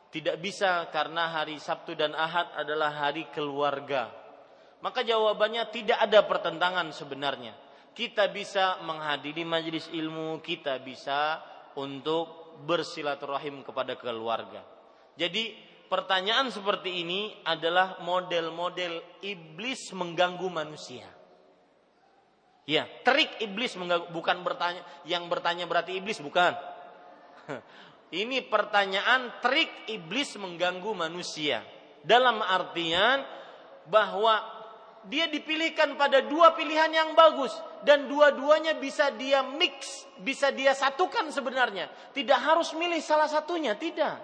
[0.09, 4.09] tidak bisa karena hari Sabtu dan Ahad adalah hari keluarga.
[4.81, 7.66] Maka jawabannya tidak ada pertentangan sebenarnya.
[7.97, 11.41] Kita bisa menghadiri majelis ilmu, kita bisa
[11.73, 14.61] untuk bersilaturahim kepada keluarga.
[15.17, 15.57] Jadi
[15.89, 21.09] pertanyaan seperti ini adalah model-model iblis mengganggu manusia.
[22.69, 26.53] Ya, trik iblis mengganggu, bukan bertanya yang bertanya berarti iblis bukan.
[28.07, 31.63] Ini pertanyaan trik iblis mengganggu manusia.
[32.03, 33.23] Dalam artian
[33.87, 34.56] bahwa
[35.07, 37.55] dia dipilihkan pada dua pilihan yang bagus
[37.87, 41.87] dan dua-duanya bisa dia mix, bisa dia satukan sebenarnya.
[42.11, 44.19] Tidak harus milih salah satunya, tidak.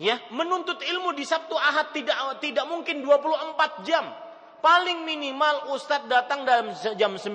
[0.00, 4.08] Ya, menuntut ilmu di Sabtu Ahad tidak tidak mungkin 24 jam.
[4.60, 7.28] Paling minimal Ustadz datang dalam jam 9,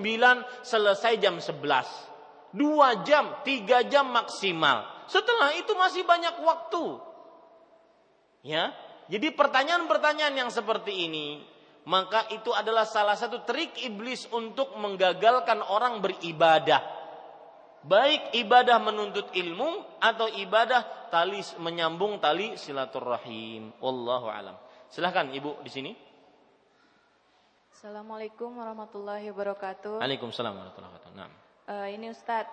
[0.61, 2.53] selesai jam 11.
[2.53, 4.85] Dua jam, tiga jam maksimal.
[5.09, 6.85] Setelah itu masih banyak waktu.
[8.45, 8.73] Ya,
[9.09, 11.41] jadi pertanyaan-pertanyaan yang seperti ini,
[11.85, 17.05] maka itu adalah salah satu trik iblis untuk menggagalkan orang beribadah
[17.85, 23.69] baik ibadah menuntut ilmu atau ibadah tali menyambung tali silaturahim.
[23.77, 24.57] Wallahu alam.
[24.89, 25.91] Silahkan Ibu di sini.
[27.69, 30.01] Assalamualaikum warahmatullahi wabarakatuh.
[30.01, 31.13] Waalaikumsalam warahmatullahi wabarakatuh.
[31.13, 31.29] Nah.
[31.69, 32.49] Uh, ini Ustadz,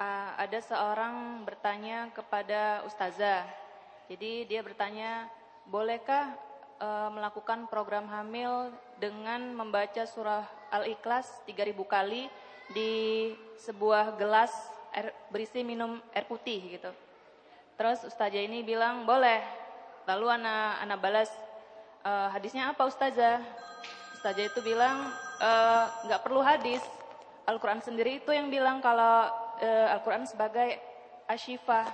[0.00, 3.44] uh, ada seorang bertanya kepada Ustazah.
[4.08, 5.28] Jadi dia bertanya,
[5.68, 6.32] bolehkah
[6.82, 10.42] uh, melakukan program hamil dengan membaca surah
[10.74, 12.26] Al-Ikhlas 3000 kali
[12.74, 12.92] di
[13.62, 14.50] sebuah gelas
[14.90, 16.90] air, berisi minum air putih gitu.
[17.78, 19.42] Terus ustazah ini bilang boleh.
[20.06, 21.30] Lalu anak anak balas
[22.02, 23.38] e, hadisnya apa ustazah?
[24.18, 25.10] Ustazah itu bilang
[25.42, 26.82] eh, nggak e, perlu hadis.
[27.42, 29.26] Al-Quran sendiri itu yang bilang kalau
[29.58, 30.78] e, Al-Quran sebagai
[31.26, 31.90] asyifa.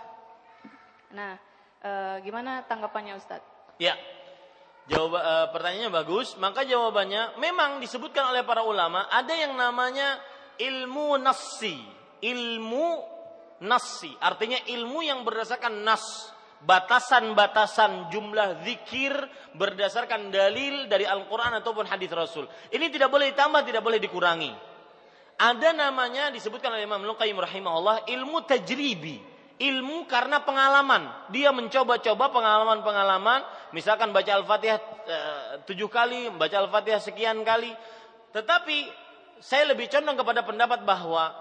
[1.17, 1.41] Nah,
[1.81, 1.91] e,
[2.21, 3.49] gimana tanggapannya Ustadz?
[3.81, 3.97] Ya,
[4.89, 6.35] Jawab e, pertanyaannya bagus.
[6.41, 10.17] Maka jawabannya memang disebutkan oleh para ulama ada yang namanya
[10.57, 11.77] ilmu nasi,
[12.25, 13.05] ilmu
[13.63, 16.33] nasi, artinya ilmu yang berdasarkan nas,
[16.63, 19.15] batasan-batasan jumlah zikir
[19.55, 22.47] berdasarkan dalil dari Al-Quran ataupun hadis Rasul.
[22.71, 24.51] Ini tidak boleh ditambah, tidak boleh dikurangi.
[25.39, 29.23] Ada namanya disebutkan oleh Imam Luqayyim rahimahullah ilmu tajribi,
[29.59, 31.31] ilmu karena pengalaman.
[31.35, 33.43] Dia mencoba-coba pengalaman-pengalaman,
[33.75, 37.75] misalkan baca Al-Fatihah eh, tujuh kali, baca Al-Fatihah sekian kali.
[38.31, 38.79] Tetapi
[39.43, 41.35] saya lebih condong kepada pendapat bahwa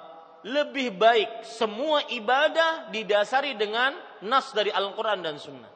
[0.46, 3.94] lebih baik semua ibadah didasari dengan
[4.26, 5.72] nas dari Al-Quran dan Sunnah.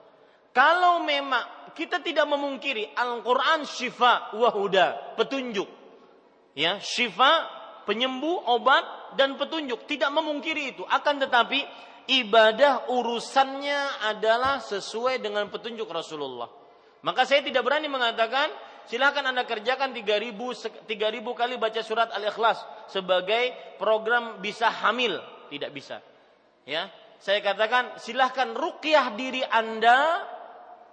[0.51, 5.69] Kalau memang kita tidak memungkiri Al-Quran syifa wahuda, petunjuk.
[6.51, 7.47] Ya, syifa,
[7.87, 9.87] penyembuh, obat, dan petunjuk.
[9.87, 10.83] Tidak memungkiri itu.
[10.83, 11.63] Akan tetapi
[12.09, 16.49] ibadah urusannya adalah sesuai dengan petunjuk Rasulullah.
[17.01, 18.49] Maka saya tidak berani mengatakan
[18.85, 20.89] silahkan anda kerjakan 3000 3000
[21.33, 25.17] kali baca surat al-ikhlas sebagai program bisa hamil.
[25.49, 25.99] Tidak bisa.
[26.65, 26.89] Ya
[27.21, 30.25] saya katakan silahkan rukyah diri anda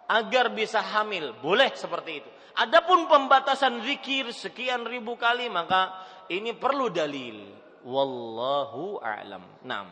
[0.09, 1.33] agar bisa hamil.
[1.41, 2.31] Boleh seperti itu.
[2.59, 7.57] Adapun pembatasan zikir sekian ribu kali maka ini perlu dalil.
[7.87, 9.65] Wallahu a'lam.
[9.65, 9.89] Naam.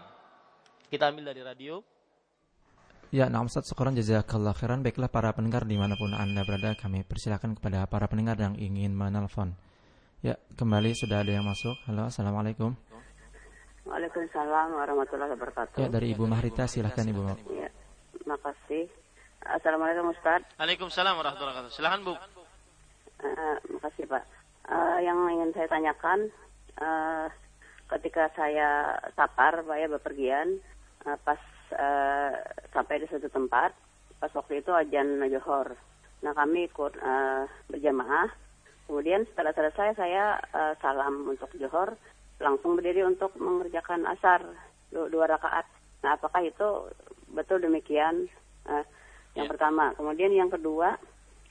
[0.86, 1.82] Kita ambil dari radio.
[3.10, 4.86] Ya, nah Ustaz Syukuran jazakallah khairan.
[4.86, 8.94] Baiklah para pendengar di mana pun Anda berada, kami persilakan kepada para pendengar yang ingin
[8.94, 9.54] menelpon.
[10.22, 11.74] Ya, kembali sudah ada yang masuk.
[11.90, 12.74] Halo, Assalamualaikum.
[13.86, 15.78] Waalaikumsalam warahmatullahi wabarakatuh.
[15.78, 17.22] Ya, dari Ibu Mahrita, silahkan Ibu.
[17.54, 17.70] Ya,
[18.26, 18.90] makasih.
[19.46, 20.42] Assalamualaikum Ustaz.
[20.58, 21.74] Waalaikumsalam warahmatullahi wabarakatuh.
[21.78, 22.14] Silahkan Bu.
[23.22, 24.22] Uh, makasih Pak.
[24.66, 26.18] Uh, yang ingin saya tanyakan,
[26.82, 27.30] uh,
[27.94, 30.58] ketika saya sapar, Pak ya bepergian,
[31.06, 31.40] uh, pas
[31.72, 32.32] uh,
[32.74, 33.70] sampai di suatu tempat,
[34.18, 35.78] pas waktu itu ajan johor.
[36.26, 38.28] Nah kami ikut uh, berjamaah.
[38.86, 41.94] Kemudian setelah selesai saya uh, salam untuk johor,
[42.38, 44.42] langsung berdiri untuk mengerjakan asar
[44.90, 45.66] dua, dua rakaat.
[46.02, 46.90] Nah apakah itu
[47.34, 48.26] betul demikian?
[48.66, 48.82] Uh,
[49.36, 49.52] yang ya.
[49.52, 49.92] pertama.
[49.94, 50.96] Kemudian yang kedua,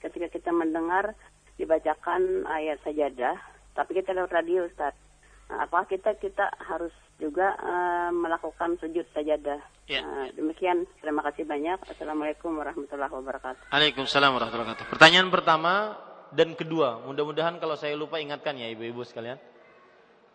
[0.02, 1.14] ketika kita mendengar
[1.56, 3.38] dibacakan ayat sajadah,
[3.77, 4.98] tapi kita lewat radio Ustaz.
[5.45, 9.61] Apakah kita kita harus juga uh, melakukan sujud sajadah.
[9.88, 10.01] Ya.
[10.03, 11.80] Uh, demikian, terima kasih banyak.
[11.88, 13.72] Assalamualaikum warahmatullahi wabarakatuh.
[13.72, 14.91] Waalaikumsalam warahmatullahi wabarakatuh.
[14.91, 15.95] Pertanyaan pertama
[16.35, 19.39] dan kedua, mudah-mudahan kalau saya lupa ingatkan ya ibu-ibu sekalian.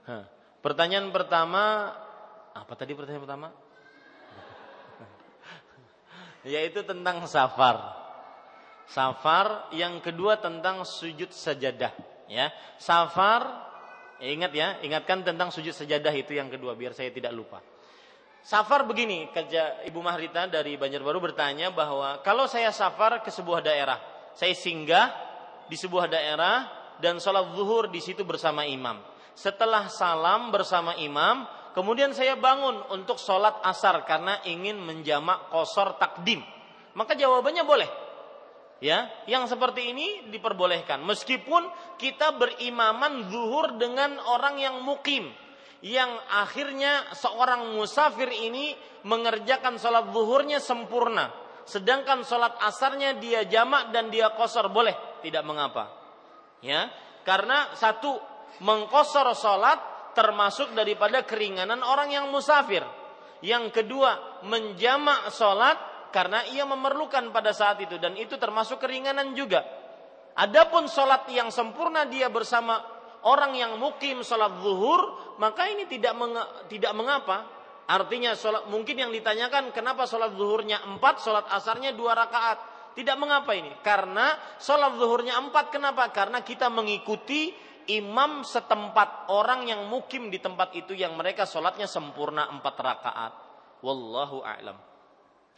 [0.08, 0.24] Huh.
[0.64, 1.92] Pertanyaan pertama,
[2.56, 3.48] apa tadi pertanyaan pertama?
[6.54, 7.98] Yaitu tentang safar.
[8.88, 11.92] Safar, yang kedua tentang sujud sajadah.
[12.30, 13.69] Ya, safar
[14.20, 17.64] Ya, ingat ya, ingatkan tentang sujud sejadah itu yang kedua biar saya tidak lupa.
[18.40, 24.00] Safar begini, kerja Ibu Mahrita dari Banjarbaru bertanya bahwa kalau saya safar ke sebuah daerah,
[24.32, 25.12] saya singgah
[25.68, 26.68] di sebuah daerah
[27.00, 29.00] dan sholat zuhur di situ bersama imam.
[29.36, 31.44] Setelah salam bersama imam,
[31.76, 36.40] kemudian saya bangun untuk sholat asar karena ingin menjamak kosor takdim.
[36.96, 37.88] Maka jawabannya boleh
[38.80, 41.04] ya yang seperti ini diperbolehkan.
[41.04, 41.68] Meskipun
[42.00, 45.30] kita berimaman zuhur dengan orang yang mukim
[45.80, 48.76] yang akhirnya seorang musafir ini
[49.08, 51.32] mengerjakan sholat zuhurnya sempurna.
[51.64, 55.22] Sedangkan sholat asarnya dia jamak dan dia kosor boleh?
[55.24, 55.88] Tidak mengapa.
[56.60, 56.92] Ya
[57.24, 58.16] karena satu
[58.60, 62.84] mengkosor sholat termasuk daripada keringanan orang yang musafir.
[63.40, 65.80] Yang kedua menjamak sholat
[66.10, 69.62] karena ia memerlukan pada saat itu dan itu termasuk keringanan juga.
[70.36, 72.78] Adapun sholat yang sempurna dia bersama
[73.26, 76.36] orang yang mukim sholat zuhur maka ini tidak meng,
[76.70, 77.46] tidak mengapa.
[77.90, 82.70] Artinya sholat mungkin yang ditanyakan kenapa sholat zuhurnya empat, sholat asarnya dua rakaat.
[82.90, 86.10] Tidak mengapa ini karena sholat zuhurnya empat kenapa?
[86.10, 87.54] Karena kita mengikuti
[87.90, 93.32] imam setempat orang yang mukim di tempat itu yang mereka sholatnya sempurna empat rakaat.
[93.80, 94.89] Wallahu a'lam.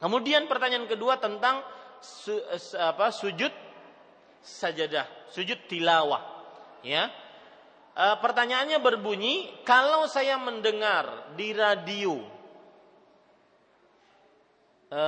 [0.03, 1.62] Kemudian pertanyaan kedua tentang
[2.03, 2.35] su,
[2.74, 3.55] apa, sujud
[4.43, 6.43] sajadah, sujud tilawah.
[6.83, 7.07] Ya,
[7.95, 12.19] e, pertanyaannya berbunyi, kalau saya mendengar di radio
[14.91, 15.03] e,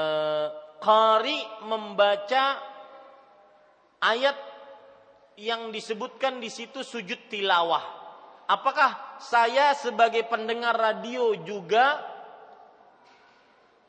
[0.78, 2.62] Qari membaca
[3.98, 4.38] ayat
[5.34, 7.82] yang disebutkan di situ sujud tilawah.
[8.46, 12.13] Apakah saya sebagai pendengar radio juga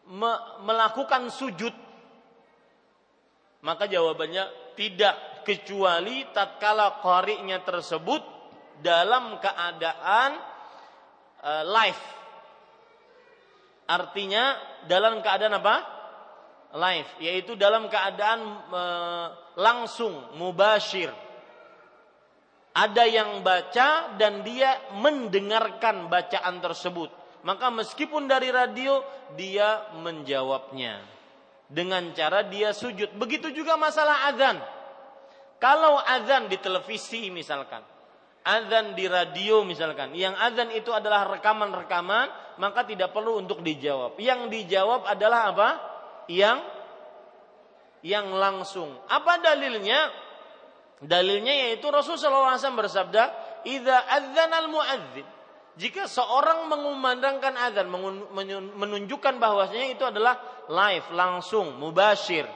[0.10, 1.73] me melakukan sujud?
[3.65, 8.22] Maka jawabannya tidak kecuali tatkala qari'nya tersebut
[8.86, 10.32] dalam keadaan
[11.41, 12.03] uh, live.
[13.86, 15.76] Artinya dalam keadaan apa?
[16.76, 21.10] Live, yaitu dalam keadaan uh, langsung mubashir.
[22.76, 29.05] Ada yang baca dan dia mendengarkan bacaan tersebut maka meskipun dari radio
[29.38, 31.05] dia menjawabnya
[31.69, 33.13] dengan cara dia sujud.
[33.15, 34.57] Begitu juga masalah azan.
[35.61, 37.85] Kalau azan di televisi misalkan
[38.45, 42.30] azan di radio misalkan, yang azan itu adalah rekaman-rekaman,
[42.61, 44.22] maka tidak perlu untuk dijawab.
[44.22, 45.69] Yang dijawab adalah apa?
[46.30, 46.61] Yang
[48.05, 48.93] yang langsung.
[49.09, 50.13] Apa dalilnya?
[51.01, 53.23] Dalilnya yaitu Rasulullah SAW bersabda,
[53.65, 55.26] "Idza adzanal muadzin."
[55.76, 57.91] Jika seorang mengumandangkan azan,
[58.80, 60.39] menunjukkan bahwasanya itu adalah
[60.72, 62.47] live, langsung, mubashir.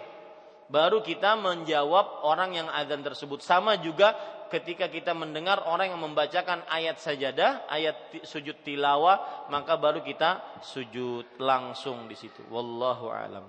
[0.71, 3.43] Baru kita menjawab orang yang azan tersebut.
[3.43, 4.15] Sama juga
[4.53, 11.41] ketika kita mendengar orang yang membacakan ayat sajadah, ayat sujud tilawah, maka baru kita sujud
[11.41, 12.39] langsung di situ.
[12.47, 13.45] Wallahu alam.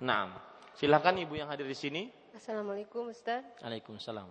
[0.00, 0.34] Naam.
[0.72, 2.02] Silakan ibu yang hadir di sini.
[2.32, 3.44] Assalamualaikum Ustaz.
[3.60, 4.24] Waalaikumsalam.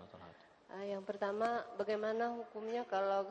[0.71, 3.27] Uh, yang pertama, bagaimana hukumnya kalau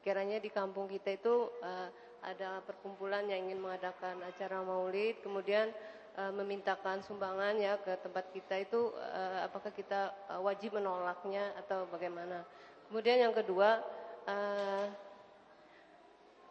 [0.00, 1.88] sekiranya di kampung kita itu uh,
[2.24, 5.68] ada perkumpulan yang ingin mengadakan acara maulid, kemudian
[6.16, 11.84] uh, memintakan sumbangan ya ke tempat kita itu, uh, apakah kita uh, wajib menolaknya atau
[11.92, 12.48] bagaimana?
[12.88, 13.84] Kemudian yang kedua,
[14.24, 14.86] uh,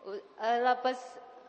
[0.06, 1.02] uh, lapas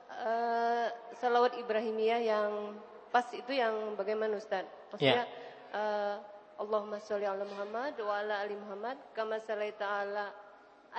[0.08, 0.88] uh,
[1.20, 2.80] salawat Ibrahimiyah yang
[3.12, 4.64] pas itu yang bagaimana Ustaz?
[4.88, 5.28] Maksudnya yeah.
[5.70, 5.76] Ya.
[5.76, 6.16] uh,
[6.60, 10.28] Allahumma sholli ala Muhammad wa ala ali Muhammad kama salaita ala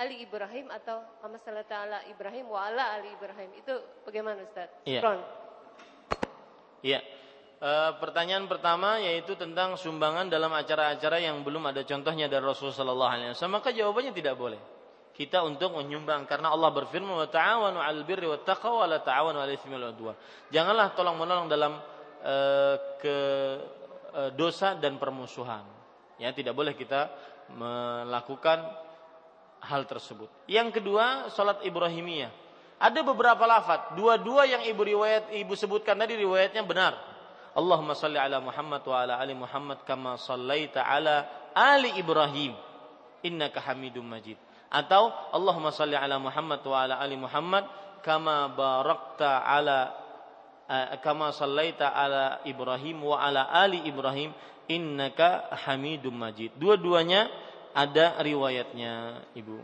[0.00, 3.50] Ali Ibrahim atau Muhammad Sallallahu ala Ibrahim wa ala Ali Ibrahim.
[3.60, 3.76] Itu
[4.08, 4.72] bagaimana Ustaz?
[4.88, 5.00] Iya.
[6.80, 7.00] Iya.
[7.60, 7.70] E,
[8.00, 13.30] pertanyaan pertama yaitu tentang sumbangan dalam acara-acara yang belum ada contohnya dari Rasulullah sallallahu alaihi
[13.36, 13.56] wasallam.
[13.60, 14.60] Maka jawabannya tidak boleh.
[15.12, 19.44] Kita untuk menyumbang karena Allah berfirman wa ta'awanu 'alal birri wat taqwa wa la ta'awanu
[19.44, 20.16] 'alal itsmi wal 'udwan.
[20.48, 21.76] Janganlah tolong menolong dalam
[22.24, 22.34] e,
[22.96, 23.16] ke
[24.08, 25.68] e, dosa dan permusuhan.
[26.16, 27.12] Ya, tidak boleh kita
[27.52, 28.64] melakukan
[29.62, 30.28] hal tersebut.
[30.50, 32.30] Yang kedua, salat Ibrahimiyah.
[32.82, 36.98] Ada beberapa lafaz, dua-dua yang ibu riwayat ibu sebutkan tadi riwayatnya benar.
[37.54, 42.58] Allahumma salli ala Muhammad wa ala ali Muhammad kama sallaita ala ali Ibrahim
[43.22, 44.34] innaka Hamidum Majid.
[44.72, 47.68] Atau Allahumma salli ala Muhammad wa ala ali Muhammad
[48.02, 49.94] kama barakta ala
[50.66, 54.34] uh, kama sallaita ala Ibrahim wa ala ali Ibrahim
[54.66, 56.56] innaka Hamidum Majid.
[56.58, 57.30] Dua-duanya
[57.72, 59.58] ada riwayatnya Ibu.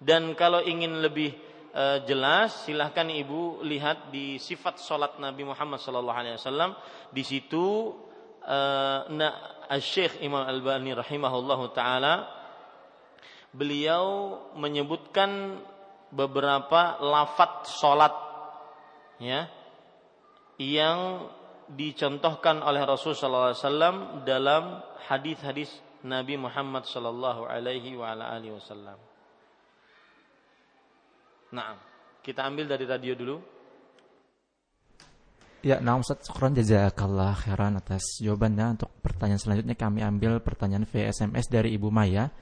[0.00, 1.34] Dan kalau ingin lebih
[1.74, 6.74] uh, jelas silahkan Ibu lihat di sifat sholat Nabi Muhammad SAW.
[7.12, 7.94] Di situ
[8.46, 9.34] uh, nah,
[9.78, 12.26] Syekh Imam Al-Bani rahimahullahu taala
[13.50, 15.58] beliau menyebutkan
[16.10, 18.14] beberapa lafat sholat
[19.18, 19.50] ya
[20.58, 21.30] yang
[21.70, 25.70] dicontohkan oleh Rasulullah SAW dalam hadis-hadis
[26.00, 28.96] Nabi Muhammad sallallahu alaihi wa ala alihi wasallam.
[31.50, 31.76] Nah,
[32.24, 33.36] kita ambil dari radio dulu.
[35.60, 38.80] Ya, nah Ustaz Syukran jazakallah khairan atas jawabannya.
[38.80, 42.32] Untuk pertanyaan selanjutnya kami ambil pertanyaan via SMS dari Ibu Maya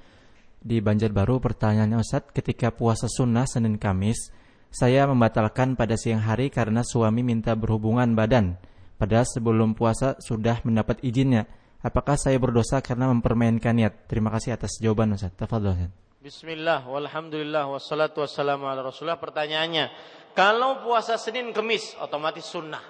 [0.62, 1.42] di Banjarbaru.
[1.42, 4.30] Pertanyaannya Ustaz, ketika puasa sunnah Senin Kamis,
[4.70, 8.54] saya membatalkan pada siang hari karena suami minta berhubungan badan.
[9.02, 11.50] Padahal sebelum puasa sudah mendapat izinnya.
[11.78, 14.10] Apakah saya berdosa karena mempermainkan niat?
[14.10, 15.30] Terima kasih atas jawaban Ustaz.
[15.38, 15.92] Tafadhol Ustaz.
[16.18, 19.22] Bismillah, walhamdulillah, wassalatu wassalamu ala rasulullah.
[19.22, 19.86] Pertanyaannya,
[20.34, 22.82] kalau puasa Senin Kemis, otomatis sunnah.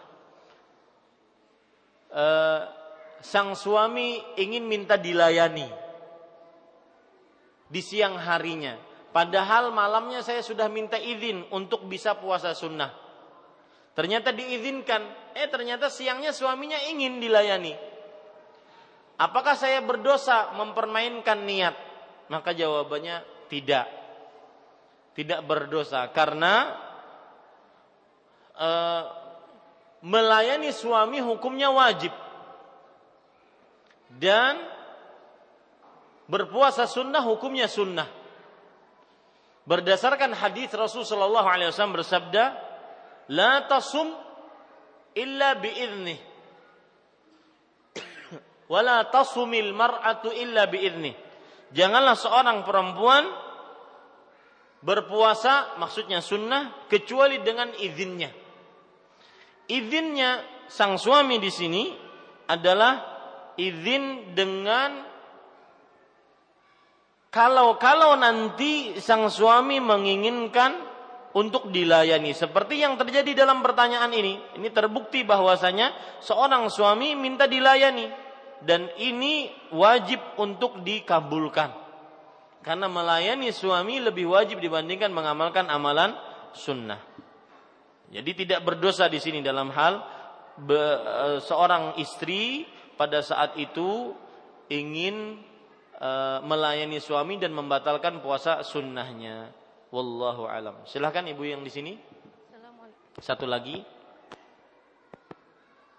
[2.09, 2.65] Uh,
[3.21, 5.69] sang suami ingin minta dilayani
[7.69, 8.81] di siang harinya.
[9.13, 12.97] Padahal malamnya saya sudah minta izin untuk bisa puasa sunnah.
[13.93, 17.77] Ternyata diizinkan, eh ternyata siangnya suaminya ingin dilayani.
[19.19, 21.75] Apakah saya berdosa mempermainkan niat?
[22.31, 23.91] Maka jawabannya tidak.
[25.19, 26.71] Tidak berdosa karena
[28.55, 28.71] e,
[30.07, 32.15] melayani suami hukumnya wajib.
[34.15, 34.63] Dan
[36.31, 38.07] berpuasa sunnah hukumnya sunnah.
[39.67, 42.45] Berdasarkan hadis Rasulullah SAW bersabda,
[43.35, 44.15] "La tasum
[45.19, 46.28] illa biiznih."
[48.69, 51.13] Wala tasumil mar'atu illa biidni.
[51.73, 53.25] Janganlah seorang perempuan
[54.81, 58.31] berpuasa maksudnya sunnah kecuali dengan izinnya.
[59.69, 61.85] Izinnya sang suami di sini
[62.49, 63.05] adalah
[63.61, 65.05] izin dengan
[67.29, 70.89] kalau-kalau nanti sang suami menginginkan
[71.37, 75.93] untuk dilayani seperti yang terjadi dalam pertanyaan ini ini terbukti bahwasanya
[76.25, 78.28] seorang suami minta dilayani
[78.63, 81.71] dan ini wajib untuk dikabulkan.
[82.63, 86.13] Karena melayani suami lebih wajib dibandingkan mengamalkan amalan
[86.53, 86.99] sunnah.
[88.11, 90.01] Jadi tidak berdosa di sini dalam hal
[90.59, 92.67] be, e, seorang istri
[92.99, 94.11] pada saat itu
[94.69, 95.39] ingin
[95.99, 99.51] uh, melayani suami dan membatalkan puasa sunnahnya.
[99.89, 100.85] Wallahu alam.
[100.85, 101.93] Silahkan ibu yang di sini.
[103.19, 103.83] Satu lagi.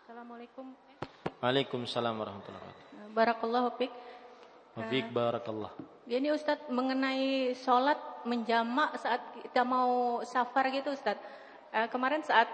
[0.06, 0.89] Assalamualaikum.
[1.40, 3.16] Waalaikumsalam warahmatullahi wabarakatuh.
[3.16, 3.94] Barakallahu fiik.
[4.76, 5.72] Wafik barakallah.
[6.04, 7.96] Ini Ustadz mengenai sholat
[8.28, 11.24] menjamak saat kita mau safar gitu Ustadz.
[11.72, 12.52] Uh, kemarin saat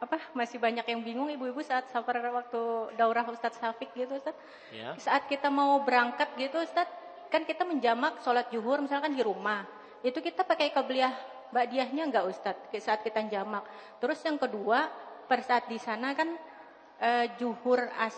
[0.00, 4.40] apa masih banyak yang bingung ibu-ibu saat safar waktu daurah Ustadz Safik gitu Ustadz.
[4.72, 4.96] Ya.
[4.96, 9.68] Saat kita mau berangkat gitu Ustadz, kan kita menjamak sholat juhur misalkan di rumah.
[10.00, 11.12] Itu kita pakai kabliyah
[11.52, 13.68] badiahnya enggak Ustadz saat kita jamak.
[14.00, 14.88] Terus yang kedua,
[15.28, 16.53] pada saat di sana kan
[17.00, 18.16] uh, juhur as?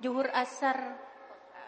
[0.00, 1.00] Juhur asar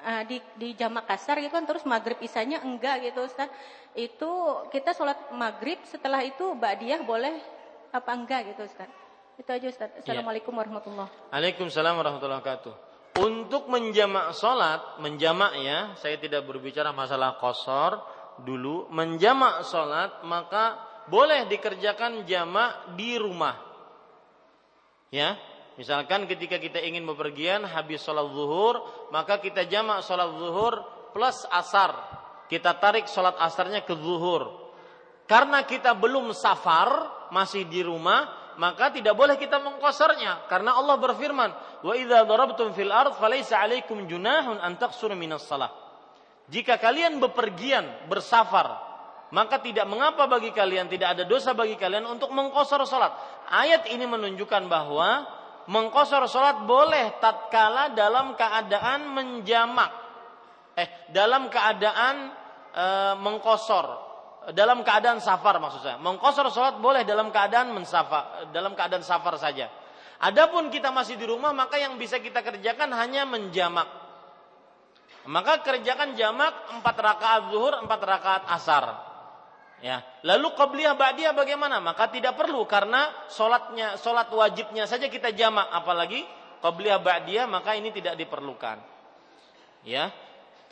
[0.05, 3.49] uh, di di jamak kasar gitu kan terus maghrib isanya enggak gitu Ustaz.
[3.97, 7.35] Itu kita sholat maghrib setelah itu ba'diyah boleh
[7.93, 8.89] apa enggak gitu Ustaz.
[9.37, 9.91] Itu aja Ustaz.
[9.97, 10.01] Iya.
[10.05, 12.75] Assalamualaikum warahmatullahi Waalaikumsalam warahmatullahi wabarakatuh.
[13.17, 18.05] Untuk menjamak sholat, menjamak ya, saya tidak berbicara masalah kosor
[18.45, 18.93] dulu.
[18.93, 20.77] Menjamak sholat, maka
[21.09, 23.57] boleh dikerjakan jamak di rumah.
[25.09, 25.41] Ya,
[25.77, 28.81] misalkan ketika kita ingin bepergian habis sholat zuhur,
[29.13, 30.75] maka kita jamak sholat zuhur
[31.17, 31.93] plus asar.
[32.47, 34.73] Kita tarik sholat asarnya ke zuhur.
[35.27, 41.51] Karena kita belum safar, masih di rumah, maka tidak boleh kita mengkosornya karena Allah berfirman
[41.85, 44.77] wa idza darabtum fil ard falaysa alaikum junahun an
[45.17, 45.71] minas salah
[46.49, 48.81] jika kalian bepergian bersafar
[49.29, 53.13] maka tidak mengapa bagi kalian tidak ada dosa bagi kalian untuk mengkosor salat
[53.53, 55.29] ayat ini menunjukkan bahwa
[55.67, 59.91] mengkosor salat boleh tatkala dalam keadaan menjamak
[60.77, 62.31] eh dalam keadaan
[62.71, 62.85] e,
[63.19, 64.07] mengkosor
[64.55, 65.99] dalam keadaan safar maksud saya.
[65.99, 69.67] Mengkosor sholat boleh dalam keadaan mensafar, dalam keadaan safar saja.
[70.23, 73.89] Adapun kita masih di rumah maka yang bisa kita kerjakan hanya menjamak.
[75.27, 78.85] Maka kerjakan jamak empat rakaat zuhur, empat rakaat asar.
[79.85, 81.85] Ya, lalu qabliyah ba'diyah bagaimana?
[81.85, 86.25] Maka tidak perlu karena sholatnya, sholat wajibnya saja kita jamak, apalagi
[86.65, 88.81] qabliyah ba'diyah maka ini tidak diperlukan.
[89.85, 90.11] Ya,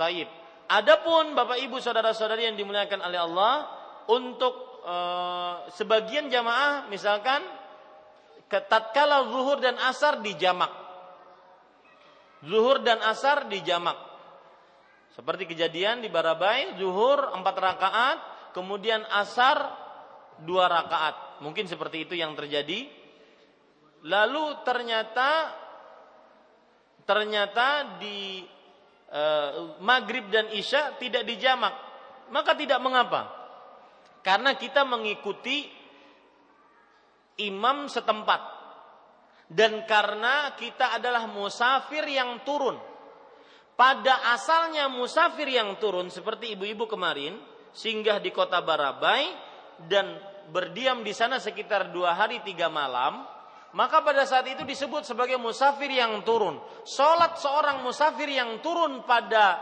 [0.01, 0.26] taib.
[0.64, 3.55] Adapun Bapak Ibu saudara-saudari yang dimuliakan oleh Allah
[4.09, 4.97] untuk e,
[5.76, 7.44] sebagian jamaah misalkan
[8.48, 10.72] tatkala zuhur dan asar di jamak.
[12.48, 13.97] Zuhur dan asar di jamak.
[15.12, 18.18] Seperti kejadian di Barabai, zuhur empat rakaat,
[18.55, 19.85] kemudian asar
[20.40, 21.43] dua rakaat.
[21.43, 22.86] Mungkin seperti itu yang terjadi.
[24.06, 25.52] Lalu ternyata
[27.05, 28.47] ternyata di
[29.12, 31.74] uh, maghrib dan isya tidak dijamak,
[32.32, 33.28] maka tidak mengapa.
[34.24, 35.68] Karena kita mengikuti
[37.44, 38.56] imam setempat.
[39.44, 42.81] Dan karena kita adalah musafir yang turun.
[43.76, 47.36] Pada asalnya musafir yang turun seperti ibu-ibu kemarin
[47.74, 49.26] singgah di kota Barabai
[49.90, 50.14] dan
[50.48, 53.34] berdiam di sana sekitar dua hari tiga malam
[53.74, 56.62] maka pada saat itu disebut sebagai musafir yang turun.
[56.86, 59.59] Sholat seorang musafir yang turun pada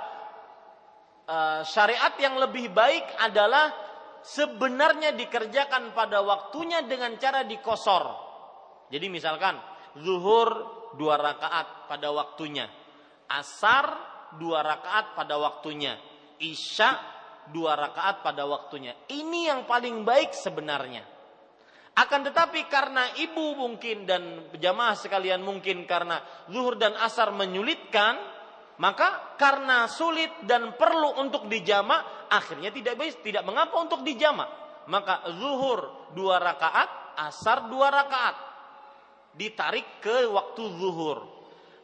[1.25, 3.73] uh, syariat yang lebih baik adalah
[4.21, 8.05] sebenarnya dikerjakan pada waktunya dengan cara dikosor.
[8.93, 9.57] Jadi misalkan
[9.97, 10.51] zuhur
[10.93, 12.69] dua rakaat pada waktunya,
[13.33, 13.97] asar
[14.37, 15.97] dua rakaat pada waktunya,
[16.37, 17.01] isya
[17.51, 18.95] dua rakaat pada waktunya.
[19.11, 21.03] Ini yang paling baik sebenarnya.
[21.93, 28.17] Akan tetapi karena ibu mungkin dan jamaah sekalian mungkin karena zuhur dan asar menyulitkan,
[28.81, 34.49] maka karena sulit dan perlu untuk dijama, akhirnya tidak baik, tidak mengapa untuk dijama.
[34.89, 38.37] Maka zuhur dua rakaat, asar dua rakaat,
[39.37, 41.29] ditarik ke waktu zuhur.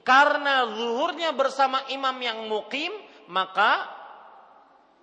[0.09, 2.97] Karena zuhurnya bersama imam yang mukim,
[3.28, 3.97] maka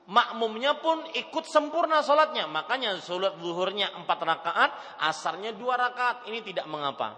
[0.10, 2.46] makmumnya pun ikut sempurna sholatnya.
[2.46, 4.72] Makanya sholat zuhurnya empat rakaat,
[5.02, 6.30] asarnya dua rakaat.
[6.30, 7.18] Ini tidak mengapa.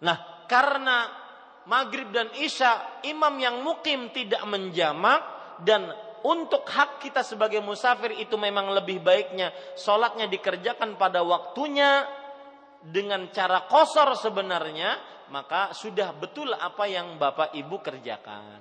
[0.00, 1.08] Nah, karena
[1.68, 5.20] maghrib dan isya imam yang mukim tidak menjamak
[5.60, 12.04] dan untuk hak kita sebagai musafir itu memang lebih baiknya sholatnya dikerjakan pada waktunya
[12.80, 14.96] dengan cara kosor sebenarnya
[15.32, 18.60] maka sudah betul apa yang bapak ibu kerjakan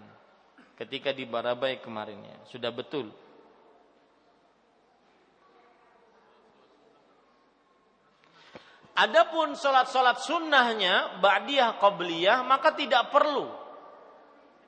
[0.76, 3.11] ketika di Barabai kemarinnya sudah betul
[8.99, 13.47] Adapun sholat-sholat sunnahnya, ba'diyah, qabliyah, maka tidak perlu.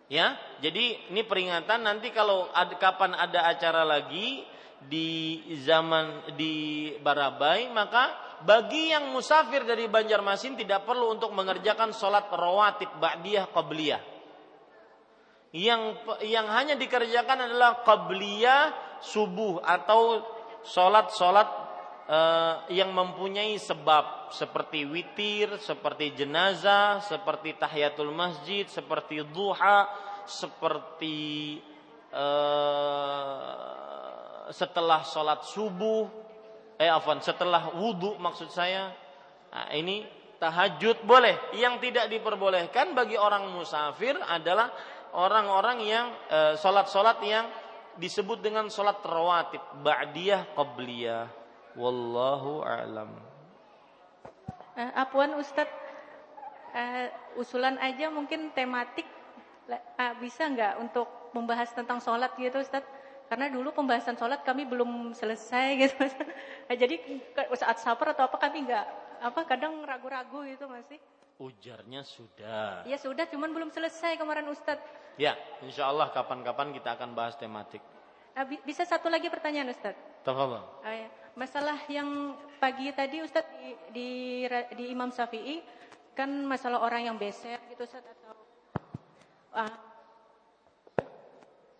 [0.07, 4.43] Ya, jadi ini peringatan nanti kalau ada, kapan ada acara lagi
[4.87, 8.11] di zaman di Barabai, maka
[8.47, 14.03] bagi yang musafir dari Banjarmasin tidak perlu untuk mengerjakan sholat rawatib ba'diyah, qabliyah.
[15.51, 18.71] yang yang hanya dikerjakan adalah qabliyah
[19.03, 20.23] subuh atau
[20.63, 21.70] sholat-sholat
[22.07, 29.85] uh, yang mempunyai sebab seperti witir, seperti jenazah, seperti tahiyatul masjid, seperti duha,
[30.25, 31.59] seperti
[32.15, 33.67] uh,
[34.51, 36.07] setelah sholat subuh,
[36.79, 38.91] eh afan setelah wudhu maksud saya.
[39.51, 40.07] Nah, ini
[40.39, 41.35] tahajud boleh.
[41.59, 44.71] Yang tidak diperbolehkan bagi orang musafir adalah
[45.11, 47.45] orang-orang yang uh, sholat-sholat yang
[47.99, 51.40] disebut dengan sholat rawatib ba'diyah qabliyah
[51.77, 53.11] wallahu a'lam
[54.75, 55.71] uh, Apuan Ustadz
[56.75, 57.07] uh,
[57.39, 59.07] usulan aja mungkin tematik
[59.71, 62.87] uh, bisa nggak untuk membahas tentang sholat gitu Ustadz
[63.31, 66.99] karena dulu pembahasan sholat kami belum selesai gitu uh, jadi
[67.55, 68.85] saat saper atau apa kami nggak
[69.21, 70.99] apa kadang ragu-ragu gitu masih
[71.41, 77.11] ujarnya sudah ya sudah cuman belum selesai kemarin Ustadz Ya, insya Allah kapan-kapan kita akan
[77.11, 77.83] bahas tematik.
[78.31, 79.95] Nah, bisa satu lagi pertanyaan Ustaz?
[80.23, 80.63] Tafadhol.
[80.87, 81.09] Ah, ya.
[81.35, 84.09] Masalah yang pagi tadi Ustaz di, di,
[84.75, 85.63] di Imam Syafi'i
[86.11, 88.35] kan masalah orang yang beser gitu Ustaz atau
[89.55, 89.75] uh,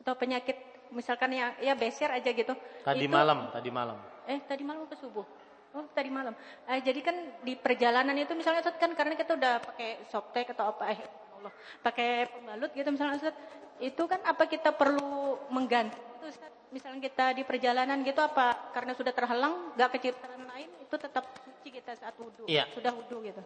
[0.01, 0.55] atau penyakit
[0.89, 2.55] misalkan yang ya beser aja gitu.
[2.81, 3.97] Tadi itu, malam, tadi malam.
[4.25, 5.27] Eh, tadi malam ke subuh.
[5.71, 6.35] Oh, tadi malam.
[6.67, 10.71] Uh, jadi kan di perjalanan itu misalnya Ustaz kan karena kita udah pakai softtek atau
[10.71, 11.01] apa eh
[11.41, 13.35] Allah pakai pembalut gitu misalnya Ustaz
[13.81, 18.95] itu kan apa kita perlu mengganti itu Ustaz misalnya kita di perjalanan gitu apa karena
[18.95, 22.67] sudah terhalang gak keciptaan lain itu tetap suci kita saat wudhu iya.
[22.71, 23.43] sudah wudhu gitu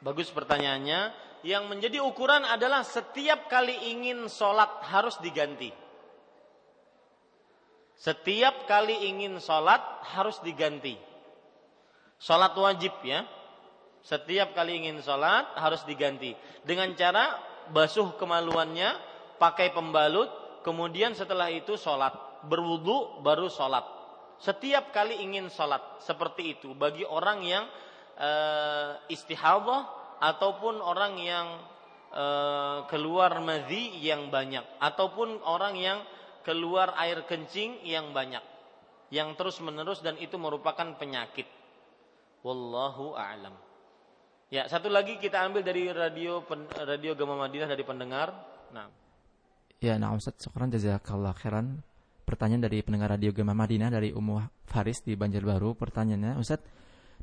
[0.00, 1.28] Bagus pertanyaannya.
[1.40, 5.72] Yang menjadi ukuran adalah setiap kali ingin sholat harus diganti.
[7.96, 9.80] Setiap kali ingin sholat
[10.16, 10.96] harus diganti.
[12.20, 13.24] Sholat wajib ya.
[14.04, 16.32] Setiap kali ingin sholat harus diganti
[16.64, 17.36] dengan cara
[17.72, 18.96] basuh kemaluannya,
[19.36, 20.28] pakai pembalut,
[20.64, 22.12] kemudian setelah itu sholat,
[22.46, 23.84] berwudu baru sholat.
[24.40, 27.64] Setiap kali ingin sholat seperti itu bagi orang yang
[28.16, 28.30] e,
[29.12, 29.84] istihadah
[30.16, 31.46] ataupun orang yang
[32.08, 32.24] e,
[32.88, 35.98] keluar madhi yang banyak ataupun orang yang
[36.40, 38.40] keluar air kencing yang banyak
[39.12, 41.44] yang terus menerus dan itu merupakan penyakit.
[42.40, 43.52] Wallahu a'lam.
[44.50, 46.42] Ya, satu lagi kita ambil dari radio
[46.86, 48.32] radio Gama Madinah dari pendengar.
[48.74, 48.88] Nah.
[49.78, 51.82] Ya, nah Ustaz, syukran jazakallah khairan.
[52.30, 55.74] Pertanyaan dari pendengar radio Gama Madinah dari Ummu Faris di Banjarbaru.
[55.74, 56.62] Pertanyaannya, Ustaz,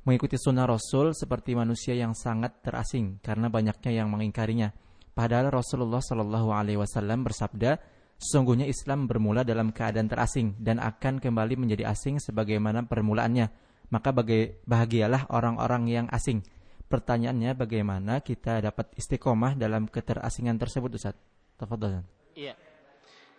[0.03, 4.75] mengikuti sunnah Rasul seperti manusia yang sangat terasing karena banyaknya yang mengingkarinya.
[5.15, 7.79] Padahal Rasulullah Shallallahu Alaihi Wasallam bersabda,
[8.19, 13.47] sesungguhnya Islam bermula dalam keadaan terasing dan akan kembali menjadi asing sebagaimana permulaannya.
[13.87, 16.43] Maka bahagialah orang-orang yang asing
[16.91, 21.15] pertanyaannya bagaimana kita dapat istiqomah dalam keterasingan tersebut Ustaz?
[21.55, 22.03] Tafadhol.
[22.35, 22.59] Iya.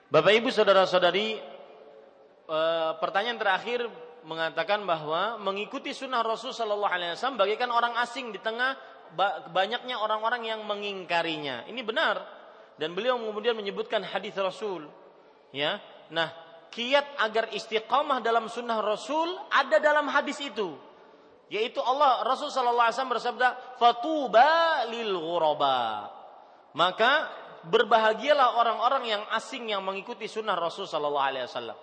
[0.09, 1.58] Bapak Ibu saudara-saudari
[2.49, 3.87] eh, pertanyaan terakhir
[4.25, 8.77] mengatakan bahwa mengikuti sunnah Rasul Shallallahu Alaihi Wasallam bagaikan orang asing di tengah
[9.53, 11.65] banyaknya orang-orang yang mengingkarinya.
[11.65, 12.21] Ini benar
[12.77, 14.85] dan beliau kemudian menyebutkan hadis Rasul.
[15.49, 15.81] Ya,
[16.13, 16.29] nah
[16.69, 20.77] kiat agar istiqomah dalam sunnah Rasul ada dalam hadis itu
[21.49, 23.49] yaitu Allah Rasul sallallahu alaihi wasallam bersabda
[23.81, 26.13] fatuba lil ghuraba
[26.77, 27.33] maka
[27.65, 31.79] berbahagialah orang-orang yang asing yang mengikuti sunnah Rasul sallallahu alaihi wasallam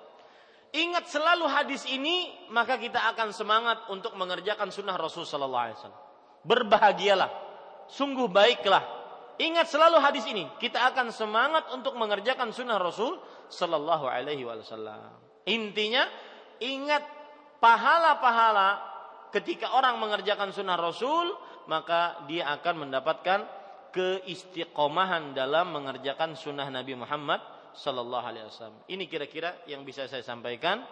[0.76, 6.03] ingat selalu hadis ini maka kita akan semangat untuk mengerjakan sunnah Rasul sallallahu alaihi wasallam.
[6.43, 7.30] Berbahagialah.
[7.88, 8.84] Sungguh baiklah.
[9.39, 10.43] Ingat selalu hadis ini.
[10.60, 15.15] Kita akan semangat untuk mengerjakan sunnah Rasul sallallahu alaihi wasallam.
[15.47, 16.07] Intinya
[16.60, 17.03] ingat
[17.60, 18.81] pahala-pahala
[19.31, 21.35] ketika orang mengerjakan sunnah Rasul,
[21.68, 23.39] maka dia akan mendapatkan
[23.95, 28.80] keistiqomahan dalam mengerjakan sunnah Nabi Muhammad Sallallahu Alaihi Wasallam.
[28.88, 30.84] Ini kira-kira yang bisa saya sampaikan.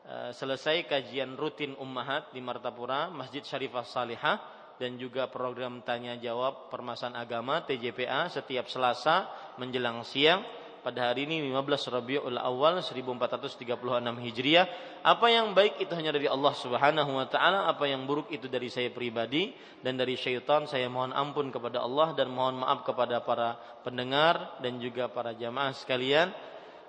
[0.00, 4.36] Eh, selesai kajian rutin Ummahat di Martapura, Masjid Syarifah Salihah
[4.80, 9.28] dan juga program tanya jawab permasalahan agama TJPA setiap Selasa
[9.60, 10.40] menjelang siang
[10.80, 13.68] pada hari ini 15 Rabiul Awal 1436
[14.20, 14.66] Hijriah.
[15.04, 18.72] Apa yang baik itu hanya dari Allah Subhanahu wa taala, apa yang buruk itu dari
[18.72, 19.52] saya pribadi
[19.84, 20.64] dan dari syaitan.
[20.64, 25.72] Saya mohon ampun kepada Allah dan mohon maaf kepada para pendengar dan juga para jamaah
[25.76, 26.32] sekalian.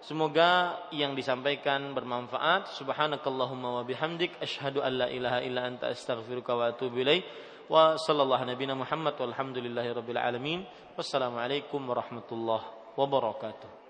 [0.01, 2.73] Semoga yang disampaikan bermanfaat.
[2.73, 7.21] Subhanakallahumma wa bihamdik asyhadu an la ilaha illa anta astaghfiruka wa atubu ilaik.
[7.69, 10.65] Wa sallallahu nabiyana Muhammad walhamdulillahi alamin.
[10.97, 13.80] Wassalamualaikum warahmatullahi wabarakatuh.